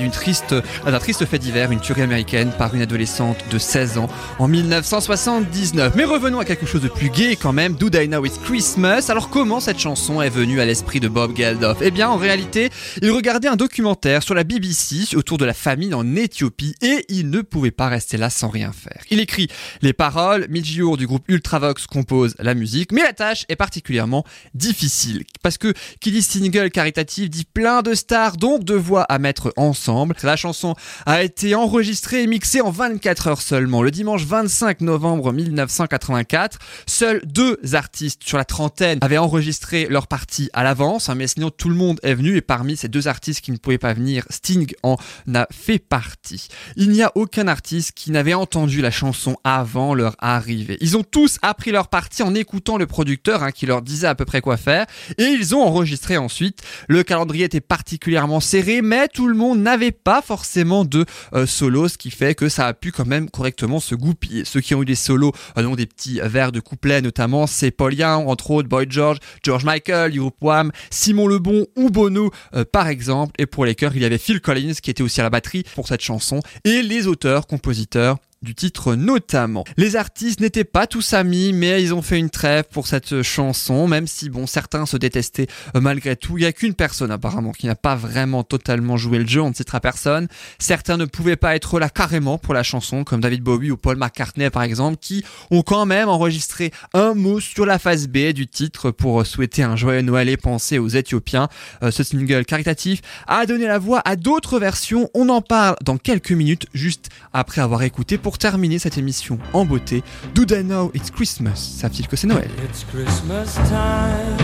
d'une 0.00 0.10
triste, 0.10 0.56
d'un 0.84 0.98
triste 0.98 1.24
fait 1.24 1.38
divers, 1.38 1.70
une 1.70 1.78
tuerie 1.78 2.02
américaine 2.02 2.50
par 2.58 2.74
une 2.74 2.82
adolescente 2.82 3.36
de 3.48 3.58
16 3.58 3.98
ans 3.98 4.08
en 4.40 4.48
1979. 4.48 5.92
Mais 5.94 6.02
revenons 6.02 6.40
à 6.40 6.44
quelque 6.44 6.66
chose 6.66 6.82
de 6.82 6.88
plus 6.88 7.10
gai 7.10 7.36
quand 7.36 7.52
même. 7.52 7.74
Do 7.74 7.90
I 7.94 8.08
Know 8.08 8.24
Christmas? 8.42 9.06
Alors 9.08 9.30
comment 9.30 9.60
cette 9.60 9.78
chanson 9.78 10.20
est 10.20 10.30
venue 10.30 10.60
à 10.60 10.64
l'esprit 10.64 10.98
de 10.98 11.06
Bob 11.06 11.36
Geldof? 11.36 11.78
Eh 11.80 11.92
bien 11.92 12.08
en 12.08 12.16
réalité, 12.16 12.70
il 13.02 13.12
regardait 13.12 13.46
un 13.46 13.54
documentaire 13.54 14.24
sur 14.24 14.34
la 14.34 14.42
BBC 14.42 15.14
autour 15.14 15.38
de 15.38 15.44
la 15.44 15.54
famine 15.54 15.94
en 15.94 16.16
Éthiopie 16.16 16.74
et 16.82 17.04
il 17.08 17.30
ne 17.30 17.42
pouvait 17.42 17.70
pas 17.70 17.86
rester 17.86 18.16
là 18.16 18.30
sans 18.30 18.48
rien 18.48 18.72
faire. 18.72 19.02
Il 19.10 19.20
écrit 19.20 19.46
les 19.80 19.92
paroles, 19.92 20.48
Midjour 20.50 20.96
du 20.96 21.06
groupe 21.06 21.22
Ultravox 21.28 21.86
compose 21.86 22.34
la 22.40 22.54
musique, 22.54 22.90
mais 22.90 23.02
la 23.02 23.12
tâche 23.12 23.44
est 23.48 23.54
particulièrement 23.54 24.24
difficile 24.54 25.22
parce 25.40 25.56
que 25.56 25.72
dit 26.04 26.22
single 26.22 26.70
caritatif 26.70 27.27
dit 27.28 27.44
plein 27.44 27.82
de 27.82 27.94
stars, 27.94 28.36
donc 28.36 28.64
de 28.64 28.74
voix 28.74 29.02
à 29.02 29.18
mettre 29.18 29.52
ensemble. 29.56 30.14
La 30.22 30.36
chanson 30.36 30.74
a 31.06 31.22
été 31.22 31.54
enregistrée 31.54 32.22
et 32.22 32.26
mixée 32.26 32.60
en 32.60 32.70
24 32.70 33.26
heures 33.28 33.42
seulement. 33.42 33.82
Le 33.82 33.90
dimanche 33.90 34.24
25 34.24 34.80
novembre 34.80 35.32
1984, 35.32 36.58
seuls 36.86 37.20
deux 37.24 37.58
artistes 37.72 38.22
sur 38.24 38.38
la 38.38 38.44
trentaine 38.44 38.98
avaient 39.00 39.18
enregistré 39.18 39.86
leur 39.88 40.06
partie 40.06 40.50
à 40.52 40.64
l'avance, 40.64 41.08
hein, 41.08 41.14
mais 41.14 41.26
sinon 41.26 41.50
tout 41.50 41.68
le 41.68 41.74
monde 41.74 42.00
est 42.02 42.14
venu 42.14 42.36
et 42.36 42.40
parmi 42.40 42.76
ces 42.76 42.88
deux 42.88 43.08
artistes 43.08 43.40
qui 43.40 43.52
ne 43.52 43.56
pouvaient 43.56 43.78
pas 43.78 43.92
venir, 43.92 44.24
Sting 44.30 44.72
en 44.82 44.96
a 45.34 45.46
fait 45.50 45.78
partie. 45.78 46.48
Il 46.76 46.90
n'y 46.90 47.02
a 47.02 47.12
aucun 47.14 47.48
artiste 47.48 47.92
qui 47.92 48.10
n'avait 48.10 48.34
entendu 48.34 48.80
la 48.80 48.90
chanson 48.90 49.36
avant 49.44 49.94
leur 49.94 50.16
arrivée. 50.18 50.76
Ils 50.80 50.96
ont 50.96 51.04
tous 51.04 51.38
appris 51.42 51.70
leur 51.70 51.88
partie 51.88 52.22
en 52.22 52.34
écoutant 52.34 52.76
le 52.76 52.86
producteur 52.86 53.42
hein, 53.42 53.50
qui 53.50 53.66
leur 53.66 53.82
disait 53.82 54.06
à 54.06 54.14
peu 54.14 54.24
près 54.24 54.40
quoi 54.40 54.56
faire 54.56 54.86
et 55.16 55.24
ils 55.24 55.54
ont 55.54 55.62
enregistré 55.62 56.16
ensuite. 56.16 56.62
Le 56.88 57.02
calendrier 57.18 57.46
était 57.46 57.60
particulièrement 57.60 58.38
serré, 58.38 58.80
mais 58.80 59.08
tout 59.08 59.26
le 59.26 59.34
monde 59.34 59.58
n'avait 59.58 59.90
pas 59.90 60.22
forcément 60.22 60.84
de 60.84 61.04
euh, 61.34 61.46
solo, 61.46 61.88
ce 61.88 61.98
qui 61.98 62.12
fait 62.12 62.36
que 62.36 62.48
ça 62.48 62.68
a 62.68 62.74
pu 62.74 62.92
quand 62.92 63.08
même 63.08 63.28
correctement 63.28 63.80
se 63.80 63.96
goupiller. 63.96 64.44
Ceux 64.44 64.60
qui 64.60 64.72
ont 64.76 64.82
eu 64.82 64.84
des 64.84 64.94
solos, 64.94 65.32
euh, 65.56 65.64
donc 65.64 65.76
des 65.76 65.86
petits 65.86 66.20
vers 66.22 66.52
de 66.52 66.60
couplets 66.60 67.02
notamment, 67.02 67.48
c'est 67.48 67.72
Paul 67.72 67.92
Young, 67.92 68.28
entre 68.28 68.52
autres 68.52 68.68
Boy 68.68 68.86
George, 68.88 69.18
George 69.42 69.64
Michael, 69.64 70.16
Europe 70.16 70.36
Wham, 70.40 70.70
Simon 70.90 71.26
Lebon 71.26 71.66
ou 71.74 71.90
Bono 71.90 72.30
euh, 72.54 72.64
par 72.64 72.86
exemple. 72.86 73.32
Et 73.38 73.46
pour 73.46 73.64
les 73.64 73.74
chœurs, 73.74 73.96
il 73.96 74.02
y 74.02 74.04
avait 74.04 74.16
Phil 74.16 74.40
Collins 74.40 74.74
qui 74.80 74.92
était 74.92 75.02
aussi 75.02 75.18
à 75.18 75.24
la 75.24 75.30
batterie 75.30 75.64
pour 75.74 75.88
cette 75.88 76.02
chanson 76.02 76.38
et 76.62 76.82
les 76.82 77.08
auteurs, 77.08 77.48
compositeurs 77.48 78.18
du 78.42 78.54
titre 78.54 78.94
notamment. 78.94 79.64
Les 79.76 79.96
artistes 79.96 80.40
n'étaient 80.40 80.64
pas 80.64 80.86
tous 80.86 81.12
amis, 81.12 81.52
mais 81.52 81.82
ils 81.82 81.92
ont 81.92 82.02
fait 82.02 82.18
une 82.18 82.30
trêve 82.30 82.64
pour 82.70 82.86
cette 82.86 83.22
chanson, 83.22 83.88
même 83.88 84.06
si 84.06 84.30
bon, 84.30 84.46
certains 84.46 84.86
se 84.86 84.96
détestaient 84.96 85.48
euh, 85.74 85.80
malgré 85.80 86.16
tout. 86.16 86.38
Il 86.38 86.44
y 86.44 86.46
a 86.46 86.52
qu'une 86.52 86.74
personne 86.74 87.10
apparemment 87.10 87.52
qui 87.52 87.66
n'a 87.66 87.74
pas 87.74 87.96
vraiment 87.96 88.44
totalement 88.44 88.96
joué 88.96 89.18
le 89.18 89.26
jeu, 89.26 89.40
on 89.40 89.50
ne 89.50 89.54
citera 89.54 89.80
personne. 89.80 90.28
Certains 90.58 90.96
ne 90.96 91.04
pouvaient 91.04 91.36
pas 91.36 91.56
être 91.56 91.80
là 91.80 91.88
carrément 91.88 92.38
pour 92.38 92.54
la 92.54 92.62
chanson, 92.62 93.04
comme 93.04 93.20
David 93.20 93.42
Bowie 93.42 93.70
ou 93.70 93.76
Paul 93.76 93.96
McCartney 93.96 94.50
par 94.50 94.62
exemple, 94.62 94.98
qui 95.00 95.24
ont 95.50 95.62
quand 95.62 95.86
même 95.86 96.08
enregistré 96.08 96.70
un 96.94 97.14
mot 97.14 97.40
sur 97.40 97.66
la 97.66 97.78
face 97.78 98.06
B 98.06 98.32
du 98.32 98.46
titre 98.46 98.90
pour 98.90 99.26
souhaiter 99.26 99.62
un 99.62 99.76
joyeux 99.76 100.02
Noël 100.02 100.28
et 100.28 100.36
penser 100.36 100.78
aux 100.78 100.88
Éthiopiens. 100.88 101.48
Euh, 101.82 101.90
ce 101.90 102.02
single 102.02 102.44
caritatif 102.44 103.00
a 103.26 103.46
donné 103.46 103.66
la 103.66 103.78
voix 103.78 104.00
à 104.04 104.16
d'autres 104.16 104.58
versions. 104.58 105.10
On 105.14 105.28
en 105.28 105.40
parle 105.40 105.76
dans 105.82 105.98
quelques 105.98 106.32
minutes, 106.32 106.66
juste 106.72 107.08
après 107.32 107.60
avoir 107.60 107.82
écouté 107.82 108.18
terminer 108.36 108.78
cette 108.78 108.98
émission 108.98 109.38
en 109.54 109.64
beauté. 109.64 110.04
Do 110.34 110.44
they 110.44 110.62
know 110.62 110.90
it's 110.92 111.10
Christmas? 111.10 111.56
Savent-ils 111.56 112.06
que 112.06 112.16
c'est 112.16 112.26
Noël? 112.26 112.50
It's 112.62 112.84
Christmas 112.84 113.54
time. 113.70 114.36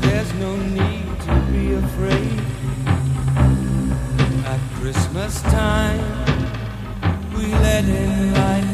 There's 0.00 0.32
no 0.40 0.56
need 0.56 1.04
to 1.26 1.34
be 1.52 1.74
afraid. 1.74 2.40
At 4.46 4.60
Christmas 4.80 5.42
time, 5.42 6.00
we 7.36 7.52
let 7.62 7.84
in 7.84 8.32
light 8.32 8.73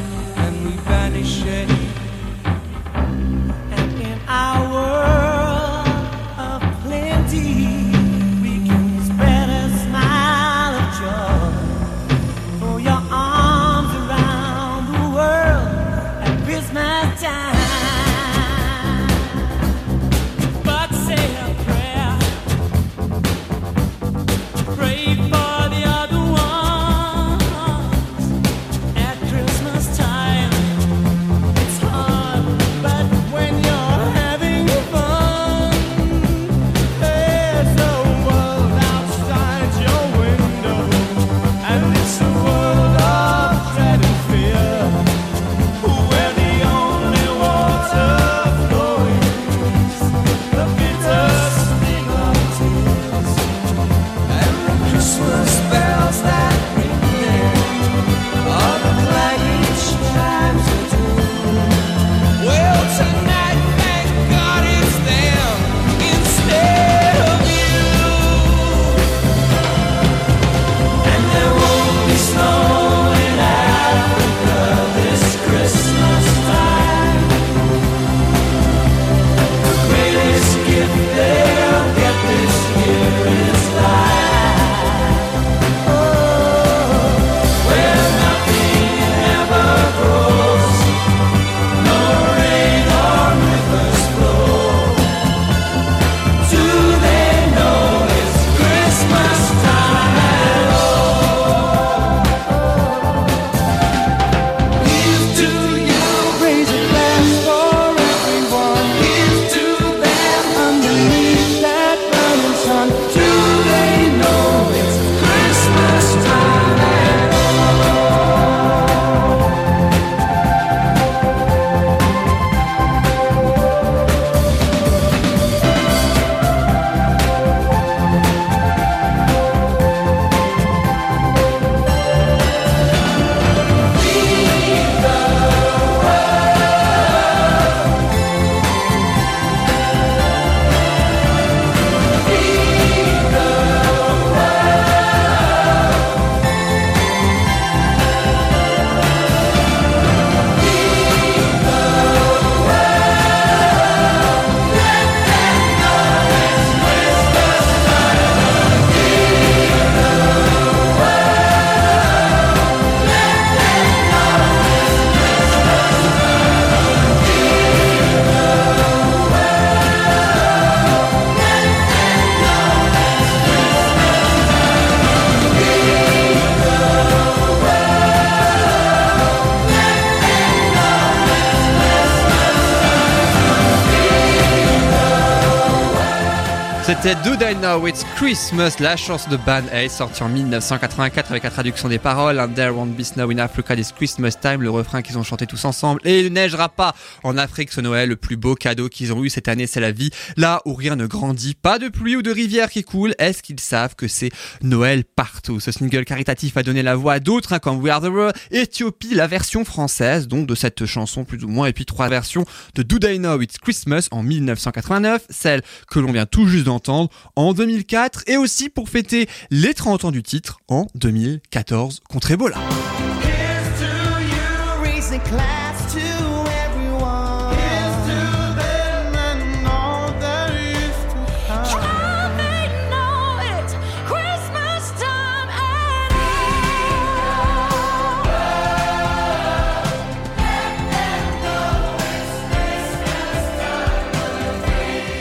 C'était 187.02 187.14
Do 187.24 187.34
They 187.34 187.54
Know 187.54 187.86
It's 187.86 188.04
Christmas, 188.16 188.74
la 188.78 188.94
chanson 188.94 189.30
de 189.30 189.38
Band 189.38 189.62
Aid, 189.72 189.90
sortie 189.90 190.22
en 190.22 190.28
1984 190.28 191.30
avec 191.30 191.44
la 191.44 191.50
traduction 191.50 191.88
des 191.88 191.98
paroles. 191.98 192.38
And 192.38 192.52
there 192.52 192.74
won't 192.74 192.94
be 192.94 193.02
snow 193.02 193.30
in 193.30 193.38
Africa 193.38 193.74
this 193.74 193.90
Christmas 193.90 194.32
time, 194.32 194.60
le 194.60 194.68
refrain 194.68 195.00
qu'ils 195.00 195.16
ont 195.16 195.22
chanté 195.22 195.46
tous 195.46 195.64
ensemble. 195.64 196.02
Et 196.04 196.20
il 196.20 196.30
neigera 196.30 196.68
pas 196.68 196.94
en 197.22 197.38
Afrique 197.38 197.72
ce 197.72 197.80
Noël, 197.80 198.10
le 198.10 198.16
plus 198.16 198.36
beau 198.36 198.54
cadeau 198.54 198.90
qu'ils 198.90 199.14
ont 199.14 199.24
eu 199.24 199.30
cette 199.30 199.48
année, 199.48 199.66
c'est 199.66 199.80
la 199.80 199.92
vie. 199.92 200.10
Là 200.36 200.60
où 200.66 200.74
rien 200.74 200.94
ne 200.94 201.06
grandit, 201.06 201.54
pas 201.54 201.78
de 201.78 201.88
pluie 201.88 202.16
ou 202.16 202.22
de 202.22 202.30
rivière 202.30 202.68
qui 202.68 202.84
coule, 202.84 203.14
est-ce 203.18 203.42
qu'ils 203.42 203.60
savent 203.60 203.94
que 203.96 204.06
c'est 204.06 204.30
Noël 204.60 205.04
partout? 205.04 205.58
Ce 205.58 205.72
single 205.72 206.04
caritatif 206.04 206.58
a 206.58 206.62
donné 206.62 206.82
la 206.82 206.96
voix 206.96 207.14
à 207.14 207.20
d'autres, 207.20 207.54
hein, 207.54 207.60
comme 207.60 207.78
We 207.78 207.90
Are 207.90 208.02
the 208.02 208.08
World, 208.08 208.36
Ethiopie, 208.50 209.14
la 209.14 209.26
version 209.26 209.64
française, 209.64 210.28
donc 210.28 210.46
de 210.46 210.54
cette 210.54 210.84
chanson 210.84 211.24
plus 211.24 211.42
ou 211.44 211.48
moins, 211.48 211.66
et 211.66 211.72
puis 211.72 211.86
trois 211.86 212.10
versions 212.10 212.44
de 212.74 212.82
Do 212.82 212.98
They 212.98 213.16
Know 213.16 213.40
It's 213.40 213.56
Christmas 213.56 214.08
en 214.10 214.22
1989, 214.22 215.22
celle 215.30 215.62
que 215.90 215.98
l'on 215.98 216.12
vient 216.12 216.26
tout 216.26 216.46
juste 216.46 216.66
d'entendre 216.66 216.89
en 217.36 217.52
2004 217.52 218.24
et 218.26 218.36
aussi 218.36 218.68
pour 218.68 218.88
fêter 218.88 219.28
les 219.50 219.74
30 219.74 220.06
ans 220.06 220.10
du 220.10 220.22
titre 220.22 220.58
en 220.68 220.86
2014 220.94 222.00
contre 222.08 222.30
Ebola. 222.32 222.58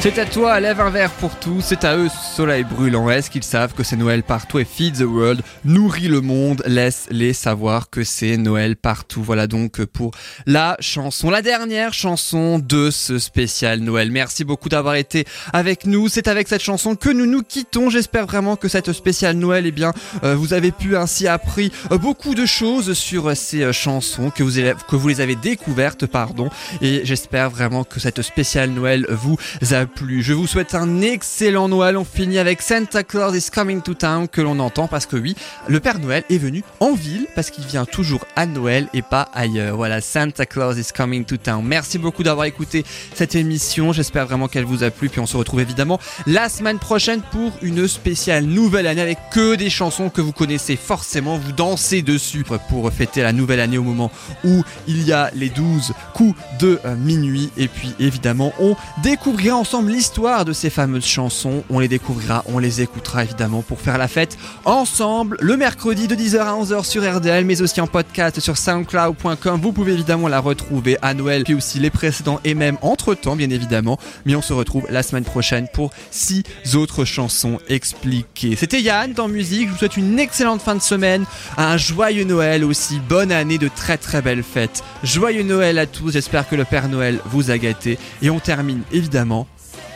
C'est 0.01 0.17
à 0.17 0.25
toi, 0.25 0.57
lève 0.61 0.79
un 0.79 0.89
verre 0.89 1.11
pour 1.11 1.35
tous, 1.35 1.59
c'est 1.59 1.83
à 1.83 1.97
eux, 1.97 2.07
soleil 2.33 2.63
brûlant. 2.63 3.09
Est-ce 3.09 3.29
qu'ils 3.29 3.43
savent 3.43 3.73
que 3.73 3.83
c'est 3.83 3.97
Noël 3.97 4.23
partout 4.23 4.57
et 4.57 4.63
Feed 4.63 4.99
the 4.99 5.01
World 5.01 5.41
nourrit 5.65 6.07
le 6.07 6.21
monde, 6.21 6.63
laisse-les 6.65 7.33
savoir 7.33 7.89
que 7.89 8.05
c'est 8.05 8.37
Noël 8.37 8.77
partout. 8.77 9.21
Voilà 9.21 9.45
donc 9.45 9.83
pour 9.83 10.11
la 10.45 10.77
chanson, 10.79 11.29
la 11.29 11.41
dernière 11.41 11.93
chanson 11.93 12.59
de 12.59 12.91
ce 12.91 13.19
spécial 13.19 13.81
Noël. 13.81 14.09
Merci 14.09 14.45
beaucoup 14.45 14.69
d'avoir 14.69 14.95
été 14.95 15.25
avec 15.51 15.85
nous. 15.85 16.07
C'est 16.07 16.29
avec 16.29 16.47
cette 16.47 16.63
chanson 16.63 16.95
que 16.95 17.09
nous 17.09 17.25
nous 17.25 17.43
quittons. 17.43 17.89
J'espère 17.89 18.25
vraiment 18.25 18.55
que 18.55 18.69
cette 18.69 18.93
spéciale 18.93 19.35
Noël, 19.35 19.65
eh 19.65 19.71
bien, 19.71 19.91
euh, 20.23 20.33
vous 20.33 20.53
avez 20.53 20.71
pu 20.71 20.95
ainsi 20.95 21.27
appris 21.27 21.73
euh, 21.91 21.97
beaucoup 21.97 22.35
de 22.35 22.45
choses 22.45 22.93
sur 22.93 23.35
ces 23.35 23.63
euh, 23.63 23.73
chansons, 23.73 24.29
que 24.29 24.43
vous, 24.43 24.61
que 24.87 24.95
vous 24.95 25.07
les 25.09 25.19
avez 25.19 25.35
découvertes, 25.35 26.05
pardon. 26.05 26.49
Et 26.81 27.01
j'espère 27.03 27.49
vraiment 27.49 27.83
que 27.83 27.99
cette 27.99 28.21
spéciale 28.21 28.69
Noël 28.69 29.05
vous 29.09 29.37
a 29.71 29.88
plu. 29.89 30.21
Je 30.21 30.33
vous 30.33 30.47
souhaite 30.47 30.75
un 30.75 31.01
excellent 31.01 31.67
Noël. 31.67 31.97
On 31.97 32.05
finit 32.05 32.37
avec 32.37 32.61
Santa 32.61 33.03
Claus 33.03 33.35
is 33.35 33.49
coming 33.51 33.81
to 33.81 33.93
town 33.93 34.27
que 34.27 34.41
l'on 34.41 34.59
entend 34.59 34.87
parce 34.87 35.05
que 35.05 35.17
oui, 35.17 35.35
le 35.67 35.79
Père 35.79 35.99
Noël 35.99 36.23
est 36.29 36.37
venu 36.37 36.63
en 36.79 36.93
ville 36.93 37.27
parce 37.35 37.49
qu'il 37.49 37.65
vient 37.65 37.85
toujours 37.85 38.25
à 38.35 38.45
Noël 38.45 38.87
et 38.93 39.01
pas 39.01 39.29
ailleurs. 39.33 39.75
Voilà, 39.75 40.01
Santa 40.01 40.45
Claus 40.45 40.77
is 40.77 40.93
coming 40.95 41.25
to 41.25 41.37
town. 41.37 41.63
Merci 41.65 41.97
beaucoup 41.97 42.23
d'avoir 42.23 42.45
écouté 42.45 42.85
cette 43.13 43.35
émission. 43.35 43.91
J'espère 43.91 44.27
vraiment 44.27 44.47
qu'elle 44.47 44.65
vous 44.65 44.83
a 44.83 44.91
plu. 44.91 45.09
Puis 45.09 45.19
on 45.19 45.25
se 45.25 45.35
retrouve 45.37 45.61
évidemment 45.61 45.99
la 46.27 46.49
semaine 46.49 46.79
prochaine 46.79 47.21
pour 47.31 47.51
une 47.61 47.87
spéciale 47.87 48.45
nouvelle 48.45 48.87
année 48.87 49.01
avec 49.01 49.17
que 49.31 49.55
des 49.55 49.69
chansons 49.69 50.09
que 50.09 50.21
vous 50.21 50.31
connaissez 50.33 50.75
forcément. 50.75 51.37
Vous 51.37 51.51
dansez 51.51 52.01
dessus 52.01 52.45
pour 52.69 52.91
fêter 52.91 53.21
la 53.21 53.33
nouvelle 53.33 53.59
année 53.59 53.77
au 53.77 53.83
moment 53.83 54.11
où 54.43 54.63
il 54.87 55.03
y 55.03 55.11
a 55.11 55.31
les 55.33 55.49
12 55.49 55.93
coups 56.13 56.39
de 56.59 56.79
minuit. 56.97 57.49
Et 57.57 57.67
puis 57.67 57.93
évidemment, 57.99 58.53
on 58.59 58.75
découvrira 59.01 59.55
ensemble 59.55 59.78
l'histoire 59.87 60.43
de 60.43 60.51
ces 60.51 60.69
fameuses 60.69 61.05
chansons. 61.05 61.63
On 61.69 61.79
les 61.79 61.87
découvrira, 61.87 62.43
on 62.47 62.59
les 62.59 62.81
écoutera 62.81 63.23
évidemment 63.23 63.61
pour 63.61 63.79
faire 63.79 63.97
la 63.97 64.07
fête 64.07 64.37
ensemble 64.65 65.37
le 65.39 65.55
mercredi 65.55 66.07
de 66.07 66.15
10h 66.15 66.39
à 66.39 66.53
11h 66.53 66.83
sur 66.83 67.03
RDL, 67.03 67.45
mais 67.45 67.61
aussi 67.61 67.79
en 67.79 67.87
podcast 67.87 68.39
sur 68.39 68.57
soundcloud.com. 68.57 69.61
Vous 69.61 69.71
pouvez 69.71 69.93
évidemment 69.93 70.27
la 70.27 70.39
retrouver 70.39 70.97
à 71.01 71.13
Noël, 71.13 71.43
puis 71.43 71.53
aussi 71.53 71.79
les 71.79 71.89
précédents 71.89 72.39
et 72.43 72.53
même 72.53 72.77
entre 72.81 73.15
temps, 73.15 73.35
bien 73.35 73.49
évidemment. 73.49 73.97
Mais 74.25 74.35
on 74.35 74.41
se 74.41 74.53
retrouve 74.53 74.85
la 74.89 75.03
semaine 75.03 75.23
prochaine 75.23 75.67
pour 75.73 75.91
six 76.11 76.43
autres 76.75 77.05
chansons 77.05 77.59
expliquées. 77.69 78.55
C'était 78.55 78.81
Yann 78.81 79.13
dans 79.13 79.27
musique. 79.27 79.67
Je 79.67 79.71
vous 79.71 79.77
souhaite 79.77 79.97
une 79.97 80.19
excellente 80.19 80.61
fin 80.61 80.75
de 80.75 80.81
semaine, 80.81 81.25
un 81.57 81.77
joyeux 81.77 82.25
Noël 82.25 82.63
aussi, 82.63 82.99
bonne 82.99 83.31
année, 83.31 83.57
de 83.57 83.69
très 83.69 83.97
très 83.97 84.21
belles 84.21 84.43
fêtes. 84.43 84.83
Joyeux 85.03 85.43
Noël 85.43 85.77
à 85.79 85.85
tous. 85.85 86.11
J'espère 86.11 86.47
que 86.47 86.55
le 86.55 86.65
Père 86.65 86.89
Noël 86.89 87.19
vous 87.25 87.51
a 87.51 87.57
gâté. 87.57 87.97
Et 88.21 88.29
on 88.29 88.39
termine 88.39 88.81
évidemment 88.91 89.47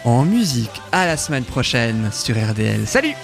en 0.05 0.23
musique. 0.23 0.81
À 0.91 1.05
la 1.05 1.17
semaine 1.17 1.43
prochaine 1.45 2.09
sur 2.11 2.35
RDL. 2.35 2.85
Salut! 2.87 3.15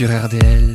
Sur 0.00 0.08
RDL. 0.08 0.69